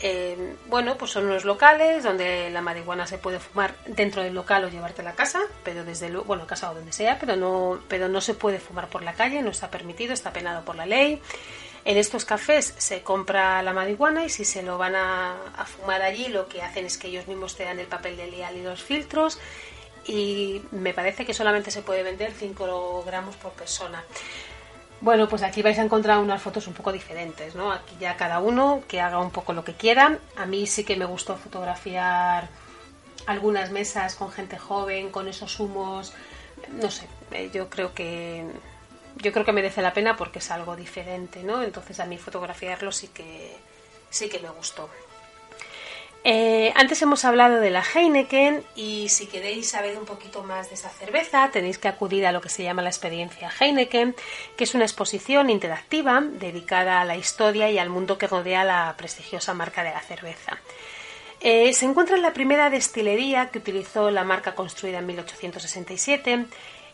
Eh, 0.05 0.57
bueno, 0.67 0.99
pues 0.99 1.13
son 1.13 1.27
unos 1.27 1.45
locales 1.45 2.03
donde 2.03 2.51
la 2.51 2.61
marihuana 2.61 3.07
se 3.07 3.19
puede 3.19 3.39
fumar 3.39 3.77
dentro 3.87 4.23
del 4.23 4.35
local 4.35 4.65
o 4.65 4.69
llevarte 4.69 5.01
a 5.01 5.05
la 5.05 5.15
casa, 5.15 5.41
pero 5.63 5.85
desde 5.85 6.09
luego, 6.09 6.27
bueno, 6.27 6.45
casa 6.45 6.73
o 6.73 6.75
donde 6.75 6.93
sea, 6.93 7.21
pero 7.21 7.37
no, 7.37 7.79
pero 7.89 8.09
no 8.09 8.21
se 8.21 8.35
puede 8.35 8.59
fumar 8.59 8.89
por 8.89 9.05
la 9.05 9.13
calle, 9.13 9.43
no 9.43 9.51
está 9.51 9.71
permitido, 9.71 10.13
está 10.13 10.33
penado 10.33 10.65
por 10.65 10.75
la 10.75 10.87
ley. 10.87 11.23
En 11.85 11.97
estos 11.97 12.25
cafés 12.25 12.75
se 12.79 13.03
compra 13.03 13.63
la 13.63 13.73
marihuana 13.73 14.25
y 14.25 14.29
si 14.29 14.45
se 14.45 14.63
lo 14.63 14.77
van 14.77 14.97
a, 14.97 15.37
a 15.57 15.65
fumar 15.67 16.03
allí, 16.03 16.29
lo 16.29 16.49
que 16.49 16.63
hacen 16.63 16.85
es 16.85 16.99
que 16.99 17.07
ellos 17.07 17.29
mismos 17.29 17.55
te 17.57 17.65
dan 17.65 17.79
el 17.79 17.87
papel 17.87 18.17
de 18.17 18.27
lial 18.27 18.57
y 18.57 18.63
los 18.63 18.83
filtros 18.83 19.39
y 20.07 20.63
me 20.73 20.95
parece 20.95 21.25
que 21.25 21.35
solamente 21.35 21.71
se 21.71 21.83
puede 21.83 22.03
vender 22.03 22.33
5 22.33 23.05
gramos 23.07 23.37
por 23.37 23.53
persona. 23.53 24.05
Bueno, 25.03 25.29
pues 25.29 25.43
aquí 25.43 25.63
vais 25.63 25.77
a 25.81 25.83
encontrar 25.83 26.19
unas 26.19 26.41
fotos 26.41 26.69
un 26.69 26.75
poco 26.75 26.93
diferentes, 26.93 27.57
¿no? 27.57 27.73
Aquí 27.73 27.97
ya 27.99 28.17
cada 28.17 28.39
uno 28.39 28.85
que 28.87 29.01
haga 29.01 29.19
un 29.19 29.33
poco 29.33 29.53
lo 29.53 29.65
que 29.65 29.75
quiera. 29.75 30.21
A 30.37 30.47
mí 30.47 30.65
sí 30.69 30.85
que 30.85 30.95
me 30.95 31.05
gustó 31.05 31.37
fotografiar 31.37 32.49
algunas 33.27 33.73
mesas 33.73 34.15
con 34.15 34.31
gente 34.31 34.59
joven, 34.59 35.11
con 35.11 35.27
esos 35.27 35.59
humos. 35.59 36.13
No 36.71 36.89
sé, 36.89 37.09
eh, 37.33 37.51
yo 37.53 37.69
creo 37.69 37.93
que 37.93 38.47
yo 39.17 39.33
creo 39.33 39.45
que 39.45 39.53
merece 39.53 39.83
la 39.83 39.93
pena 39.93 40.17
porque 40.17 40.39
es 40.39 40.49
algo 40.53 40.77
diferente, 40.77 41.43
¿no? 41.43 41.65
Entonces 41.65 41.99
a 41.99 42.07
mí 42.07 42.17
fotografiarlo 42.17 42.93
sí 42.93 43.09
que 43.09 43.57
sí 44.09 44.29
que 44.29 44.39
me 44.39 44.51
gustó. 44.51 44.89
Eh, 46.25 46.73
antes 46.77 47.03
hemos 47.03 47.25
hablado 47.25 47.59
de 47.59 47.71
la 47.71 47.83
Heineken 47.83 48.63
y 48.77 49.09
si 49.09 49.27
queréis 49.27 49.71
saber 49.71 49.99
un 49.99 50.05
poquito 50.05 50.45
más 50.45 50.69
de 50.69 50.77
esa 50.77 50.89
cerveza 50.89 51.51
tenéis 51.51 51.79
que 51.79 51.89
acudir 51.89 52.27
a 52.27 52.33
lo 52.33 52.41
que 52.41 52.49
se 52.49 52.63
llama 52.63 52.81
la 52.81 52.91
experiencia 52.91 53.51
Heineken, 53.59 54.15
que 54.57 54.63
es 54.63 54.75
una 54.77 54.85
exposición 54.85 55.51
interactiva 55.51 56.21
dedicada 56.21 57.01
a 57.01 57.05
la 57.05 57.17
historia 57.17 57.71
y 57.73 57.79
al 57.79 57.89
mundo 57.89 58.19
que 58.19 58.29
rodea 58.29 58.65
la 58.65 58.95
prestigiosa 58.97 59.53
marca 59.53 59.83
de 59.83 59.91
la 59.91 60.01
cerveza. 60.01 60.59
Eh, 61.41 61.73
se 61.73 61.87
encuentra 61.87 62.15
en 62.15 62.23
la 62.23 62.33
primera 62.33 62.71
destilería 62.71 63.49
que 63.49 63.59
utilizó 63.59 64.13
la 64.13 64.23
marca 64.23 64.55
construida 64.55 65.01
en 65.01 65.07
1867 65.07 66.47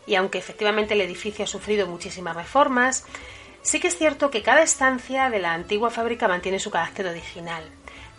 y 0.07 0.15
aunque 0.15 0.39
efectivamente 0.39 0.95
el 0.95 1.01
edificio 1.01 1.43
ha 1.43 1.47
sufrido 1.47 1.85
muchísimas 1.85 2.35
reformas, 2.35 3.05
sí 3.61 3.79
que 3.79 3.89
es 3.89 3.97
cierto 3.97 4.31
que 4.31 4.41
cada 4.41 4.63
estancia 4.63 5.29
de 5.29 5.37
la 5.37 5.53
antigua 5.53 5.91
fábrica 5.91 6.27
mantiene 6.27 6.57
su 6.57 6.71
carácter 6.71 7.05
original. 7.05 7.69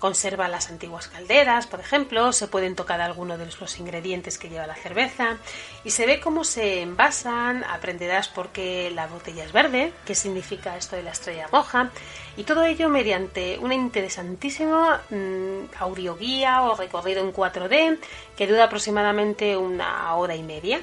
Conserva 0.01 0.49
las 0.49 0.71
antiguas 0.71 1.09
calderas, 1.09 1.67
por 1.67 1.79
ejemplo, 1.79 2.33
se 2.33 2.49
pueden 2.49 2.75
tocar 2.75 3.03
algunos 3.03 3.39
de 3.39 3.45
los 3.45 3.79
ingredientes 3.79 4.39
que 4.39 4.49
lleva 4.49 4.67
la 4.67 4.75
cerveza 4.75 5.37
y 5.85 5.91
se 5.91 6.07
ve 6.07 6.21
cómo 6.21 6.43
se 6.43 6.81
envasan, 6.81 7.65
aprenderás 7.65 8.29
por 8.29 8.49
qué 8.49 8.91
la 8.95 9.07
botella 9.09 9.45
es 9.45 9.53
verde, 9.53 9.93
qué 10.07 10.15
significa 10.15 10.79
esto 10.79 10.97
de 10.97 11.03
la 11.03 11.11
estrella 11.11 11.49
roja 11.49 11.91
y 12.39 12.45
todo 12.45 12.65
ello 12.65 12.89
mediante 12.89 13.59
una 13.59 13.75
interesantísima 13.75 15.03
mmm, 15.11 15.65
audioguía 15.79 16.63
o 16.63 16.77
recorrido 16.77 17.21
en 17.21 17.35
4D 17.35 17.99
que 18.39 18.47
dura 18.47 18.65
aproximadamente 18.65 19.59
una 19.59 20.15
hora 20.15 20.35
y 20.35 20.43
media. 20.43 20.81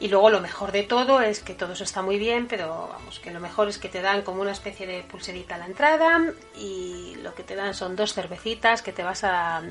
Y 0.00 0.08
luego 0.08 0.30
lo 0.30 0.40
mejor 0.40 0.70
de 0.70 0.84
todo 0.84 1.20
es 1.20 1.40
que 1.40 1.54
todo 1.54 1.72
eso 1.72 1.82
está 1.82 2.02
muy 2.02 2.18
bien, 2.18 2.46
pero 2.46 2.88
vamos, 2.92 3.18
que 3.18 3.32
lo 3.32 3.40
mejor 3.40 3.68
es 3.68 3.78
que 3.78 3.88
te 3.88 4.00
dan 4.00 4.22
como 4.22 4.42
una 4.42 4.52
especie 4.52 4.86
de 4.86 5.02
pulserita 5.02 5.56
a 5.56 5.58
la 5.58 5.66
entrada 5.66 6.22
y 6.56 7.16
lo 7.22 7.34
que 7.34 7.42
te 7.42 7.56
dan 7.56 7.74
son 7.74 7.96
dos 7.96 8.14
cervecitas 8.14 8.82
que 8.82 8.92
te 8.92 9.02
vas 9.02 9.24
a 9.24 9.62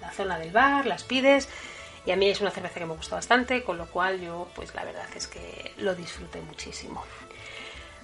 la 0.00 0.10
zona 0.12 0.38
del 0.38 0.52
bar, 0.52 0.86
las 0.86 1.02
pides 1.02 1.48
y 2.06 2.12
a 2.12 2.16
mí 2.16 2.28
es 2.28 2.40
una 2.40 2.50
cerveza 2.50 2.78
que 2.78 2.86
me 2.86 2.94
gusta 2.94 3.16
bastante, 3.16 3.64
con 3.64 3.78
lo 3.78 3.86
cual 3.86 4.20
yo 4.20 4.48
pues 4.54 4.74
la 4.74 4.84
verdad 4.84 5.08
es 5.16 5.26
que 5.26 5.72
lo 5.78 5.94
disfruté 5.94 6.40
muchísimo. 6.42 7.02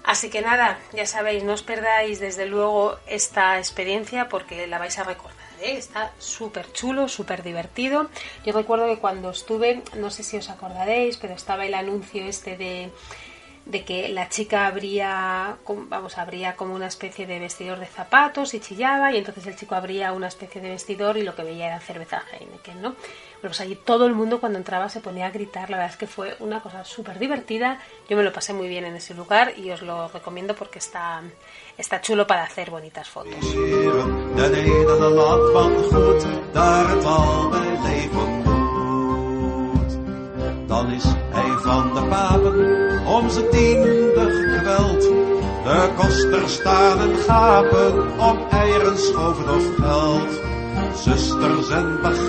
Así 0.02 0.30
que 0.30 0.40
nada, 0.40 0.78
ya 0.92 1.06
sabéis, 1.06 1.44
no 1.44 1.52
os 1.52 1.62
perdáis 1.62 2.18
desde 2.20 2.46
luego 2.46 2.98
esta 3.06 3.58
experiencia 3.58 4.28
porque 4.28 4.66
la 4.66 4.78
vais 4.78 4.98
a 4.98 5.04
recordar. 5.04 5.39
¿Eh? 5.62 5.76
está 5.76 6.12
súper 6.18 6.72
chulo, 6.72 7.08
súper 7.08 7.42
divertido. 7.42 8.08
Yo 8.44 8.52
recuerdo 8.52 8.86
que 8.86 8.98
cuando 8.98 9.30
estuve, 9.30 9.82
no 9.96 10.10
sé 10.10 10.22
si 10.22 10.36
os 10.36 10.50
acordaréis, 10.50 11.16
pero 11.16 11.34
estaba 11.34 11.66
el 11.66 11.74
anuncio 11.74 12.24
este 12.24 12.56
de 12.56 12.90
de 13.66 13.84
que 13.84 14.08
la 14.08 14.28
chica 14.28 14.66
abría, 14.66 15.56
vamos, 15.66 16.18
abría 16.18 16.56
como 16.56 16.74
una 16.74 16.86
especie 16.86 17.26
de 17.26 17.38
vestidor 17.38 17.78
de 17.78 17.86
zapatos 17.86 18.54
y 18.54 18.60
chillaba 18.60 19.12
y 19.12 19.18
entonces 19.18 19.46
el 19.46 19.56
chico 19.56 19.74
abría 19.74 20.12
una 20.12 20.28
especie 20.28 20.60
de 20.60 20.70
vestidor 20.70 21.16
y 21.16 21.22
lo 21.22 21.34
que 21.34 21.44
veía 21.44 21.66
era 21.66 21.80
cerveza 21.80 22.22
Heineken, 22.32 22.82
¿no? 22.82 22.96
Bueno, 23.40 23.52
pues 23.52 23.60
allí 23.62 23.74
todo 23.74 24.04
el 24.04 24.14
mundo 24.14 24.38
cuando 24.38 24.58
entraba 24.58 24.90
se 24.90 25.00
ponía 25.00 25.26
a 25.26 25.30
gritar, 25.30 25.70
la 25.70 25.78
verdad 25.78 25.92
es 25.92 25.96
que 25.96 26.06
fue 26.06 26.36
una 26.40 26.60
cosa 26.60 26.84
súper 26.84 27.18
divertida, 27.18 27.80
yo 28.06 28.14
me 28.18 28.22
lo 28.22 28.34
pasé 28.34 28.52
muy 28.52 28.68
bien 28.68 28.84
en 28.84 28.96
ese 28.96 29.14
lugar 29.14 29.58
y 29.58 29.70
os 29.70 29.80
lo 29.80 30.08
recomiendo 30.08 30.54
porque 30.54 30.78
está, 30.78 31.22
está 31.78 32.02
chulo 32.02 32.26
para 32.26 32.42
hacer 32.42 32.70
bonitas 32.70 33.08
fotos. 33.08 33.34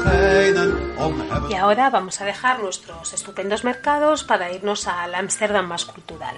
Hebben... 0.05 1.49
Y 1.49 1.53
ahora 1.55 1.89
vamos 1.89 2.21
a 2.21 2.25
dejar 2.25 2.59
nuestros 2.59 3.13
estupendos 3.13 3.63
mercados 3.63 4.23
para 4.23 4.51
irnos 4.51 4.87
al 4.87 5.15
Ámsterdam 5.15 5.67
más 5.67 5.85
cultural. 5.85 6.37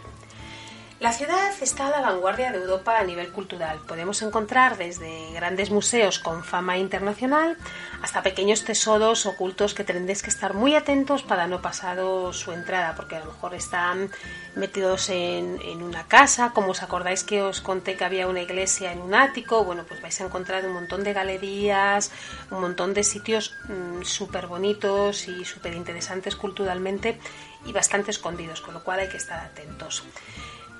La 1.03 1.11
ciudad 1.11 1.51
está 1.59 1.87
a 1.87 1.89
la 1.89 1.99
vanguardia 1.99 2.53
de 2.53 2.59
Europa 2.59 2.97
a 2.97 3.03
nivel 3.03 3.29
cultural. 3.33 3.77
Podemos 3.85 4.21
encontrar 4.21 4.77
desde 4.77 5.33
grandes 5.33 5.69
museos 5.69 6.17
con 6.17 6.45
fama 6.45 6.77
internacional 6.77 7.57
hasta 8.01 8.23
pequeños 8.23 8.63
tesoros 8.63 9.25
ocultos 9.25 9.73
que 9.73 9.83
tendréis 9.83 10.23
que 10.23 10.29
estar 10.29 10.53
muy 10.53 10.75
atentos 10.75 11.21
para 11.21 11.45
no 11.45 11.61
pasaros 11.61 12.39
su 12.39 12.53
entrada, 12.53 12.95
porque 12.95 13.17
a 13.17 13.19
lo 13.19 13.33
mejor 13.33 13.53
están 13.53 14.11
metidos 14.55 15.09
en, 15.09 15.59
una 15.83 16.07
casa, 16.07 16.51
como 16.53 16.71
os 16.71 16.81
acordáis 16.81 17.25
que 17.25 17.41
os 17.41 17.59
conté 17.59 17.97
que 17.97 18.05
había 18.05 18.25
una 18.25 18.41
iglesia 18.41 18.93
en 18.93 19.01
un 19.01 19.13
ático, 19.13 19.65
bueno, 19.65 19.83
pues 19.85 20.01
vais 20.01 20.21
a 20.21 20.23
encontrar 20.23 20.65
un 20.65 20.71
montón 20.71 21.03
de 21.03 21.11
galerías, 21.11 22.13
un 22.49 22.61
montón 22.61 22.93
de 22.93 23.03
sitios 23.03 23.53
mm, 23.67 24.03
súper 24.03 24.47
bonitos 24.47 25.27
y 25.27 25.43
súper 25.43 25.73
interesantes 25.73 26.37
culturalmente 26.37 27.19
y 27.65 27.73
bastante 27.73 28.11
escondidos, 28.11 28.61
con 28.61 28.73
lo 28.73 28.85
cual 28.85 29.01
hay 29.01 29.09
que 29.09 29.17
estar 29.17 29.41
atentos. 29.41 30.05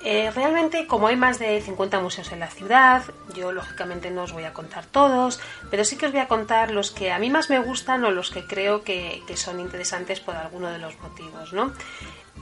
Eh, 0.06 0.32
realmente, 0.32 0.86
como 0.86 1.08
hay 1.08 1.16
más 1.16 1.40
de 1.40 1.62
50 1.62 2.02
museos 2.02 2.32
en 2.34 2.40
la 2.42 2.48
ciudad, 2.48 3.04
yo 3.34 3.54
lógicamente 3.54 4.12
no 4.12 4.24
os 4.24 4.34
voy 4.34 4.44
a 4.44 4.54
contar 4.54 4.86
todos, 4.86 5.40
pero 5.72 5.86
sí 5.86 5.96
que 5.96 6.08
os 6.08 6.12
voy 6.12 6.20
a 6.20 6.28
contar 6.28 6.72
los 6.72 6.92
que 6.92 7.14
a 7.14 7.20
mí 7.20 7.30
más 7.30 7.50
me 7.50 7.60
gustan 7.60 8.04
o 8.04 8.12
los 8.12 8.30
que 8.30 8.46
creo 8.46 8.84
que, 8.84 9.24
son 9.36 9.60
interesantes 9.60 10.20
por 10.20 10.36
alguno 10.36 10.70
de 10.70 10.78
los 10.78 11.00
motivos, 11.00 11.54
¿no? 11.54 11.74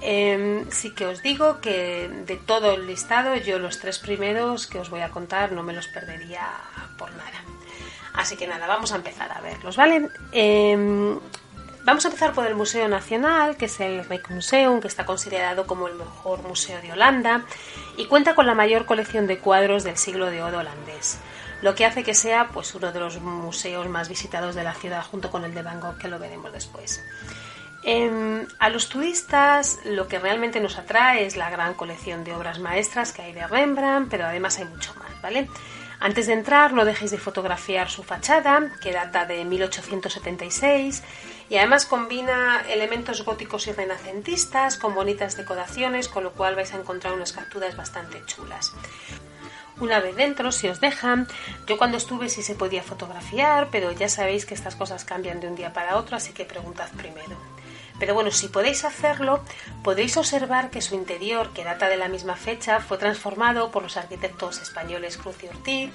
Em, 0.01 0.69
sí 0.71 0.95
que 0.95 1.05
os 1.05 1.21
digo 1.21 1.61
que 1.61 2.09
de 2.25 2.35
todo 2.35 2.71
el 2.73 2.87
listado, 2.87 3.35
yo 3.35 3.59
los 3.59 3.79
tres 3.79 3.99
primeros 3.99 4.65
que 4.65 4.79
os 4.79 4.89
voy 4.89 5.01
a 5.01 5.09
contar 5.09 5.51
no 5.51 5.61
me 5.61 5.73
los 5.73 5.87
perdería 5.87 6.47
por 6.97 7.11
nada. 7.11 7.43
Así 8.13 8.35
que 8.35 8.47
nada, 8.47 8.67
vamos 8.67 8.91
a 8.91 8.95
empezar 8.95 9.31
a 9.31 9.39
verlos, 9.41 9.77
¿vale? 9.77 10.09
Em, 10.31 11.19
Vamos 11.83 12.05
a 12.05 12.09
empezar 12.09 12.33
por 12.33 12.45
el 12.45 12.53
Museo 12.53 12.87
Nacional, 12.87 13.57
que 13.57 13.65
es 13.65 13.79
el 13.79 14.05
Rijksmuseum, 14.05 14.81
que 14.81 14.87
está 14.87 15.03
considerado 15.03 15.65
como 15.65 15.87
el 15.87 15.95
mejor 15.95 16.43
museo 16.43 16.79
de 16.79 16.91
Holanda 16.91 17.43
y 17.97 18.05
cuenta 18.05 18.35
con 18.35 18.45
la 18.45 18.53
mayor 18.53 18.85
colección 18.85 19.25
de 19.25 19.39
cuadros 19.39 19.83
del 19.83 19.97
siglo 19.97 20.27
de 20.27 20.43
oro 20.43 20.59
holandés, 20.59 21.17
lo 21.63 21.73
que 21.73 21.85
hace 21.87 22.03
que 22.03 22.13
sea 22.13 22.49
pues, 22.49 22.75
uno 22.75 22.91
de 22.91 22.99
los 22.99 23.19
museos 23.19 23.89
más 23.89 24.09
visitados 24.09 24.53
de 24.53 24.63
la 24.63 24.75
ciudad 24.75 25.03
junto 25.03 25.31
con 25.31 25.43
el 25.43 25.55
de 25.55 25.63
Van 25.63 25.79
Gogh, 25.79 25.97
que 25.97 26.07
lo 26.07 26.19
veremos 26.19 26.53
después. 26.53 27.03
Em, 27.83 28.45
a 28.59 28.69
los 28.69 28.89
turistas 28.89 29.79
lo 29.83 30.07
que 30.07 30.19
realmente 30.19 30.59
nos 30.59 30.77
atrae 30.77 31.25
es 31.25 31.35
la 31.35 31.49
gran 31.49 31.73
colección 31.73 32.23
de 32.23 32.35
obras 32.35 32.59
maestras 32.59 33.11
que 33.11 33.23
hay 33.23 33.33
de 33.33 33.47
Rembrandt, 33.47 34.07
pero 34.07 34.25
además 34.25 34.59
hay 34.59 34.65
mucho 34.65 34.93
más, 34.99 35.19
¿vale? 35.23 35.49
Antes 35.99 36.25
de 36.25 36.33
entrar, 36.33 36.73
no 36.73 36.83
dejéis 36.83 37.11
de 37.11 37.19
fotografiar 37.19 37.89
su 37.89 38.03
fachada, 38.03 38.71
que 38.81 38.91
data 38.91 39.25
de 39.25 39.45
1876, 39.45 41.03
y 41.51 41.57
además 41.57 41.85
combina 41.85 42.63
elementos 42.69 43.25
góticos 43.25 43.67
y 43.67 43.73
renacentistas 43.73 44.77
con 44.77 44.95
bonitas 44.95 45.35
decoraciones, 45.35 46.07
con 46.07 46.23
lo 46.23 46.31
cual 46.31 46.55
vais 46.55 46.73
a 46.73 46.77
encontrar 46.77 47.11
unas 47.11 47.33
capturas 47.33 47.75
bastante 47.75 48.23
chulas. 48.25 48.73
Una 49.81 49.99
vez 49.99 50.15
dentro, 50.15 50.53
si 50.53 50.69
os 50.69 50.79
dejan, 50.79 51.27
yo 51.67 51.77
cuando 51.77 51.97
estuve 51.97 52.29
sí 52.29 52.41
se 52.41 52.55
podía 52.55 52.83
fotografiar, 52.83 53.67
pero 53.69 53.91
ya 53.91 54.07
sabéis 54.07 54.45
que 54.45 54.53
estas 54.53 54.77
cosas 54.77 55.03
cambian 55.03 55.41
de 55.41 55.49
un 55.49 55.55
día 55.55 55.73
para 55.73 55.97
otro, 55.97 56.15
así 56.15 56.31
que 56.31 56.45
preguntad 56.45 56.87
primero. 56.95 57.35
Pero 57.99 58.13
bueno, 58.13 58.31
si 58.31 58.47
podéis 58.47 58.85
hacerlo, 58.85 59.43
podéis 59.83 60.15
observar 60.15 60.69
que 60.69 60.81
su 60.81 60.95
interior, 60.95 61.51
que 61.51 61.65
data 61.65 61.89
de 61.89 61.97
la 61.97 62.07
misma 62.07 62.37
fecha, 62.37 62.79
fue 62.79 62.97
transformado 62.97 63.71
por 63.71 63.83
los 63.83 63.97
arquitectos 63.97 64.61
españoles 64.61 65.17
Cruz 65.17 65.35
y 65.43 65.47
Ortiz, 65.47 65.91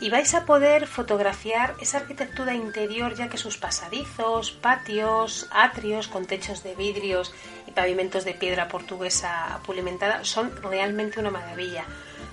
y 0.00 0.08
vais 0.08 0.34
a 0.34 0.46
poder 0.46 0.86
fotografiar 0.86 1.74
esa 1.78 1.98
arquitectura 1.98 2.54
interior 2.54 3.14
ya 3.14 3.28
que 3.28 3.36
sus 3.36 3.58
pasadizos, 3.58 4.50
patios, 4.50 5.46
atrios 5.50 6.08
con 6.08 6.26
techos 6.26 6.62
de 6.62 6.74
vidrios 6.74 7.34
y 7.66 7.72
pavimentos 7.72 8.24
de 8.24 8.32
piedra 8.32 8.68
portuguesa 8.68 9.60
pulimentada 9.66 10.24
son 10.24 10.50
realmente 10.62 11.20
una 11.20 11.30
maravilla. 11.30 11.84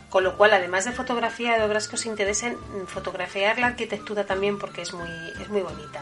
Con 0.09 0.23
lo 0.23 0.37
cual, 0.37 0.53
además 0.53 0.85
de 0.85 0.93
fotografía 0.93 1.57
de 1.57 1.65
obras 1.65 1.89
que 1.89 1.95
os 1.95 2.05
interesen, 2.05 2.57
fotografiar 2.87 3.59
la 3.59 3.67
arquitectura 3.67 4.25
también 4.25 4.57
porque 4.57 4.81
es 4.81 4.93
muy, 4.93 5.09
es 5.41 5.49
muy 5.49 5.61
bonita. 5.61 6.01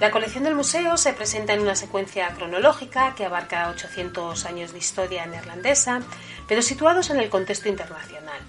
La 0.00 0.10
colección 0.10 0.44
del 0.44 0.54
museo 0.54 0.96
se 0.96 1.12
presenta 1.12 1.52
en 1.52 1.60
una 1.60 1.74
secuencia 1.74 2.28
cronológica 2.28 3.14
que 3.14 3.26
abarca 3.26 3.68
800 3.68 4.46
años 4.46 4.72
de 4.72 4.78
historia 4.78 5.26
neerlandesa, 5.26 6.00
pero 6.46 6.62
situados 6.62 7.10
en 7.10 7.18
el 7.18 7.28
contexto 7.28 7.68
internacional. 7.68 8.40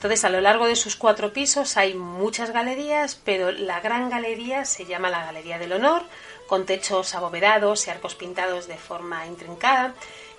Entonces, 0.00 0.24
a 0.24 0.30
lo 0.30 0.40
largo 0.40 0.66
de 0.66 0.76
sus 0.76 0.96
cuatro 0.96 1.34
pisos 1.34 1.76
hay 1.76 1.92
muchas 1.92 2.52
galerías, 2.52 3.20
pero 3.22 3.52
la 3.52 3.80
gran 3.80 4.08
galería 4.08 4.64
se 4.64 4.86
llama 4.86 5.10
la 5.10 5.26
Galería 5.26 5.58
del 5.58 5.74
Honor, 5.74 6.04
con 6.46 6.64
techos 6.64 7.14
abovedados 7.14 7.86
y 7.86 7.90
arcos 7.90 8.14
pintados 8.14 8.66
de 8.66 8.78
forma 8.78 9.26
intrincada, 9.26 9.92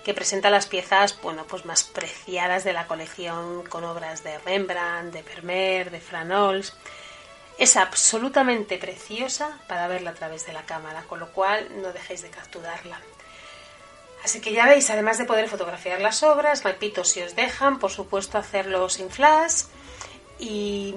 que 0.03 0.15
presenta 0.15 0.49
las 0.49 0.65
piezas 0.65 1.21
bueno, 1.21 1.45
pues 1.47 1.65
más 1.65 1.83
preciadas 1.83 2.63
de 2.63 2.73
la 2.73 2.87
colección 2.87 3.61
con 3.69 3.83
obras 3.83 4.23
de 4.23 4.39
Rembrandt, 4.39 5.13
de 5.13 5.21
Vermeer, 5.21 5.91
de 5.91 6.01
Franols 6.01 6.73
es 7.59 7.77
absolutamente 7.77 8.79
preciosa 8.79 9.59
para 9.67 9.87
verla 9.87 10.09
a 10.09 10.15
través 10.15 10.47
de 10.47 10.53
la 10.53 10.65
cámara, 10.65 11.03
con 11.03 11.19
lo 11.19 11.31
cual 11.31 11.67
no 11.83 11.93
dejéis 11.93 12.23
de 12.23 12.31
capturarla. 12.31 12.99
Así 14.23 14.39
que 14.39 14.53
ya 14.53 14.67
veis, 14.67 14.89
además 14.89 15.17
de 15.17 15.25
poder 15.25 15.47
fotografiar 15.47 15.99
las 15.99 16.21
obras, 16.23 16.63
repito, 16.63 17.03
si 17.03 17.21
os 17.21 17.35
dejan, 17.35 17.79
por 17.79 17.91
supuesto, 17.91 18.37
hacerlo 18.37 18.87
sin 18.89 19.09
flash. 19.09 19.63
Y 20.39 20.93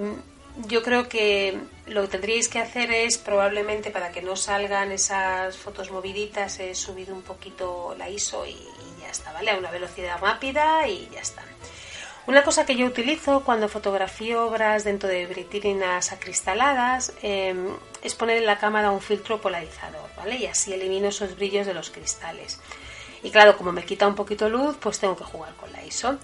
yo 0.67 0.83
creo 0.83 1.09
que 1.09 1.59
lo 1.87 2.03
que 2.03 2.07
tendríais 2.07 2.47
que 2.47 2.59
hacer 2.59 2.91
es, 2.91 3.17
probablemente 3.17 3.89
para 3.89 4.11
que 4.11 4.21
no 4.21 4.35
salgan 4.35 4.91
esas 4.91 5.57
fotos 5.57 5.91
moviditas, 5.91 6.59
es 6.59 6.77
subir 6.77 7.11
un 7.11 7.23
poquito 7.23 7.95
la 7.97 8.09
ISO 8.09 8.45
y, 8.45 8.51
y 8.51 9.01
ya 9.01 9.09
está, 9.09 9.33
¿vale? 9.33 9.51
A 9.51 9.57
una 9.57 9.71
velocidad 9.71 10.19
rápida 10.19 10.87
y 10.87 11.09
ya 11.11 11.21
está. 11.21 11.43
Una 12.27 12.43
cosa 12.43 12.65
que 12.65 12.75
yo 12.75 12.87
utilizo 12.87 13.41
cuando 13.41 13.69
fotografío 13.69 14.47
obras 14.47 14.83
dentro 14.83 15.07
de 15.07 15.27
vitrinas 15.27 16.11
acristaladas 16.11 17.13
em, 17.21 17.67
es 18.01 18.15
poner 18.15 18.37
en 18.37 18.47
la 18.47 18.57
cámara 18.57 18.89
un 18.89 18.99
filtro 18.99 19.39
polarizador, 19.39 20.09
¿vale? 20.17 20.37
Y 20.37 20.47
así 20.47 20.73
elimino 20.73 21.09
esos 21.09 21.35
brillos 21.35 21.67
de 21.67 21.75
los 21.75 21.91
cristales. 21.91 22.59
Y 23.25 23.31
claro, 23.31 23.57
como 23.57 23.71
me 23.71 23.83
quita 23.83 24.07
un 24.07 24.13
poquito 24.13 24.47
luz, 24.49 24.77
pues 24.79 24.99
tengo 24.99 25.17
que 25.17 25.23
jugar 25.23 25.55
con 25.55 25.71
la 25.71 25.83
ISO. 25.83 26.19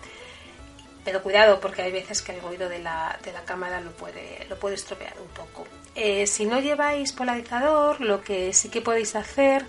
Pero 1.03 1.23
cuidado, 1.23 1.59
porque 1.59 1.81
hay 1.81 1.91
veces 1.91 2.21
que 2.21 2.31
el 2.31 2.41
ruido 2.41 2.69
de 2.69 2.77
la, 2.77 3.17
cámara 3.43 3.81
lo 3.81 3.89
puede, 3.89 4.45
lo 4.47 4.55
puede 4.59 4.75
estropear 4.75 5.15
un 5.19 5.29
poco. 5.29 5.65
Eh, 5.95 6.27
si 6.27 6.45
no 6.45 6.59
lleváis 6.59 7.11
polarizador, 7.11 8.01
lo 8.01 8.21
que 8.21 8.53
sí 8.53 8.69
que 8.69 8.81
podéis 8.81 9.15
hacer 9.15 9.65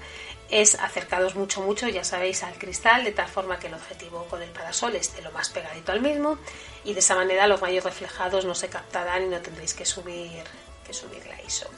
es 0.51 0.75
acercados 0.75 1.35
mucho, 1.35 1.63
mucho, 1.63 1.89
ya 1.89 2.05
sabéis, 2.05 2.43
al 2.43 2.59
cristal, 2.59 3.03
de 3.03 3.13
tal 3.13 3.29
forma 3.29 3.59
que 3.59 3.69
el 3.69 3.75
objetivo 3.75 4.27
con 4.29 4.43
el 4.43 4.51
parasol 4.51 4.95
esté 4.95 5.23
lo 5.23 5.33
más 5.33 5.49
pegadito 5.49 5.91
al 5.91 6.03
mismo 6.03 6.37
y 6.85 6.93
de 6.93 7.01
esa 7.01 7.15
manera 7.15 7.47
los 7.47 7.61
rayos 7.61 7.85
reflejados 7.85 8.45
no 8.45 8.55
se 8.55 8.69
captarán 8.69 9.23
y 9.23 9.29
no 9.29 9.41
tendréis 9.41 9.73
que 9.73 9.87
subir, 9.87 10.45
que 10.87 10.93
subir 10.93 11.25
la 11.27 11.41
ISO. 11.41 11.71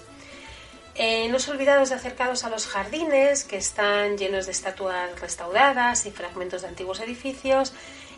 Eh, 0.96 1.26
no 1.28 1.42
os 1.42 1.48
olvidados 1.48 1.88
de 1.88 1.96
acercaros 1.96 2.44
a 2.44 2.50
los 2.50 2.68
jardines 2.68 3.42
que 3.42 3.57
están 3.57 4.16
llenos 4.16 4.46
de 4.46 4.52
estatuas 4.52 5.11
restauradas 5.20 6.07
y 6.07 6.12
fragmentos 6.12 6.62
de 6.62 6.68
antiguos 6.68 7.00
edificios 7.00 7.72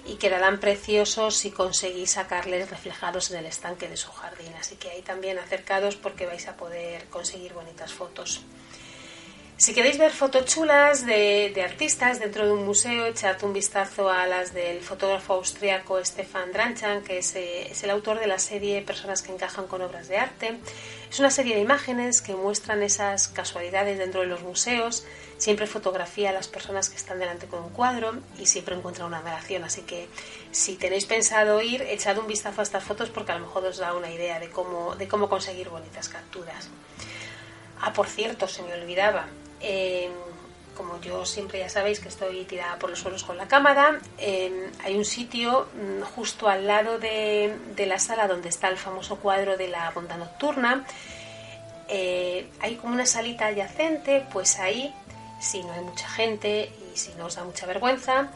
y 0.05 0.17
quedarán 0.17 0.61
preciosos 0.61 1.37
si 1.37 1.51
conseguís 1.51 2.11
sacarles 2.13 2.69
reflejados 2.69 3.31
en 3.31 3.39
el 3.39 3.47
estanque 3.47 3.89
de 3.89 3.97
su 3.97 4.13
jardín. 4.13 4.53
Así 4.61 4.77
que 4.77 4.91
ahí 4.91 5.01
también 5.01 5.39
acercados 5.39 5.97
porque 5.97 6.27
vais 6.27 6.47
a 6.49 6.57
poder 6.59 7.07
conseguir 7.07 7.55
bonitas 7.55 7.95
fotos. 7.95 8.43
Si 9.59 9.73
queréis 9.73 9.97
ver 9.97 10.13
fotos 10.13 10.45
chulas 10.45 11.07
de, 11.07 11.51
artistas 11.65 12.21
dentro 12.21 12.45
de 12.45 12.53
un 12.53 12.67
museo, 12.67 13.07
echad 13.07 13.43
un 13.43 13.55
vistazo 13.55 14.11
a 14.11 14.27
las 14.27 14.53
del 14.53 14.83
fotógrafo 14.83 15.33
austriaco 15.33 16.05
Stefan 16.05 16.53
Dranchan, 16.53 17.03
que 17.03 17.19
es, 17.19 17.35
eh, 17.37 17.69
es, 17.71 17.83
el 17.83 17.89
autor 17.89 18.21
de 18.21 18.27
la 18.27 18.39
serie 18.39 18.83
Personas 18.83 19.23
que 19.23 19.33
encajan 19.33 19.67
con 19.67 19.81
obras 19.81 20.09
de 20.09 20.19
arte. 20.19 20.59
Es 21.11 21.19
una 21.21 21.31
serie 21.31 21.55
de 21.55 21.63
imágenes 21.63 22.21
que 22.21 22.35
muestran 22.35 22.83
esas 22.83 23.29
casualidades 23.29 23.99
dentro 23.99 24.21
de 24.21 24.27
los 24.27 24.43
museos 24.43 25.07
siempre 25.39 25.67
fotografía 25.67 26.31
a 26.31 26.33
las 26.33 26.49
personas 26.49 26.89
que 26.91 26.97
están 26.97 27.19
delante 27.19 27.47
con 27.47 27.63
un 27.63 27.71
cuadro 27.71 28.15
y 28.39 28.47
siempre 28.47 28.75
encuentra 28.75 29.07
una 29.07 29.23
relación. 29.23 29.65
Así 29.65 29.83
que 29.83 30.09
si 30.51 30.77
tenéis 30.77 31.07
pensado 31.07 31.63
ir, 31.63 31.81
echad 31.81 32.19
un 32.19 32.27
vistazo 32.27 32.61
a 32.61 32.65
estas 32.65 32.85
fotos 32.85 33.09
porque 33.09 33.33
a 33.33 33.39
lo 33.39 33.47
mejor 33.47 33.65
os 33.65 33.79
da 33.79 33.95
una 33.95 34.11
idea 34.11 34.39
de 34.39 34.51
cómo, 34.51 34.97
de 34.97 35.09
cómo 35.09 35.31
conseguir 35.31 35.71
bonitas 35.71 36.11
capturas. 36.11 36.69
Ah, 37.81 37.93
por 37.93 38.07
cierto, 38.07 38.49
se 38.49 38.63
me 38.63 38.75
olvidaba. 38.75 39.27
Eh, 39.61 40.11
como 40.77 41.01
yo 41.01 41.25
siempre 41.25 41.59
ya 41.59 41.69
sabéis 41.69 42.01
que 42.01 42.09
estoy 42.09 42.45
tirada 42.45 42.79
por 42.79 42.91
los 42.91 42.99
suelos 42.99 43.25
con 43.25 43.37
la 43.37 43.49
cámara, 43.49 43.99
eh, 44.19 44.71
hay 44.85 44.95
un 44.95 45.05
sitio 45.05 45.69
mm, 45.75 46.03
justo 46.15 46.49
al 46.49 46.67
lado 46.67 46.99
de, 46.99 47.57
la 47.79 47.99
sala 47.99 48.29
donde 48.29 48.51
está 48.51 48.69
el 48.69 48.77
famoso 48.77 49.17
cuadro 49.17 49.57
de 49.57 49.69
la 49.69 49.91
ronda 49.91 50.17
nocturna. 50.17 50.85
Eh, 51.89 52.51
hay 52.61 52.77
como 52.77 52.95
una 52.95 53.07
salita 53.07 53.47
adyacente, 53.47 54.27
pues 54.33 54.59
ahí, 54.59 54.95
si 55.41 55.63
no 55.63 55.73
hay 55.73 55.81
mucha 55.81 56.09
gente 56.09 56.71
y 56.93 56.97
si 56.97 57.15
no 57.15 57.27
os 57.27 57.37
da 57.37 57.45
mucha 57.45 57.67
vergüenza, 57.67 58.29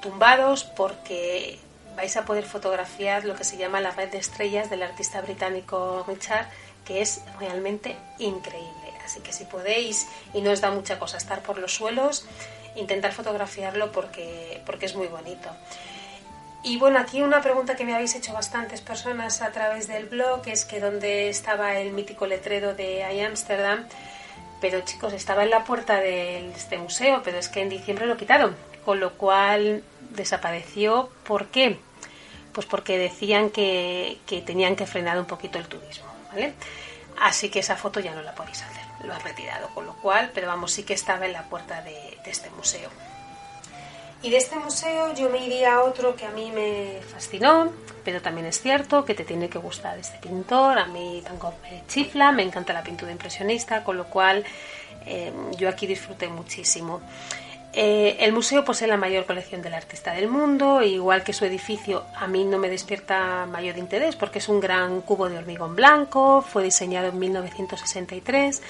tumbados 0.00 0.64
porque 0.64 1.58
vais 1.94 2.16
a 2.16 2.24
poder 2.24 2.44
fotografiar 2.44 3.24
lo 3.24 3.34
que 3.34 3.44
se 3.44 3.56
llama 3.56 3.80
la 3.80 3.90
red 3.90 4.10
de 4.10 4.18
estrellas 4.18 4.70
del 4.70 4.82
artista 4.82 5.20
británico 5.20 6.04
Richard, 6.06 6.48
que 6.84 7.00
es 7.00 7.22
realmente 7.38 7.96
increíble. 8.18 8.95
Así 9.06 9.20
que 9.20 9.32
si 9.32 9.44
podéis 9.44 10.08
y 10.34 10.40
no 10.42 10.50
os 10.50 10.60
da 10.60 10.72
mucha 10.72 10.98
cosa 10.98 11.16
estar 11.16 11.40
por 11.40 11.58
los 11.58 11.72
suelos, 11.72 12.26
intentar 12.74 13.12
fotografiarlo 13.12 13.92
porque, 13.92 14.60
porque 14.66 14.86
es 14.86 14.96
muy 14.96 15.06
bonito. 15.06 15.48
Y 16.64 16.76
bueno, 16.78 16.98
aquí 16.98 17.22
una 17.22 17.40
pregunta 17.40 17.76
que 17.76 17.84
me 17.84 17.94
habéis 17.94 18.16
hecho 18.16 18.32
bastantes 18.32 18.80
personas 18.80 19.42
a 19.42 19.52
través 19.52 19.86
del 19.86 20.06
blog 20.06 20.42
es 20.46 20.64
que 20.64 20.80
dónde 20.80 21.28
estaba 21.28 21.78
el 21.78 21.92
mítico 21.92 22.26
letrero 22.26 22.74
de 22.74 23.06
I 23.14 23.20
Amsterdam. 23.20 23.86
Pero 24.60 24.80
chicos, 24.80 25.12
estaba 25.12 25.44
en 25.44 25.50
la 25.50 25.62
puerta 25.62 26.00
de 26.00 26.50
este 26.50 26.76
museo, 26.76 27.22
pero 27.22 27.38
es 27.38 27.48
que 27.48 27.60
en 27.60 27.68
diciembre 27.68 28.06
lo 28.06 28.16
quitaron, 28.16 28.56
con 28.84 28.98
lo 28.98 29.12
cual 29.12 29.84
desapareció. 30.10 31.10
¿Por 31.24 31.46
qué? 31.46 31.78
Pues 32.52 32.66
porque 32.66 32.98
decían 32.98 33.50
que, 33.50 34.18
que 34.26 34.40
tenían 34.40 34.74
que 34.74 34.86
frenar 34.86 35.16
un 35.20 35.26
poquito 35.26 35.58
el 35.58 35.68
turismo, 35.68 36.06
¿vale? 36.32 36.54
Así 37.20 37.50
que 37.50 37.60
esa 37.60 37.76
foto 37.76 38.00
ya 38.00 38.12
no 38.12 38.22
la 38.22 38.34
podéis 38.34 38.62
hacer 38.62 38.85
lo 39.04 39.14
ha 39.14 39.18
retirado, 39.18 39.68
con 39.68 39.86
lo 39.86 39.94
cual, 39.94 40.30
pero 40.34 40.46
vamos, 40.46 40.72
sí 40.72 40.82
que 40.82 40.94
estaba 40.94 41.26
en 41.26 41.32
la 41.32 41.42
puerta 41.42 41.82
de, 41.82 42.18
este 42.24 42.50
museo. 42.50 42.90
Y 44.22 44.30
de 44.30 44.38
este 44.38 44.56
museo 44.56 45.14
yo 45.14 45.28
me 45.28 45.44
iría 45.44 45.74
a 45.74 45.82
otro 45.82 46.16
que 46.16 46.24
a 46.24 46.30
mí 46.30 46.50
me 46.50 47.00
fascinó, 47.12 47.72
pero 48.04 48.20
también 48.22 48.46
es 48.46 48.60
cierto 48.60 49.04
que 49.04 49.14
te 49.14 49.24
tiene 49.24 49.48
que 49.48 49.58
gustar 49.58 49.98
este 49.98 50.18
pintor, 50.18 50.78
a 50.78 50.86
mí 50.86 51.22
tampoco 51.24 51.54
me 51.62 51.84
chifla, 51.86 52.32
me 52.32 52.42
encanta 52.42 52.72
la 52.72 52.82
pintura 52.82 53.12
impresionista, 53.12 53.84
con 53.84 53.96
lo 53.96 54.06
cual 54.06 54.44
eh, 55.04 55.32
yo 55.56 55.68
aquí 55.68 55.86
disfruté 55.86 56.28
muchísimo. 56.28 57.00
Eh, 57.72 58.16
el 58.20 58.32
museo 58.32 58.64
posee 58.64 58.88
la 58.88 58.96
mayor 58.96 59.26
colección 59.26 59.60
del 59.60 59.74
artista 59.74 60.14
del 60.14 60.28
mundo, 60.28 60.82
igual 60.82 61.22
que 61.22 61.34
su 61.34 61.44
edificio 61.44 62.04
a 62.14 62.26
mí 62.26 62.44
no 62.44 62.58
me 62.58 62.70
despierta 62.70 63.46
mayor 63.46 63.76
interés 63.76 64.16
porque 64.16 64.38
es 64.38 64.48
un 64.48 64.60
gran 64.60 65.02
cubo 65.02 65.28
de 65.28 65.36
hormigón 65.36 65.76
blanco, 65.76 66.42
fue 66.42 66.64
diseñado 66.64 67.08
en 67.08 67.18
1963. 67.18 68.62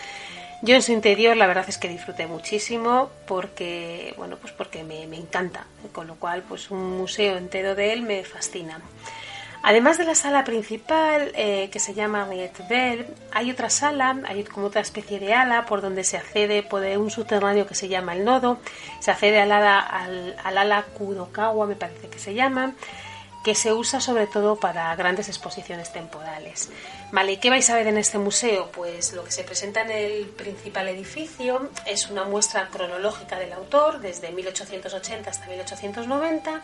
Yo 0.63 0.75
en 0.75 0.83
su 0.83 0.91
interior 0.93 1.37
la 1.37 1.47
verdad 1.47 1.67
es 1.69 1.79
que 1.79 1.89
disfruté 1.89 2.27
muchísimo 2.27 3.11
porque, 3.27 4.15
bueno, 4.17 4.39
pues 4.39 4.53
porque 4.53 4.83
me, 4.83 5.07
me 5.07 5.17
encanta, 5.19 5.67
con 5.93 6.07
lo 6.07 6.17
cual 6.17 6.43
pues 6.43 6.71
un 6.71 6.97
museo 6.97 7.37
entero 7.37 7.75
de 7.75 7.93
él 7.93 8.03
me 8.03 8.25
fascina. 8.25 8.81
Además 9.67 9.99
de 9.99 10.05
la 10.05 10.15
sala 10.15 10.45
principal, 10.45 11.33
eh, 11.35 11.71
que 11.73 11.81
se 11.81 11.93
llama 11.93 12.25
Rietvel, 12.25 13.05
hay 13.33 13.51
otra 13.51 13.69
sala, 13.69 14.17
hay 14.25 14.45
como 14.45 14.69
otra 14.69 14.81
especie 14.81 15.19
de 15.19 15.35
ala 15.35 15.67
por 15.67 15.83
donde 15.83 16.05
se 16.05 16.17
accede 16.17 16.63
por 16.63 16.83
un 16.83 17.11
subterráneo 17.11 17.67
que 17.67 17.75
se 17.75 17.89
llama 17.89 18.15
el 18.15 18.25
Nodo, 18.25 18.61
se 19.01 19.11
accede 19.11 19.41
al 19.41 19.51
ala, 19.51 19.81
al, 19.81 20.37
ala 20.45 20.85
Kudokawa, 20.97 21.67
me 21.67 21.75
parece 21.75 22.07
que 22.07 22.21
se 22.21 22.33
llama, 22.33 22.75
que 23.43 23.57
se 23.57 23.73
usa 23.73 24.01
sobre 24.01 24.29
todo 24.29 24.55
para 24.55 24.95
grandes 24.95 25.27
exposiciones 25.27 25.93
temporales. 25.93 26.71
Vale, 27.11 27.33
¿y 27.33 27.37
qué 27.39 27.51
vais 27.51 27.69
a 27.69 27.75
ver 27.75 27.89
en 27.89 27.99
este 27.99 28.19
museo? 28.19 28.71
Pues 28.71 29.15
lo 29.15 29.25
que 29.25 29.33
se 29.33 29.43
presenta 29.43 29.83
en 29.83 29.91
el 29.91 30.27
principal 30.27 30.87
edificio 30.87 31.71
es 31.87 32.09
una 32.09 32.23
muestra 32.23 32.69
cronológica 32.69 33.37
del 33.37 33.53
autor 33.53 33.99
desde 33.99 34.31
1880 34.31 35.29
hasta 35.29 35.47
1890 35.49 36.63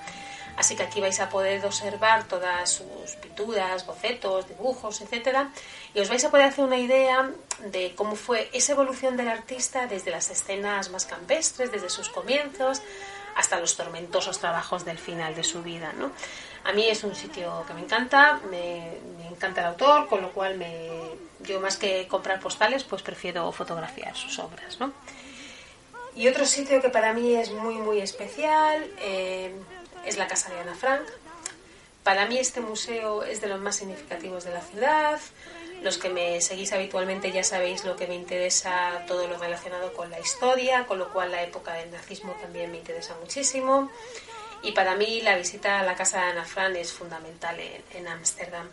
Así 0.57 0.77
que 0.77 0.83
aquí 0.83 1.01
vais 1.01 1.19
a 1.21 1.29
poder 1.29 1.65
observar 1.65 2.25
todas 2.25 2.71
sus 2.71 3.17
pinturas, 3.21 3.87
bocetos, 3.87 4.49
dibujos, 4.49 5.01
etcétera, 5.01 5.51
y 5.95 6.01
os 6.01 6.09
vais 6.09 6.25
a 6.25 6.31
poder 6.31 6.47
hacer 6.47 6.65
una 6.65 6.79
idea 6.79 7.31
de 7.65 7.95
cómo 7.95 8.17
fue 8.17 8.51
esa 8.53 8.73
evolución 8.73 9.17
del 9.17 9.29
artista 9.29 9.87
desde 9.87 10.11
las 10.11 10.31
escenas 10.31 10.91
más 10.91 11.07
campestres, 11.07 11.73
desde 11.73 11.89
sus 11.89 12.09
comienzos, 12.09 12.83
hasta 13.35 13.59
los 13.59 13.77
tormentosos 13.77 14.39
trabajos 14.39 14.85
del 14.85 14.99
final 14.99 15.35
de 15.35 15.45
su 15.45 15.63
vida. 15.63 15.93
¿no? 15.99 16.13
A 16.65 16.73
mí 16.73 16.89
es 16.89 17.03
un 17.05 17.15
sitio 17.15 17.65
que 17.67 17.75
me 17.75 17.81
encanta, 17.81 18.41
me, 18.51 18.99
encanta 19.31 19.63
el 19.63 19.69
autor, 19.69 20.09
con 20.09 20.21
lo 20.21 20.33
cual 20.33 20.57
me, 20.57 20.91
yo 21.41 21.61
más 21.61 21.77
que 21.77 22.07
comprar 22.09 22.41
postales, 22.41 22.85
pues 22.85 23.03
prefiero 23.03 23.51
fotografiar 23.53 24.15
sus 24.17 24.39
obras. 24.39 24.79
¿no? 24.79 24.93
Y 26.15 26.29
otro 26.29 26.45
sitio 26.45 26.81
que 26.83 26.91
para 26.91 27.13
mí 27.13 27.35
es 27.35 27.51
muy, 27.53 27.77
muy 27.77 28.01
especial, 28.01 28.91
eh, 28.99 29.55
es 30.05 30.17
la 30.17 30.27
casa 30.27 30.51
de 30.51 30.61
Ana 30.61 30.75
Frank. 30.75 31.07
Para 32.03 32.27
mí 32.27 32.39
este 32.39 32.61
museo 32.61 33.23
es 33.23 33.41
de 33.41 33.47
los 33.47 33.61
más 33.61 33.77
significativos 33.77 34.45
de 34.45 34.53
la 34.53 34.61
ciudad. 34.61 35.21
Los 35.83 35.99
que 35.99 36.09
me 36.09 36.41
seguís 36.41 36.73
habitualmente 36.73 37.33
ya 37.33 37.45
sabéis 37.45 37.85
lo 37.85 37.97
que 37.97 38.07
me 38.07 38.15
interesa, 38.15 39.05
todo 39.07 39.27
lo 39.29 39.37
relacionado 39.39 39.93
con 39.93 40.11
la 40.11 40.21
historia, 40.21 40.87
con 40.87 40.99
lo 40.99 41.13
cual 41.13 41.33
la 41.33 41.43
época 41.43 41.75
del 41.75 41.91
nazismo 41.91 42.35
también 42.41 42.71
me 42.71 42.79
interesa 42.79 43.17
muchísimo. 43.21 43.91
Y 44.63 44.73
para 44.73 44.95
mí 44.95 45.21
la 45.23 45.37
visita 45.37 45.81
a 45.81 45.83
la 45.83 45.95
casa 45.95 46.19
de 46.19 46.31
Ana 46.31 46.45
Frank 46.45 46.77
es 46.77 46.93
fundamental 46.93 47.59
en 47.95 48.09
Ámsterdam. 48.09 48.69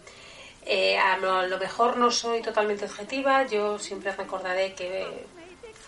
Eh, 0.66 0.98
a 0.98 1.18
lo 1.18 1.58
mejor 1.58 1.98
no 1.98 2.12
soy 2.12 2.42
totalmente 2.42 2.86
objetiva, 2.86 3.46
yo 3.48 3.80
siempre 3.80 4.12
recordaré 4.12 4.74
que 4.74 5.26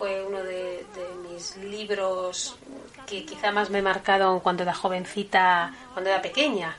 fue 0.02 0.20
uno 0.26 0.42
de, 0.42 0.84
mis 1.30 1.56
libros 1.58 2.56
que 3.06 3.24
quizá 3.24 3.52
más 3.52 3.70
me 3.70 3.82
marcaron 3.82 4.40
cuando 4.40 4.64
era 4.64 4.74
jovencita, 4.74 5.72
cuando 5.92 6.10
era 6.10 6.20
pequeña. 6.20 6.76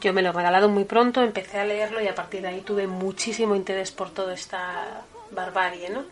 Yo 0.00 0.12
me 0.12 0.22
lo 0.22 0.28
he 0.28 0.32
regalado 0.32 0.68
muy 0.68 0.84
pronto, 0.84 1.20
empecé 1.20 1.58
a 1.58 1.64
leerlo 1.64 2.00
y 2.00 2.06
a 2.06 2.14
partir 2.14 2.42
de 2.42 2.48
ahí 2.48 2.60
tuve 2.60 2.86
muchísimo 2.86 3.56
interés 3.56 3.90
por 3.90 4.10
toda 4.10 4.34
esta 4.34 5.02
barbarie, 5.32 5.90
¿no? 5.90 6.04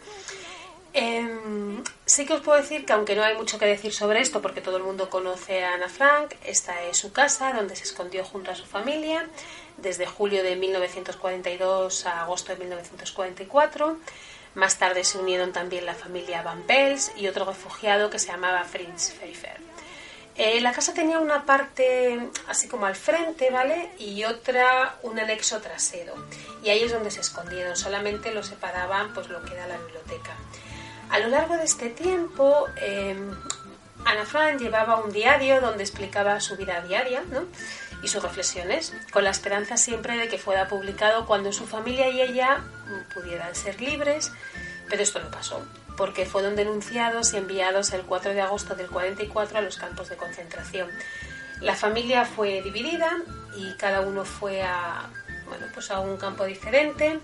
Em, 0.93 1.85
sí 2.05 2.27
que 2.27 2.33
os 2.33 2.41
puedo 2.41 2.61
decir 2.61 2.85
que 2.85 2.93
aunque 2.93 3.15
no 3.15 3.23
hay 3.23 3.37
mucho 3.37 3.57
que 3.57 3.67
decir 3.67 3.93
sobre 3.93 4.19
esto 4.19 4.43
porque 4.43 4.61
todo 4.61 4.79
el 4.79 4.83
mundo 4.83 5.09
conoce 5.11 5.63
a 5.63 5.75
Ana 5.75 5.89
Frank, 5.89 6.35
esta 6.45 6.83
es 6.83 6.97
su 6.97 7.13
casa 7.13 7.53
donde 7.53 7.77
se 7.77 7.85
escondió 7.85 8.25
junto 8.25 8.51
a 8.51 8.57
su 8.57 8.67
familia 8.67 9.29
desde 9.77 10.07
julio 10.07 10.43
de 10.43 10.57
1942 10.57 12.05
a 12.07 12.23
agosto 12.23 12.53
de 12.53 12.59
1944. 12.59 13.99
Más 14.55 14.79
tarde 14.79 15.05
se 15.05 15.19
unieron 15.19 15.53
también 15.53 15.87
la 15.87 15.95
familia 15.95 16.43
Van 16.43 16.63
Pels 16.63 17.13
y 17.17 17.27
otro 17.27 17.45
refugiado 17.45 18.11
que 18.11 18.19
se 18.19 18.29
llamaba 18.29 18.65
Fritz 18.65 19.13
Pfeiffer. 19.13 19.61
Eh, 20.35 20.61
la 20.63 20.73
casa 20.73 20.95
tenía 20.95 21.19
una 21.19 21.45
parte 21.45 22.31
así 22.49 22.67
como 22.67 22.87
al 22.87 22.97
frente, 22.97 23.51
¿vale? 23.51 23.91
Y 23.99 24.25
otra, 24.25 24.97
un 25.03 25.19
anexo 25.19 25.61
trasero. 25.61 26.15
Y 26.63 26.71
ahí 26.71 26.83
es 26.83 26.93
donde 26.93 27.11
se 27.11 27.21
escondieron, 27.21 27.77
solamente 27.77 28.33
lo 28.33 28.43
separaban 28.43 29.13
pues 29.13 29.29
lo 29.29 29.43
que 29.43 29.55
era 29.55 29.67
la 29.67 29.77
biblioteca. 29.77 30.33
A 31.11 31.19
lo 31.19 31.29
largo 31.29 31.57
de 31.57 31.65
este 31.65 31.91
tiempo, 31.91 32.67
eh, 32.81 33.15
Ana 34.05 34.25
Frank 34.25 34.59
llevaba 34.59 34.97
un 34.97 35.13
diario 35.13 35.61
donde 35.61 35.83
explicaba 35.83 36.41
su 36.41 36.57
vida 36.57 36.81
diaria, 36.81 37.23
¿no? 37.31 37.45
Y 38.03 38.09
sus 38.09 38.23
reflexiones, 38.23 38.93
con 39.13 39.25
la 39.25 39.31
esperanza 39.31 39.77
siempre 39.77 40.17
de 40.17 40.29
que 40.29 40.39
fuera 40.39 40.69
publicado 40.69 41.27
cuando 41.27 41.53
su 41.53 41.67
familia 41.67 42.09
y 42.09 42.21
ella 42.21 42.65
pudieran 43.15 43.55
ser 43.55 43.81
libres, 43.81 44.33
pero 44.89 45.03
esto 45.03 45.21
no 45.21 45.31
pasó, 45.31 45.65
porque 45.97 46.27
fueron 46.27 46.57
denunciados 46.57 47.33
y 47.33 47.37
enviados 47.37 47.93
el 47.93 48.03
4 48.03 48.35
de 48.35 48.41
agosto 48.41 48.75
del 48.75 48.89
44 48.89 49.59
a 49.59 49.63
los 49.63 49.77
campos 49.77 50.09
de 50.09 50.17
concentración. 50.17 50.89
La 51.61 51.77
familia 51.77 52.25
fue 52.25 52.61
dividida 52.61 53.19
y 53.57 53.73
cada 53.75 54.01
uno 54.01 54.25
fue 54.25 54.63
a, 54.63 55.09
bueno, 55.47 55.67
pues 55.73 55.91
a 55.93 56.01
un 56.01 56.17
campo 56.17 56.45
diferente. 56.45 57.21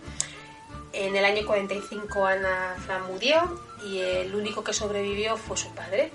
En 0.92 1.16
el 1.16 1.24
año 1.24 1.44
45 1.44 2.24
Ana 2.24 2.76
Fran 2.86 3.02
murió 3.08 3.60
y 3.84 3.98
el 3.98 4.34
único 4.34 4.62
que 4.62 4.72
sobrevivió 4.72 5.36
fue 5.36 5.56
su 5.56 5.74
padre, 5.74 6.12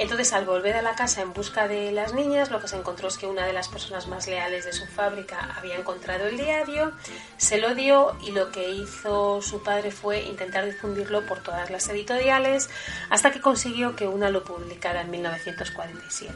entonces, 0.00 0.32
al 0.32 0.46
volver 0.46 0.76
a 0.76 0.82
la 0.82 0.94
casa 0.94 1.20
en 1.20 1.34
busca 1.34 1.68
de 1.68 1.92
las 1.92 2.14
niñas, 2.14 2.50
lo 2.50 2.58
que 2.58 2.68
se 2.68 2.76
encontró 2.76 3.08
es 3.08 3.18
que 3.18 3.26
una 3.26 3.44
de 3.44 3.52
las 3.52 3.68
personas 3.68 4.08
más 4.08 4.26
leales 4.26 4.64
de 4.64 4.72
su 4.72 4.86
fábrica 4.86 5.54
había 5.58 5.76
encontrado 5.76 6.26
el 6.26 6.38
diario, 6.38 6.92
se 7.36 7.58
lo 7.58 7.74
dio 7.74 8.16
y 8.22 8.32
lo 8.32 8.50
que 8.50 8.70
hizo 8.70 9.42
su 9.42 9.62
padre 9.62 9.90
fue 9.90 10.22
intentar 10.22 10.64
difundirlo 10.64 11.26
por 11.26 11.42
todas 11.42 11.68
las 11.68 11.86
editoriales 11.90 12.70
hasta 13.10 13.30
que 13.30 13.42
consiguió 13.42 13.94
que 13.94 14.08
una 14.08 14.30
lo 14.30 14.42
publicara 14.42 15.02
en 15.02 15.10
1947. 15.10 16.34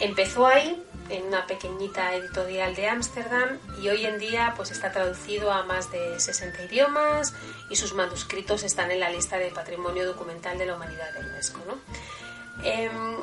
Empezó 0.00 0.46
ahí, 0.46 0.84
en 1.08 1.24
una 1.24 1.46
pequeñita 1.46 2.14
editorial 2.14 2.74
de 2.74 2.88
Ámsterdam, 2.88 3.58
y 3.82 3.88
hoy 3.88 4.04
en 4.04 4.18
día 4.18 4.52
pues 4.54 4.70
está 4.70 4.92
traducido 4.92 5.50
a 5.50 5.64
más 5.64 5.90
de 5.90 6.20
60 6.20 6.64
idiomas 6.64 7.32
y 7.70 7.76
sus 7.76 7.94
manuscritos 7.94 8.64
están 8.64 8.90
en 8.90 9.00
la 9.00 9.08
lista 9.08 9.38
de 9.38 9.50
Patrimonio 9.50 10.04
Documental 10.04 10.58
de 10.58 10.66
la 10.66 10.76
Humanidad 10.76 11.10
de 11.14 11.20
UNESCO. 11.20 11.60
¿no? 11.66 11.78
Em, 12.62 13.16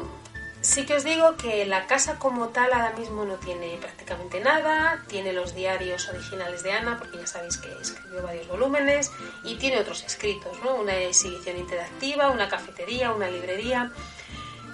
sí 0.62 0.86
que 0.86 0.95
os 0.95 1.04
digo 1.04 1.38
que 1.38 1.65
la 1.65 1.88
casa 1.88 2.17
como 2.19 2.50
tal 2.50 2.73
ahora 2.73 2.93
mismo 2.97 3.26
no 3.26 3.36
tiene 3.36 3.78
prácticamente 3.78 4.39
nada, 4.39 5.04
tiene 5.08 5.34
los 5.34 5.56
diarios 5.56 6.10
originales 6.10 6.63
de 6.63 6.71
Ana, 6.71 6.97
porque 6.97 7.17
ya 7.17 7.28
sabéis 7.28 7.58
que 7.58 7.71
escribió 7.81 8.23
varios 8.23 8.48
volúmenes, 8.48 9.12
y 9.44 9.56
tiene 9.56 9.79
otros 9.79 10.04
escritos, 10.04 10.58
¿no? 10.63 10.75
una 10.75 10.96
exhibición 10.98 11.58
interactiva, 11.58 12.29
una 12.29 12.50
cafetería, 12.50 13.12
una 13.12 13.29
librería. 13.29 13.92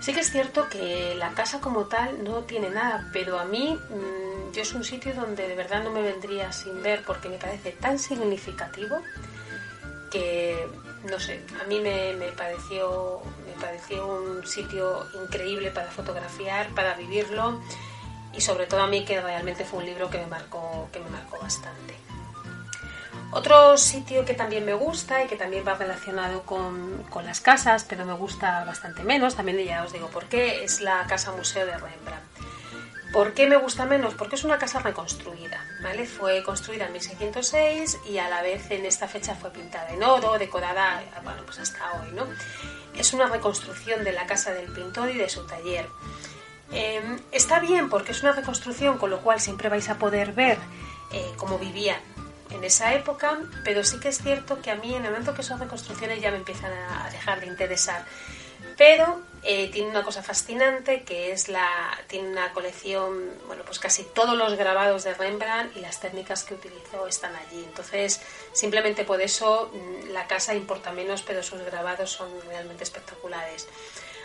Sí 0.01 0.14
que 0.14 0.20
es 0.20 0.32
cierto 0.32 0.68
que 0.68 1.16
la 1.16 1.30
casa 1.34 1.61
como 1.61 1.86
tal 1.86 2.24
no 2.24 2.43
tiene 2.43 2.70
nada, 2.70 3.09
pero 3.14 3.39
a 3.39 3.45
mí 3.45 3.80
mm, 3.89 4.51
yo 4.51 4.61
es 4.61 4.74
un 4.74 4.84
sitio 4.84 5.14
donde 5.14 5.47
de 5.47 5.55
verdad 5.55 5.84
no 5.84 5.91
me 5.91 6.01
vendría 6.01 6.51
sin 6.51 6.82
ver 6.84 7.03
porque 7.05 7.30
me 7.30 7.38
parece 7.38 7.72
tan 7.72 7.97
significativo 7.97 8.97
que 10.11 10.68
no 11.09 11.20
sé, 11.20 11.41
a 11.61 11.68
mí 11.68 11.80
me, 11.80 12.14
me 12.14 12.32
pareció 12.32 13.22
un 14.01 14.45
sitio 14.45 15.07
increíble 15.24 15.72
para 15.72 15.89
fotografiar, 15.89 16.70
para 16.70 16.95
vivirlo 16.95 17.61
y 18.34 18.41
sobre 18.41 18.66
todo 18.66 18.82
a 18.82 18.88
mí 18.88 19.05
que 19.05 19.22
realmente 19.22 19.66
fue 19.66 19.80
un 19.80 19.86
libro 19.86 20.09
que 20.09 20.18
me 20.18 20.28
marcó, 20.28 20.89
que 20.91 20.99
me 20.99 21.09
marcó 21.09 21.38
bastante. 21.39 21.95
Otro 23.32 23.78
sitio 23.78 24.26
que 24.26 24.36
también 24.36 24.64
me 24.64 24.74
gusta 24.74 25.24
y 25.24 25.28
que 25.28 25.36
también 25.36 25.64
va 25.68 25.74
relacionado 25.74 26.43
con, 26.43 27.03
con, 27.09 27.26
las 27.26 27.41
casas, 27.41 27.84
pero 27.84 28.05
me 28.05 28.14
gusta 28.14 28.64
bastante 28.64 29.03
menos, 29.03 29.36
también 29.36 29.57
ya 29.66 29.84
os 29.84 29.91
digo 29.91 30.07
por 30.09 30.26
qué, 30.26 30.64
es 30.64 30.82
la 30.82 31.05
Casa 31.07 31.32
Museo 31.32 31.66
de 31.66 31.74
Rembrandt. 31.74 32.24
¿Por 33.14 33.36
qué 33.36 33.45
me 33.45 33.57
gusta 33.57 33.86
menos? 33.86 34.16
Porque 34.16 34.36
es 34.36 34.43
una 34.43 34.57
casa 34.57 34.80
reconstruida, 34.80 35.64
¿vale? 35.84 36.07
Fue 36.07 36.41
construida 36.41 36.88
en 36.88 36.93
1606 36.93 37.99
y 38.09 38.18
a 38.18 38.28
la 38.28 38.41
vez 38.41 38.72
en 38.72 38.88
esta 38.88 39.07
fecha 39.07 39.36
fue 39.36 39.51
pintada 39.51 39.88
en 39.91 40.01
oro, 40.01 40.39
decorada, 40.39 41.03
bueno, 41.24 41.43
pues 41.45 41.59
hasta 41.59 41.93
hoy, 41.93 42.11
¿no? 42.14 42.26
Es 42.97 43.14
una 43.14 43.28
reconstrucción 43.28 44.03
de 44.03 44.14
la 44.14 44.26
casa 44.26 44.51
del 44.51 44.66
pintor 44.74 45.11
y 45.11 45.20
de 45.20 45.30
su 45.30 45.45
taller. 45.45 45.88
Em, 46.72 47.20
está 47.32 47.59
bien 47.59 47.88
porque 47.88 48.14
es 48.14 48.24
una 48.24 48.32
reconstrucción 48.32 48.97
con 48.97 49.11
lo 49.11 49.22
cual 49.22 49.39
siempre 49.39 49.70
vais 49.70 49.88
a 49.89 49.99
poder 49.99 50.34
ver 50.34 50.57
eh, 51.11 51.34
cómo 51.38 51.59
vivían 51.59 52.01
en 52.49 52.64
esa 52.64 52.95
época, 52.95 53.38
pero 53.64 53.84
sí 53.84 53.99
que 53.99 54.09
es 54.09 54.18
cierto 54.18 54.59
que 54.59 54.72
a 54.72 54.76
mí 54.76 54.95
en 54.95 55.05
el 55.05 55.11
momento 55.11 55.36
que 55.36 55.43
son 55.43 55.59
reconstrucciones 55.59 56.20
ya 56.20 56.32
me 56.32 56.38
empiezan 56.38 56.72
a 56.74 57.11
dejar 57.11 57.41
de 57.41 57.45
interesar. 57.45 58.05
Pero 58.78 59.22
eh, 59.45 59.70
tiene 59.72 59.89
una 59.89 60.03
cosa 60.03 60.24
fascinante 60.24 61.03
que 61.03 61.34
es 61.34 61.49
la 61.49 61.70
tiene 62.07 62.30
una 62.30 62.53
colección 62.53 63.30
bueno 63.45 63.64
pues 63.66 63.78
casi 63.78 64.03
todos 64.03 64.38
los 64.38 64.55
grabados 64.55 65.03
de 65.03 65.14
Rembrandt 65.14 65.76
y 65.76 65.82
las 65.82 65.99
técnicas 65.99 66.45
que 66.45 66.53
utilizó 66.53 67.07
están 67.07 67.36
allí 67.36 67.61
entonces 67.61 68.22
simplemente 68.53 69.03
por 69.03 69.20
eso 69.20 69.70
mm, 69.74 70.11
la 70.11 70.28
casa 70.28 70.55
importa 70.55 70.93
menos 70.93 71.24
pero 71.24 71.43
sus 71.43 71.61
grabados 71.61 72.09
son 72.11 72.30
realmente 72.47 72.86
espectaculares 72.86 73.68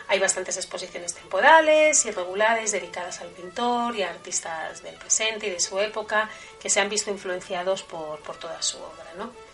hay 0.07 0.21
bastantes 0.21 0.57
exposiciones 0.57 1.15
temporales 1.15 2.07
y 2.07 2.13
regulares 2.13 2.71
dedicadas 2.71 3.21
al 3.21 3.29
pintor 3.31 3.97
y 3.97 4.03
a 4.03 4.11
artistas 4.11 4.85
del 4.85 4.95
presente 4.95 5.49
y 5.49 5.51
de 5.51 5.59
su 5.59 5.81
época 5.81 6.31
que 6.61 6.71
se 6.71 6.79
han 6.79 6.89
visto 6.89 7.11
influenciados 7.11 7.83
por, 7.83 8.21
por 8.21 8.37
toda 8.37 8.63
su 8.63 8.79
obra 8.79 9.13
¿no? 9.17 9.48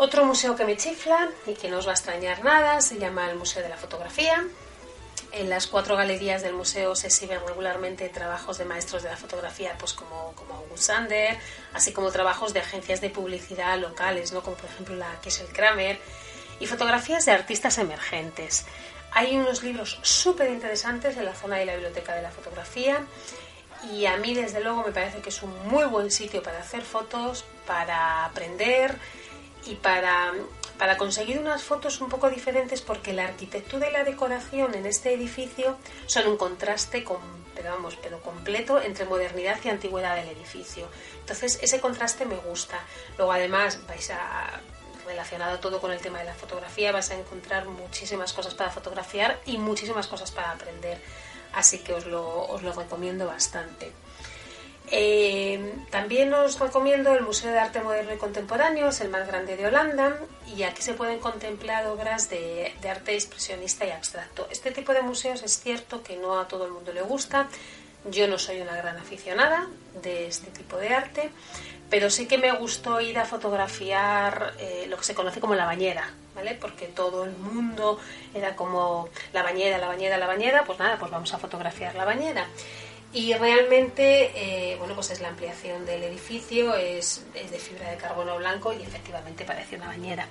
Otro 0.00 0.24
museo 0.24 0.54
que 0.54 0.64
me 0.64 0.76
chifla 0.76 1.28
y 1.44 1.54
que 1.54 1.68
no 1.68 1.78
os 1.78 1.86
va 1.88 1.90
a 1.90 1.94
extrañar 1.94 2.44
nada 2.44 2.80
se 2.80 3.00
llama 3.00 3.28
el 3.28 3.36
Museo 3.36 3.64
de 3.64 3.68
la 3.68 3.76
Fotografía. 3.76 4.46
En 5.32 5.50
las 5.50 5.66
cuatro 5.66 5.96
galerías 5.96 6.40
del 6.40 6.54
museo 6.54 6.94
se 6.94 7.08
exhiben 7.08 7.40
regularmente 7.44 8.08
trabajos 8.08 8.58
de 8.58 8.64
maestros 8.64 9.02
de 9.02 9.10
la 9.10 9.16
fotografía, 9.16 9.74
pues 9.76 9.94
como, 9.94 10.34
como 10.36 10.54
August 10.54 10.84
Sander, 10.84 11.36
así 11.72 11.92
como 11.92 12.12
trabajos 12.12 12.54
de 12.54 12.60
agencias 12.60 13.00
de 13.00 13.10
publicidad 13.10 13.76
locales, 13.76 14.30
¿no? 14.32 14.40
como 14.40 14.56
por 14.56 14.70
ejemplo 14.70 14.94
la 14.94 15.20
Kessel 15.20 15.48
Kramer, 15.48 15.98
y 16.60 16.66
fotografías 16.66 17.26
de 17.26 17.32
artistas 17.32 17.76
emergentes. 17.78 18.66
Hay 19.10 19.36
unos 19.36 19.64
libros 19.64 19.98
súper 20.02 20.48
interesantes 20.52 21.16
en 21.16 21.24
la 21.24 21.34
zona 21.34 21.56
de 21.56 21.66
la 21.66 21.72
biblioteca 21.72 22.14
de 22.14 22.22
la 22.22 22.30
fotografía 22.30 23.04
y 23.92 24.06
a 24.06 24.16
mí 24.16 24.32
desde 24.32 24.60
luego 24.60 24.84
me 24.84 24.92
parece 24.92 25.18
que 25.18 25.30
es 25.30 25.42
un 25.42 25.66
muy 25.66 25.86
buen 25.86 26.12
sitio 26.12 26.40
para 26.40 26.60
hacer 26.60 26.82
fotos, 26.82 27.44
para 27.66 28.24
aprender 28.24 28.96
y 29.68 29.74
para, 29.76 30.32
para 30.78 30.96
conseguir 30.96 31.38
unas 31.38 31.62
fotos 31.62 32.00
un 32.00 32.08
poco 32.08 32.30
diferentes 32.30 32.80
porque 32.80 33.12
la 33.12 33.24
arquitectura 33.24 33.88
y 33.88 33.92
la 33.92 34.04
decoración 34.04 34.74
en 34.74 34.86
este 34.86 35.12
edificio 35.12 35.76
son 36.06 36.26
un 36.26 36.36
contraste 36.36 37.04
con, 37.04 37.18
pero 37.54 37.76
pero 38.02 38.20
completo 38.20 38.80
entre 38.80 39.04
modernidad 39.04 39.58
y 39.64 39.68
antigüedad 39.68 40.16
del 40.16 40.28
edificio. 40.28 40.88
Entonces 41.20 41.58
ese 41.62 41.80
contraste 41.80 42.24
me 42.24 42.36
gusta. 42.36 42.80
Luego 43.18 43.32
además 43.32 43.78
vais 43.86 44.10
a 44.10 44.60
relacionado 45.06 45.58
todo 45.58 45.80
con 45.80 45.90
el 45.90 46.00
tema 46.00 46.18
de 46.18 46.26
la 46.26 46.34
fotografía, 46.34 46.92
vas 46.92 47.10
a 47.10 47.14
encontrar 47.14 47.66
muchísimas 47.66 48.32
cosas 48.32 48.54
para 48.54 48.70
fotografiar 48.70 49.40
y 49.46 49.56
muchísimas 49.58 50.06
cosas 50.06 50.30
para 50.30 50.52
aprender. 50.52 51.00
Así 51.54 51.78
que 51.78 51.94
os 51.94 52.06
lo, 52.06 52.46
os 52.46 52.62
lo 52.62 52.72
recomiendo 52.72 53.26
bastante. 53.26 53.92
Eh, 54.90 55.74
también 55.90 56.32
os 56.32 56.58
recomiendo 56.58 57.14
el 57.14 57.22
Museo 57.22 57.52
de 57.52 57.58
Arte 57.58 57.82
Moderno 57.82 58.14
y 58.14 58.16
Contemporáneo, 58.16 58.88
es 58.88 59.00
el 59.02 59.10
más 59.10 59.26
grande 59.26 59.56
de 59.56 59.66
Holanda 59.66 60.18
y 60.56 60.62
aquí 60.62 60.80
se 60.80 60.94
pueden 60.94 61.18
contemplar 61.18 61.86
obras 61.88 62.30
de, 62.30 62.72
arte 62.88 63.14
expresionista 63.14 63.84
y 63.84 63.90
abstracto. 63.90 64.48
Este 64.50 64.70
tipo 64.70 64.92
de 64.94 65.02
museos 65.02 65.42
es 65.42 65.60
cierto 65.60 66.02
que 66.02 66.16
no 66.16 66.38
a 66.38 66.48
todo 66.48 66.64
el 66.64 66.72
mundo 66.72 66.92
le 66.92 67.02
gusta, 67.02 67.48
yo 68.10 68.28
no 68.28 68.38
soy 68.38 68.60
una 68.60 68.76
gran 68.76 68.96
aficionada 68.96 69.66
de 70.02 70.26
este 70.26 70.50
tipo 70.50 70.78
de 70.78 70.88
arte, 70.88 71.30
pero 71.90 72.08
sí 72.08 72.26
que 72.26 72.38
me 72.38 72.52
gustó 72.52 73.00
ir 73.00 73.18
a 73.18 73.26
fotografiar 73.26 74.54
eh, 74.58 74.86
lo 74.88 74.96
que 74.96 75.04
se 75.04 75.14
conoce 75.14 75.40
como 75.40 75.54
la 75.54 75.66
bañera, 75.66 76.10
¿vale? 76.34 76.54
Porque 76.54 76.86
todo 76.86 77.24
el 77.24 77.32
mundo 77.32 77.98
era 78.32 78.56
como 78.56 79.10
la 79.34 79.42
bañera, 79.42 79.76
la 79.76 79.88
bañera, 79.88 80.16
la 80.16 80.26
bañera, 80.26 80.64
pues 80.64 80.78
nada, 80.78 80.98
pues 80.98 81.10
vamos 81.10 81.32
a 81.34 81.38
fotografiar 81.38 81.94
la 81.94 82.06
bañera. 82.06 82.46
Y 83.12 83.32
realmente, 83.34 84.32
eh, 84.34 84.76
bueno, 84.76 84.94
pues 84.94 85.10
es 85.10 85.20
la 85.20 85.28
ampliación 85.28 85.86
del 85.86 86.02
edificio, 86.02 86.74
es, 86.74 87.22
de 87.32 87.58
fibra 87.58 87.90
de 87.90 87.96
carbono 87.96 88.36
blanco 88.36 88.72
y 88.72 88.82
efectivamente 88.82 89.44
parece 89.44 89.76
una 89.76 89.86
bañera. 89.86 90.26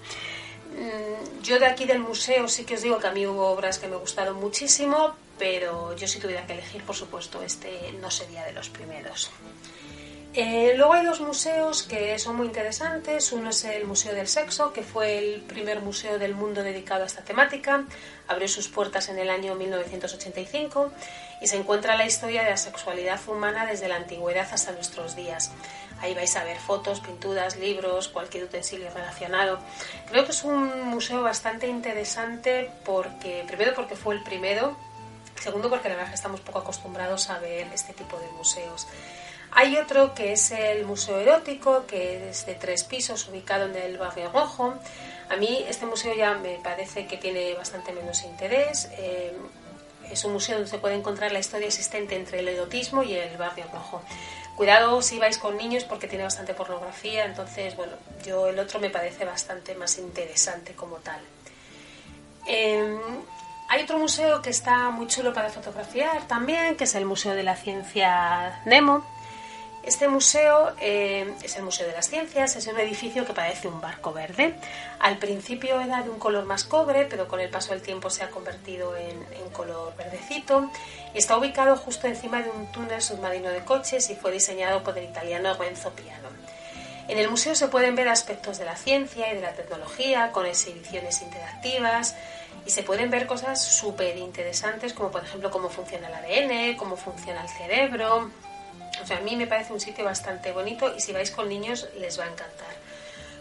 Mm, 0.76 1.42
yo 1.42 1.58
de 1.60 1.66
aquí 1.66 1.86
del 1.86 2.00
museo 2.00 2.48
sí 2.48 2.66
que 2.66 2.76
os 2.76 2.84
digo 2.84 3.00
que 3.00 3.08
a 3.08 3.12
mí 3.12 3.26
hubo 3.26 3.48
obras 3.48 3.80
que 3.80 3.88
me 3.88 3.96
gustaron 3.96 4.36
muchísimo, 4.36 5.16
pero 5.40 5.96
yo 5.96 6.08
si 6.08 6.20
tuviera 6.20 6.46
que 6.46 6.54
elegir, 6.54 6.84
por 6.84 6.96
supuesto, 6.96 7.42
este 7.42 7.94
no 8.00 8.12
sería 8.12 8.46
de 8.46 8.54
los 8.54 8.70
primeros. 8.70 9.32
Eh, 10.40 10.74
luego 10.76 10.94
hay 10.94 11.04
dos 11.04 11.20
museos 11.20 11.82
que 11.82 12.20
son 12.20 12.36
muy 12.36 12.46
interesantes. 12.46 13.32
Uno 13.32 13.50
es 13.50 13.66
el 13.66 13.86
Museo 13.86 14.14
del 14.14 14.28
Sexo, 14.28 14.72
que 14.72 14.84
fue 14.84 15.18
el 15.18 15.42
primer 15.42 15.82
museo 15.82 16.20
del 16.20 16.36
mundo 16.36 16.62
dedicado 16.62 17.02
a 17.02 17.08
esta 17.08 17.24
temática. 17.24 17.86
Abrió 18.28 18.48
sus 18.48 18.68
puertas 18.68 19.10
en 19.10 19.18
el 19.18 19.32
año 19.32 19.56
1985 19.56 20.92
y 21.42 21.48
se 21.48 21.56
encuentra 21.56 21.98
la 21.98 22.06
historia 22.06 22.44
de 22.44 22.52
la 22.52 22.58
sexualidad 22.58 23.20
humana 23.28 23.66
desde 23.66 23.88
la 23.88 23.96
antigüedad 23.96 24.48
hasta 24.52 24.74
nuestros 24.74 25.16
días. 25.16 25.50
Ahí 26.02 26.14
vais 26.14 26.36
a 26.36 26.44
ver 26.44 26.58
fotos, 26.58 27.00
pinturas, 27.00 27.58
libros, 27.58 28.08
cualquier 28.08 28.44
utensilio 28.44 28.92
relacionado. 28.94 29.58
Creo 30.08 30.24
que 30.24 30.34
es 30.34 30.44
un 30.44 30.84
museo 30.84 31.24
bastante 31.24 31.68
interesante 31.68 32.70
porque, 32.86 33.44
primero 33.48 33.74
porque 33.74 33.96
fue 33.96 34.14
el 34.14 34.22
primero, 34.22 34.78
segundo 35.42 35.68
porque 35.68 35.90
la 35.90 35.96
verdad 35.96 36.10
que 36.10 36.16
estamos 36.16 36.42
poco 36.42 36.60
acostumbrados 36.60 37.28
a 37.32 37.40
ver 37.40 37.66
este 37.74 37.94
tipo 37.94 38.20
de 38.20 38.28
museos. 38.38 38.86
Hay 39.52 39.78
otro 39.78 40.14
que 40.14 40.34
es 40.34 40.52
el 40.52 40.86
Museo 40.86 41.20
Erótico, 41.20 41.86
que 41.88 42.30
es 42.30 42.46
de 42.46 42.56
tres 42.56 42.84
pisos, 42.84 43.28
ubicado 43.28 43.66
en 43.66 43.76
el 43.76 43.98
barrio 43.98 44.32
Rojo. 44.32 44.74
A 45.30 45.36
mí 45.36 45.66
este 45.68 45.86
museo 45.86 46.14
ya 46.16 46.36
me 46.36 46.60
parece 46.60 47.06
que 47.06 47.18
tiene 47.18 47.54
bastante 47.54 47.92
menos 47.92 48.24
interés. 48.24 48.90
Eh, 48.98 49.36
es 50.12 50.24
un 50.24 50.34
museo 50.34 50.56
donde 50.56 50.70
se 50.70 50.78
puede 50.78 50.96
encontrar 50.96 51.32
la 51.32 51.40
historia 51.40 51.68
existente 51.68 52.16
entre 52.16 52.40
el 52.40 52.48
erotismo 52.48 53.04
y 53.04 53.14
el 53.14 53.36
barrio 53.38 53.66
rojo. 53.74 54.02
Cuidado 54.56 55.02
si 55.02 55.20
vais 55.20 55.38
con 55.38 55.58
niños 55.58 55.84
porque 55.84 56.08
tiene 56.08 56.24
bastante 56.24 56.54
pornografía, 56.54 57.26
entonces, 57.26 57.76
bueno, 57.76 57.94
yo 58.26 58.48
el 58.48 58.58
otro 58.58 58.80
me 58.80 58.90
parece 58.90 59.26
bastante 59.26 59.76
más 59.76 59.98
interesante 59.98 60.74
como 60.74 60.96
tal. 60.98 61.20
Em, 62.48 62.98
hay 63.70 63.84
otro 63.84 64.00
museo 64.00 64.42
que 64.42 64.50
está 64.50 64.90
muy 64.90 65.08
chulo 65.08 65.34
para 65.34 65.50
fotografiar 65.50 66.26
también, 66.28 66.76
que 66.78 66.86
es 66.86 66.96
el 66.96 67.06
Museo 67.06 67.36
de 67.36 67.44
la 67.44 67.56
Ciencia 67.56 68.62
Nemo, 68.66 69.06
este 69.88 70.10
museo 70.10 70.76
eh, 70.82 71.34
es 71.42 71.56
el 71.56 71.64
Museo 71.64 71.88
de 71.88 71.94
las 71.94 72.10
Ciencias, 72.10 72.58
es 72.58 72.68
un 72.68 72.78
edificio 72.78 73.26
que 73.26 73.34
parece 73.34 73.70
un 73.70 73.80
barco 73.80 74.12
verde. 74.12 74.54
Al 75.00 75.18
principio 75.18 75.80
era 75.80 76.04
de 76.04 76.10
un 76.10 76.20
color 76.20 76.44
más 76.44 76.66
cobre, 76.66 77.06
pero 77.06 77.30
con 77.30 77.40
el 77.40 77.50
paso 77.50 77.72
del 77.72 77.82
tiempo 77.82 78.10
se 78.10 78.24
ha 78.24 78.30
convertido 78.30 78.96
en, 78.98 79.18
color 79.54 79.96
verdecito 79.98 80.70
está 81.14 81.36
ubicado 81.38 81.78
justo 81.78 82.06
encima 82.06 82.44
de 82.44 82.50
un 82.52 82.72
túnel 82.72 83.02
submarino 83.02 83.50
de 83.50 83.64
coches 83.64 84.08
y 84.12 84.16
fue 84.16 84.32
diseñado 84.32 84.84
por 84.84 84.96
el 84.98 85.06
italiano 85.06 85.54
Renzo 85.56 85.90
Piano. 85.92 86.30
En 87.08 87.18
el 87.18 87.30
museo 87.30 87.56
se 87.56 87.70
pueden 87.70 87.96
ver 87.96 88.10
aspectos 88.10 88.60
de 88.60 88.66
la 88.66 88.76
ciencia 88.76 89.32
y 89.32 89.36
de 89.36 89.42
la 89.42 89.54
tecnología, 89.54 90.32
con 90.32 90.46
exhibiciones 90.46 91.22
interactivas, 91.22 92.16
y 92.66 92.70
se 92.70 92.84
pueden 92.84 93.10
ver 93.10 93.26
cosas 93.26 93.64
súper 93.64 94.18
interesantes 94.18 94.94
como 94.94 95.10
por 95.10 95.24
ejemplo 95.24 95.50
cómo 95.50 95.70
funciona 95.70 96.10
el 96.10 96.14
ADN, 96.14 96.78
cómo 96.78 96.98
funciona 96.98 97.42
el 97.42 97.50
cerebro. 97.50 98.30
O 99.02 99.08
sea, 99.08 99.18
a 99.18 99.22
mí 99.22 99.36
me 99.36 99.48
parece 99.48 99.74
un 99.74 99.80
sitio 99.80 100.06
bastante 100.06 100.52
bonito 100.52 100.94
y 100.96 101.02
si 101.02 101.12
vais 101.12 101.32
con 101.32 101.50
niños 101.50 101.88
les 102.00 102.20
va 102.20 102.26
a 102.26 102.28
encantar. 102.28 102.68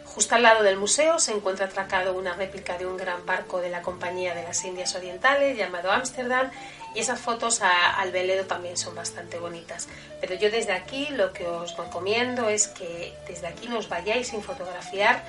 Justo 0.04 0.34
al 0.34 0.42
lado 0.42 0.62
del 0.62 0.78
museo 0.78 1.18
se 1.18 1.32
encuentra 1.32 1.66
atracado 1.66 2.14
una 2.14 2.34
réplica 2.34 2.78
de 2.78 2.86
un 2.86 2.96
gran 2.96 3.26
barco 3.26 3.60
de 3.60 3.68
la 3.68 3.82
Compañía 3.82 4.34
de 4.34 4.42
las 4.42 4.64
Indias 4.64 4.94
Orientales 4.94 5.58
llamado 5.58 5.90
Ámsterdam 5.90 6.50
y 6.94 7.00
esas 7.00 7.20
fotos 7.20 7.60
al 7.60 8.12
velero 8.12 8.46
también 8.46 8.78
son 8.78 8.94
bastante 8.94 9.38
bonitas. 9.38 9.88
Pero 10.20 10.34
yo 10.34 10.50
desde 10.50 10.72
aquí 10.72 11.08
lo 11.10 11.34
que 11.34 11.46
os 11.46 11.76
recomiendo 11.76 12.48
es 12.48 12.68
que 12.68 13.14
desde 13.28 13.46
aquí 13.46 13.68
nos 13.68 13.90
vayáis 13.90 14.28
sin 14.28 14.42
fotografiar 14.42 15.22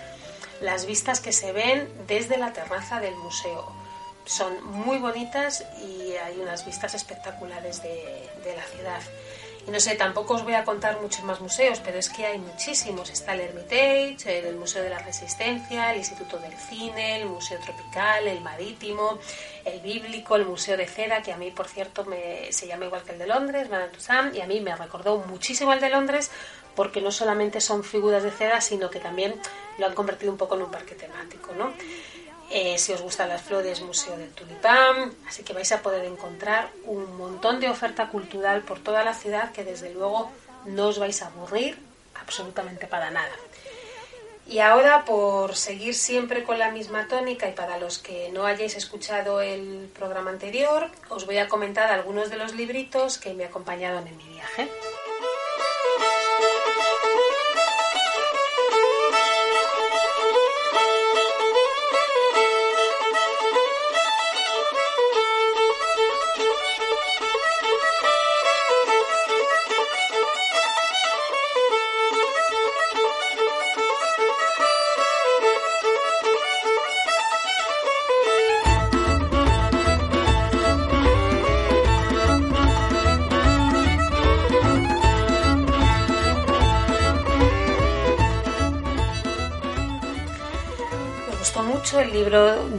las 0.62 0.86
vistas 0.86 1.20
que 1.20 1.34
se 1.34 1.52
ven 1.52 1.90
desde 2.08 2.38
la 2.38 2.54
terraza 2.54 3.00
del 3.00 3.16
museo 3.16 3.72
son 4.28 4.64
muy 4.66 4.98
bonitas 4.98 5.64
y 5.82 6.14
hay 6.16 6.38
unas 6.40 6.66
vistas 6.66 6.94
espectaculares 6.94 7.82
de, 7.82 8.54
la 8.56 8.64
ciudad. 8.64 9.02
Y 9.68 9.72
no 9.72 9.82
sé, 9.82 9.96
tampoco 9.96 10.36
os 10.36 10.44
voy 10.44 10.54
a 10.54 10.64
contar 10.64 11.02
muchos 11.02 11.26
más 11.26 11.42
museos, 11.42 11.82
pero 11.84 12.00
es 12.00 12.08
que 12.08 12.26
hay 12.26 12.38
muchísimos. 12.38 13.10
Está 13.10 13.34
el 13.34 13.42
Hermitage, 13.42 14.48
el 14.48 14.56
Museo 14.56 14.82
de 14.82 14.90
la 14.90 15.00
Resistencia, 15.00 15.92
el 15.92 15.98
Instituto 15.98 16.38
del 16.40 16.54
Cine, 16.54 17.18
el 17.20 17.26
Museo 17.26 17.60
Tropical, 17.60 18.30
el 18.30 18.40
Marítimo, 18.40 19.20
el 19.66 19.82
Bíblico, 19.82 20.38
el 20.38 20.46
Museo 20.46 20.78
de 20.78 20.88
Cera, 20.88 21.22
que 21.22 21.34
a 21.34 21.38
mí, 21.38 21.52
por 21.52 21.68
cierto, 21.68 22.06
me, 22.06 22.50
se 22.54 22.66
llama 22.66 22.86
igual 22.86 23.04
que 23.04 23.12
el 23.12 23.20
de 23.20 23.28
Londres, 23.28 23.70
Madame 23.70 23.92
Tussauds, 23.92 24.38
y 24.38 24.40
a 24.40 24.48
mí 24.48 24.62
me 24.62 24.74
recordó 24.74 25.18
muchísimo 25.18 25.74
el 25.74 25.82
de 25.82 25.90
Londres 25.90 26.32
porque 26.74 27.02
no 27.02 27.12
solamente 27.12 27.60
son 27.60 27.84
figuras 27.84 28.24
de 28.24 28.32
cera, 28.32 28.62
sino 28.62 28.90
que 28.90 29.00
también 29.00 29.36
lo 29.80 29.88
han 29.88 29.96
convertido 29.96 30.32
un 30.32 30.38
poco 30.38 30.56
en 30.56 30.62
un 30.62 30.72
parque 30.72 30.96
temático, 30.96 31.52
¿no? 31.58 31.74
Eh, 32.50 32.78
si 32.78 32.94
os 32.94 33.02
gustan 33.02 33.30
las 33.30 33.42
flores, 33.42 33.82
Museo 33.82 34.18
del 34.18 34.32
Tulipán. 34.32 35.14
Así 35.28 35.44
que 35.44 35.54
vais 35.54 35.72
a 35.72 35.82
poder 35.82 36.06
encontrar 36.06 36.70
un 36.86 37.18
montón 37.18 37.60
de 37.60 37.70
oferta 37.70 38.08
cultural 38.10 38.62
por 38.62 38.80
toda 38.80 39.04
la 39.04 39.14
ciudad 39.14 39.52
que 39.52 39.64
desde 39.64 39.94
luego 39.94 40.32
no 40.66 40.88
os 40.88 41.00
vais 41.00 41.22
a 41.22 41.28
aburrir 41.28 41.78
absolutamente 42.16 42.88
para 42.88 43.12
nada. 43.12 43.34
Y 44.50 44.60
ahora, 44.60 45.04
por 45.04 45.56
seguir 45.56 45.94
siempre 45.94 46.44
con 46.46 46.58
la 46.58 46.72
misma 46.72 47.10
tónica 47.10 47.50
y 47.50 47.52
para 47.52 47.78
los 47.78 48.00
que 48.00 48.30
no 48.32 48.46
hayáis 48.46 48.78
escuchado 48.78 49.42
el 49.42 49.92
programa 49.94 50.32
anterior, 50.32 50.90
os 51.10 51.26
voy 51.26 51.38
a 51.38 51.50
comentar 51.50 51.92
algunos 51.92 52.30
de 52.30 52.38
los 52.38 52.56
libritos 52.56 53.18
que 53.18 53.34
me 53.34 53.44
acompañaron 53.44 54.08
en 54.08 54.16
mi 54.16 54.30
viaje. 54.30 54.70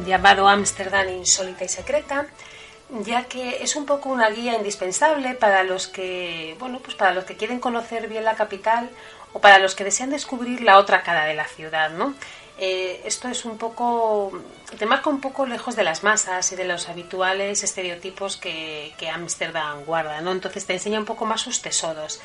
Llamado 0.09 0.49
Ámsterdam 0.49 1.09
insólita 1.11 1.65
y 1.65 1.69
secreta, 1.69 2.27
ya 2.91 3.25
que 3.25 3.63
es 3.63 3.77
un 3.77 3.87
poco 3.87 4.09
una 4.09 4.31
guía 4.31 4.57
indispensable 4.57 5.35
para 5.35 5.63
los 5.63 5.87
que, 5.87 6.57
bueno, 6.59 6.81
pues 6.81 6.97
para 6.97 7.13
los 7.13 7.25
que 7.25 7.37
quieren 7.37 7.61
conocer 7.61 8.09
bien 8.09 8.25
la 8.25 8.35
capital 8.35 8.91
o 9.33 9.41
para 9.41 9.59
los 9.59 9.75
que 9.75 9.85
desean 9.85 10.11
descubrir 10.11 10.63
la 10.63 10.79
otra 10.79 11.03
cara 11.03 11.27
de 11.27 11.35
la 11.35 11.47
ciudad, 11.47 11.91
¿no? 11.91 12.15
Eh, 12.61 13.03
esto 13.05 13.29
es 13.29 13.45
un 13.45 13.57
poco, 13.57 14.33
te 14.77 14.85
marca 14.85 15.09
un 15.09 15.21
poco 15.21 15.47
lejos 15.47 15.77
de 15.77 15.85
las 15.85 16.03
masas 16.03 16.51
y 16.51 16.57
de 16.57 16.65
los 16.65 16.89
habituales 16.89 17.63
estereotipos 17.63 18.37
que, 18.37 18.93
Ámsterdam 19.13 19.85
guarda, 19.85 20.21
¿no? 20.21 20.33
Entonces 20.33 20.67
te 20.67 20.73
enseña 20.73 20.99
un 20.99 21.05
poco 21.05 21.25
más 21.25 21.41
sus 21.41 21.63
tesoros 21.63 22.21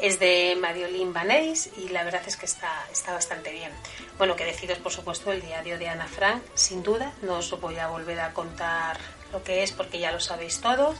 es 0.00 0.18
de 0.18 0.56
Mariolín 0.60 1.12
Banés 1.12 1.70
y 1.78 1.88
la 1.88 2.04
verdad 2.04 2.22
es 2.26 2.36
que 2.36 2.46
está, 2.46 2.86
está 2.92 3.12
bastante 3.12 3.52
bien. 3.52 3.72
Bueno, 4.18 4.36
que 4.36 4.44
deciros 4.44 4.78
por 4.78 4.92
supuesto 4.92 5.32
el 5.32 5.40
diario 5.40 5.78
de 5.78 5.88
Ana 5.88 6.06
Frank, 6.06 6.42
sin 6.54 6.82
duda, 6.82 7.12
no 7.22 7.38
os 7.38 7.50
voy 7.60 7.76
a 7.78 7.88
volver 7.88 8.20
a 8.20 8.32
contar 8.32 8.98
lo 9.32 9.42
que 9.42 9.62
es 9.62 9.72
porque 9.72 9.98
ya 9.98 10.12
lo 10.12 10.20
sabéis 10.20 10.60
todos, 10.60 10.96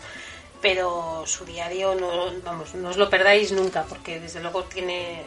pero 0.61 1.25
su 1.27 1.45
diario 1.45 1.95
no, 1.95 2.33
vamos, 2.43 2.75
no 2.75 2.89
os 2.89 2.97
lo 2.97 3.11
perdáis 3.11 3.53
nunca 3.53 3.85
porque 3.85 4.19
desde 4.21 4.41
luego 4.41 4.65
tiene, 4.65 5.23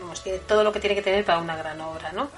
vamos, 0.00 0.22
tiene 0.22 0.38
todo 0.40 0.64
lo 0.64 0.72
que 0.72 0.80
tiene 0.80 0.96
que 0.96 1.02
tener 1.02 1.24
para 1.24 1.38
una 1.38 1.56
gran 1.56 1.80
obra, 1.80 2.12
¿no? 2.12 2.30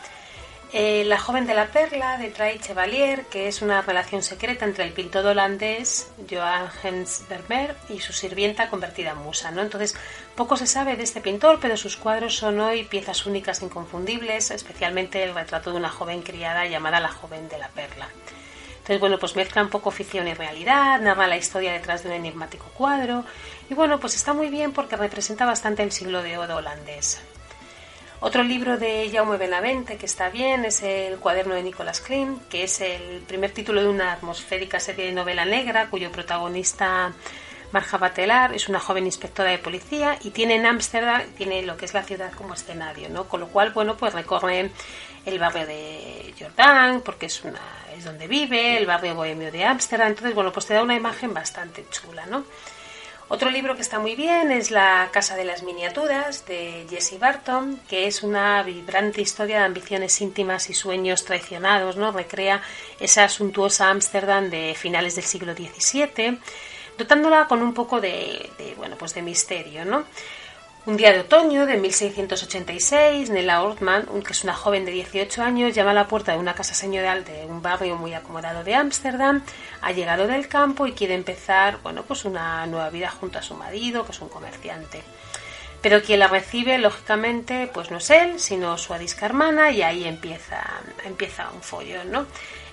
Eh, 0.71 1.05
la 1.07 1.19
joven 1.19 1.47
de 1.47 1.55
la 1.55 1.69
perla 1.69 2.19
de 2.19 2.29
Trai 2.29 2.59
Chevalier, 2.59 3.25
que 3.27 3.49
es 3.49 3.63
una 3.63 3.81
relación 3.81 4.23
secreta 4.23 4.67
entre 4.67 4.85
el 4.85 4.93
pintor 4.93 5.25
holandés 5.25 6.11
Johan 6.31 6.69
Hens 6.83 7.25
Vermeer 7.27 7.75
y 7.89 8.01
su 8.01 8.13
sirvienta 8.13 8.69
convertida 8.69 9.13
en 9.13 9.19
musa. 9.19 9.51
¿no? 9.51 9.63
Entonces, 9.63 9.95
poco 10.37 10.59
se 10.59 10.67
sabe 10.67 10.97
de 10.97 11.05
este 11.05 11.23
pintor, 11.23 11.59
pero 11.59 11.79
sus 11.79 11.97
cuadros 11.97 12.37
son 12.37 12.61
hoy 12.61 12.85
piezas 12.85 13.25
únicas 13.25 13.63
e 13.63 13.65
inconfundibles, 13.65 14.51
especialmente 14.51 15.25
el 15.25 15.35
retrato 15.35 15.71
de 15.71 15.79
una 15.79 15.89
joven 15.89 16.21
criada 16.21 16.67
llamada 16.67 17.01
la 17.01 17.13
joven 17.13 17.49
de 17.49 17.57
la 17.57 17.69
perla. 17.69 18.07
Entonces, 18.73 19.01
bueno, 19.01 19.19
pues 19.19 19.37
mezcla 19.37 19.63
un 19.63 19.71
poco 19.71 19.91
ficción 19.91 20.29
y 20.29 20.35
realidad, 20.35 21.01
narra 21.01 21.27
la 21.27 21.39
historia 21.39 21.73
detrás 21.73 22.03
de 22.03 22.11
un 22.11 22.15
enigmático 22.15 22.67
cuadro, 22.77 23.25
y 23.71 23.75
bueno, 23.75 24.01
pues 24.01 24.17
está 24.17 24.35
muy 24.35 24.51
bien 24.51 24.73
porque 24.73 24.97
representa 24.97 25.47
bastante 25.47 25.83
el 25.83 25.93
siglo 25.93 26.23
de 26.23 26.37
oro 26.37 26.57
holandés. 26.57 27.23
Otro 28.21 28.43
libro 28.43 28.77
de 28.79 29.09
Jaume 29.13 29.37
Benavente 29.37 29.97
que 29.97 30.07
está 30.07 30.29
bien 30.29 30.65
es 30.65 30.83
El 30.83 31.19
cuaderno 31.19 31.55
de 31.55 31.63
Nicholas 31.63 32.01
Klim, 32.01 32.41
que 32.51 32.65
es 32.65 32.81
el 32.81 33.21
primer 33.29 33.53
título 33.53 33.81
de 33.81 33.89
una 33.89 34.11
atmosférica 34.11 34.81
serie 34.81 35.07
de 35.07 35.13
novela 35.13 35.45
negra 35.45 35.89
cuyo 35.89 36.11
protagonista 36.11 37.13
Marja 37.71 37.97
Batelar 37.97 38.55
es 38.55 38.69
una 38.69 38.81
joven 38.81 39.07
inspectora 39.07 39.53
de 39.53 39.59
policía 39.59 40.19
y 40.21 40.31
tiene 40.31 40.57
en 40.57 40.67
Ámsterdam, 40.67 41.23
tiene 41.37 41.63
lo 41.63 41.77
que 41.77 41.85
es 41.85 41.95
la 41.95 42.03
ciudad 42.03 42.33
como 42.33 42.55
escenario, 42.55 43.09
¿no? 43.09 43.29
Con 43.29 43.39
lo 43.39 43.49
cual, 43.49 43.71
bueno, 43.71 43.97
pues 43.97 44.13
recorre 44.15 44.73
el 45.25 45.39
barrio 45.39 45.67
de 45.67 46.35
Jordán, 46.37 47.03
porque 47.03 47.27
es 47.27 47.45
una 47.45 47.61
es 47.97 48.05
donde 48.05 48.27
vive, 48.27 48.79
el 48.79 48.87
barrio 48.87 49.15
bohemio 49.15 49.53
de 49.53 49.65
Ámsterdam, 49.65 50.09
entonces, 50.09 50.35
bueno, 50.35 50.53
pues 50.53 50.67
te 50.67 50.75
da 50.75 50.83
una 50.83 50.97
imagen 50.97 51.33
bastante 51.33 51.85
chula, 51.91 52.27
¿no? 52.27 52.45
Otro 53.31 53.51
libro 53.51 53.77
que 53.77 53.83
está 53.83 53.99
muy 53.99 54.15
bien 54.15 54.51
es 54.51 54.71
La 54.71 55.11
Casa 55.13 55.37
de 55.37 55.45
las 55.45 55.63
Miniaturas 55.63 56.47
de 56.47 56.87
Jesse 56.89 57.19
Barton, 57.19 57.79
que 57.87 58.07
es 58.07 58.23
una 58.23 58.63
vibrante 58.63 59.21
historia 59.21 59.59
de 59.59 59.65
ambiciones 59.67 60.19
íntimas 60.23 60.71
y 60.71 60.75
sueños 60.75 61.27
traicionados, 61.27 61.97
¿no? 61.97 62.11
Recrea 62.11 62.63
esa 62.99 63.29
suntuosa 63.29 63.91
Ámsterdam 63.91 64.49
de 64.49 64.75
finales 64.75 65.15
del 65.15 65.25
siglo 65.25 65.53
XVII, 65.53 66.39
dotándola 66.97 67.45
con 67.49 67.61
un 67.61 67.75
poco 67.75 68.01
de, 68.01 68.51
de, 68.57 68.75
bueno, 68.77 68.97
pues 68.97 69.13
de 69.13 69.21
misterio, 69.21 69.85
¿no? 69.85 70.05
Un 70.87 70.97
día 70.97 71.13
de 71.13 71.21
otoño 71.21 71.67
de 71.67 71.77
1686, 71.77 73.29
Nella 73.29 73.63
Ortman, 73.63 74.07
que 74.23 74.33
es 74.33 74.45
una 74.45 74.55
joven 74.55 74.87
de 74.87 74.93
18 74.93 75.43
años, 75.43 75.75
llama 75.75 75.91
a 75.91 75.95
la 75.95 76.09
puerta 76.09 76.33
de 76.33 76.39
una 76.39 76.55
casa 76.55 76.73
señorial 76.73 77.25
de 77.25 77.45
un 77.45 77.61
barrio 77.61 77.97
muy 77.97 78.15
acomodado 78.15 78.65
de 78.65 78.75
Ámsterdam. 78.75 79.43
Ha 79.83 79.93
llegado 79.93 80.27
del 80.27 80.49
campo 80.49 80.87
y 80.87 80.93
quiere 80.93 81.15
empezar, 81.15 81.79
bueno, 81.83 82.05
pues 82.05 82.25
una 82.25 82.65
nueva 82.67 82.89
vida 82.89 83.11
junto 83.11 83.39
a 83.39 83.43
su 83.43 83.55
marido, 83.55 84.07
que 84.07 84.13
es 84.13 84.21
un 84.21 84.31
comerciante. 84.31 85.03
Pero 85.83 86.03
quien 86.03 86.21
la 86.21 86.29
recibe, 86.29 86.79
lógicamente, 86.79 87.71
pues 87.73 87.91
no 87.91 87.99
es 87.99 88.09
él, 88.11 88.41
sino 88.41 88.79
su 88.79 88.95
adisca 88.95 89.27
hermana, 89.27 89.71
y 89.71 89.83
ahí 89.83 90.05
empieza, 90.05 90.65
empieza 91.05 91.51
un 91.55 91.63
follón, 91.63 92.11
¿no? 92.11 92.27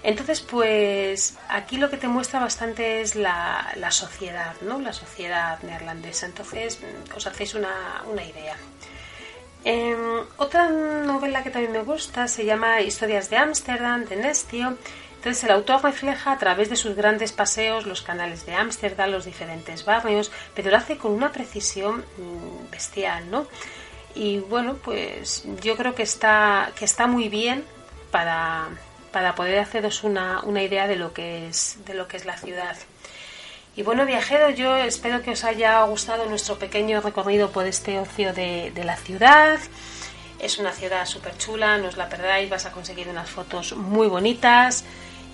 Entonces, 0.06 0.40
pues 0.40 1.36
aquí 1.50 1.78
lo 1.78 1.90
que 1.90 1.98
te 1.98 2.08
muestra 2.08 2.40
bastante 2.40 3.02
es 3.02 3.16
la, 3.16 3.74
sociedad, 3.90 4.54
¿no? 4.62 4.80
La 4.80 4.94
sociedad 4.94 5.58
neerlandesa. 5.64 6.28
Entonces, 6.28 6.80
os 7.16 7.26
hacéis 7.26 7.56
una, 7.56 7.74
idea. 8.24 8.56
Em, 9.64 9.98
otra 10.38 10.70
novela 10.70 11.42
que 11.42 11.50
también 11.50 11.72
me 11.72 11.82
gusta 11.82 12.28
se 12.28 12.46
llama 12.46 12.82
Historias 12.82 13.32
de 13.32 13.38
Ámsterdam, 13.38 14.06
de 14.06 14.18
Nestio. 14.18 14.78
Entonces 15.16 15.44
el 15.44 15.50
autor 15.50 15.82
refleja 15.82 16.34
a 16.34 16.38
través 16.38 16.70
de 16.70 16.76
sus 16.76 16.96
grandes 16.96 17.32
paseos 17.32 17.88
los 17.88 18.04
canales 18.04 18.46
de 18.46 18.54
Ámsterdam, 18.54 19.10
los 19.10 19.26
diferentes 19.26 19.86
barrios, 19.86 20.32
pero 20.54 20.70
lo 20.70 20.78
hace 20.78 20.98
con 20.98 21.14
una 21.14 21.32
precisión 21.32 22.06
mm, 22.18 22.70
bestial, 22.70 23.32
¿no? 23.32 23.48
Y 24.14 24.38
bueno, 24.38 24.76
pues 24.76 25.46
yo 25.64 25.76
creo 25.76 25.96
que 25.96 26.04
está, 26.04 26.72
que 26.76 26.86
está 26.86 27.08
muy 27.08 27.28
bien 27.28 27.64
para, 28.12 28.70
para 29.16 29.34
poder 29.34 29.60
haceros 29.60 30.04
una, 30.04 30.44
idea 30.62 30.88
de 30.88 30.98
lo 30.98 31.14
que 31.14 31.48
es 31.48 31.78
de 31.86 31.94
lo 31.94 32.06
que 32.06 32.18
es 32.18 32.26
la 32.26 32.36
ciudad. 32.36 32.76
Y 33.78 33.82
bueno, 33.82 34.06
viajeros, 34.06 34.56
yo 34.56 34.76
espero 34.76 35.22
que 35.22 35.32
os 35.32 35.46
haya 35.46 35.82
gustado 35.86 36.26
nuestro 36.26 36.60
pequeño 36.60 37.00
recorrido 37.00 37.50
por 37.50 37.66
este 37.66 37.98
ocio 37.98 38.34
de, 38.34 38.74
la 38.84 38.98
ciudad. 38.98 39.58
Es 40.40 40.60
una 40.60 40.74
ciudad 40.74 41.06
súper 41.06 41.38
chula, 41.38 41.78
no 41.78 41.88
os 41.88 41.96
la 41.96 42.10
perdáis, 42.10 42.50
vas 42.50 42.66
a 42.66 42.74
conseguir 42.74 43.08
unas 43.08 43.30
fotos 43.30 43.74
muy 43.78 44.10
bonitas. 44.10 44.84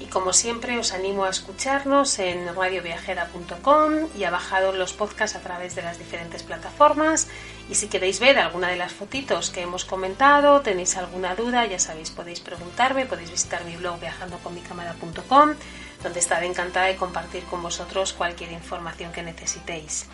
Y 0.02 0.06
como 0.08 0.34
siempre 0.34 0.80
os 0.80 0.94
animo 0.94 1.26
a 1.26 1.30
escucharnos 1.30 2.18
en 2.18 2.56
radioviajera.com 2.56 4.10
y 4.18 4.24
a 4.24 4.32
bajar 4.32 4.64
los 4.74 4.94
podcasts 4.94 5.38
a 5.38 5.42
través 5.42 5.76
de 5.76 5.84
las 5.84 6.00
diferentes 6.00 6.42
plataformas. 6.42 7.28
Y 7.70 7.76
si 7.76 7.88
queréis 7.88 8.20
ver 8.20 8.40
alguna 8.40 8.70
de 8.70 8.78
las 8.78 8.94
fotitos 8.94 9.52
que 9.52 9.62
hemos 9.62 9.86
comentado, 9.86 10.62
tenéis 10.62 10.98
alguna 10.98 11.36
duda, 11.36 11.68
ya 11.68 11.78
sabéis, 11.78 12.10
podéis 12.10 12.40
preguntarme, 12.40 13.06
podéis 13.06 13.30
visitar 13.30 13.64
mi 13.64 13.76
blog 13.76 14.00
viajandoconmicámara.com, 14.00 15.54
donde 16.02 16.20
estaré 16.20 16.48
encantada 16.48 16.88
de 16.88 16.96
compartir 16.96 17.44
con 17.44 17.62
vosotros 17.62 18.14
cualquier 18.14 18.52
información 18.54 19.12
que 19.12 19.22
necesitéis. 19.22 20.08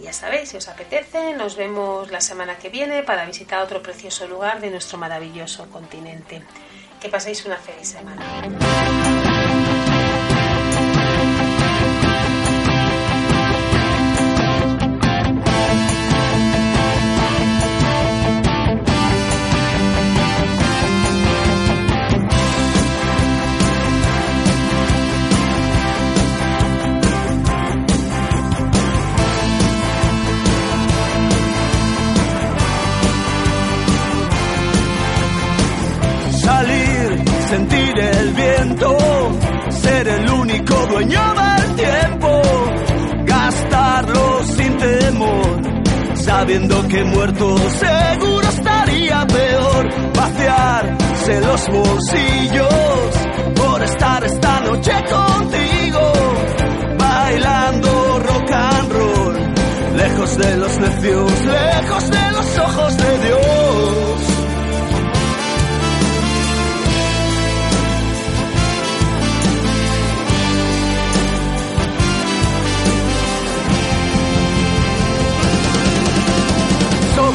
Y 0.00 0.02
ya 0.02 0.12
sabéis, 0.12 0.48
si 0.48 0.56
os 0.56 0.66
apetece, 0.66 1.34
nos 1.34 1.54
vemos 1.54 2.10
la 2.10 2.20
semana 2.20 2.56
que 2.56 2.70
viene 2.70 3.04
para 3.04 3.24
visitar 3.24 3.62
otro 3.62 3.82
precioso 3.82 4.26
lugar 4.26 4.60
de 4.60 4.70
nuestro 4.70 4.98
maravilloso 4.98 5.70
continente. 5.70 6.42
Que 7.00 7.08
paséis 7.08 7.44
una 7.46 7.56
feliz 7.56 7.88
semana. 7.88 9.29
Sabiendo 46.50 46.88
que 46.88 47.04
muerto 47.04 47.56
seguro 47.78 48.48
estaría 48.48 49.24
peor, 49.24 49.88
vaciarse 50.14 51.40
los 51.42 51.68
bolsillos 51.68 53.14
por 53.54 53.82
estar 53.84 54.24
esta 54.24 54.60
noche 54.62 54.92
contigo, 55.08 56.12
bailando 56.98 58.18
rock 58.18 58.50
and 58.50 58.92
roll, 58.92 59.34
lejos 59.96 60.38
de 60.38 60.56
los 60.56 60.78
necios, 60.80 61.44
lejos 61.44 62.10
de 62.10 62.30
los 62.32 62.58
ojos 62.58 62.96
de 62.96 63.18
Dios. 63.28 63.39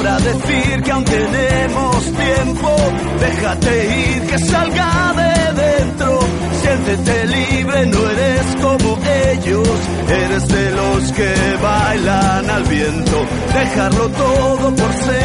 Sobra 0.06 0.20
decir 0.20 0.84
que 0.84 0.92
aún 0.92 1.04
tenemos 1.04 2.04
tiempo, 2.06 2.76
déjate 3.20 3.86
ir, 3.86 4.28
que 4.28 4.40
salga 4.40 5.14
de 5.18 5.62
dentro, 5.62 6.20
siéntete 6.62 7.26
libre, 7.26 7.86
no 7.88 8.10
eres 8.12 8.56
como 8.62 9.00
ellos, 9.32 9.70
eres 10.10 10.48
de 10.48 10.72
los 10.72 11.12
que 11.12 11.34
bailan 11.62 12.50
al 12.50 12.64
viento, 12.64 13.26
dejarlo 13.54 14.10
todo 14.10 14.76
por 14.76 14.94
ser 14.94 15.25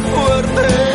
fuerte. 0.00 0.93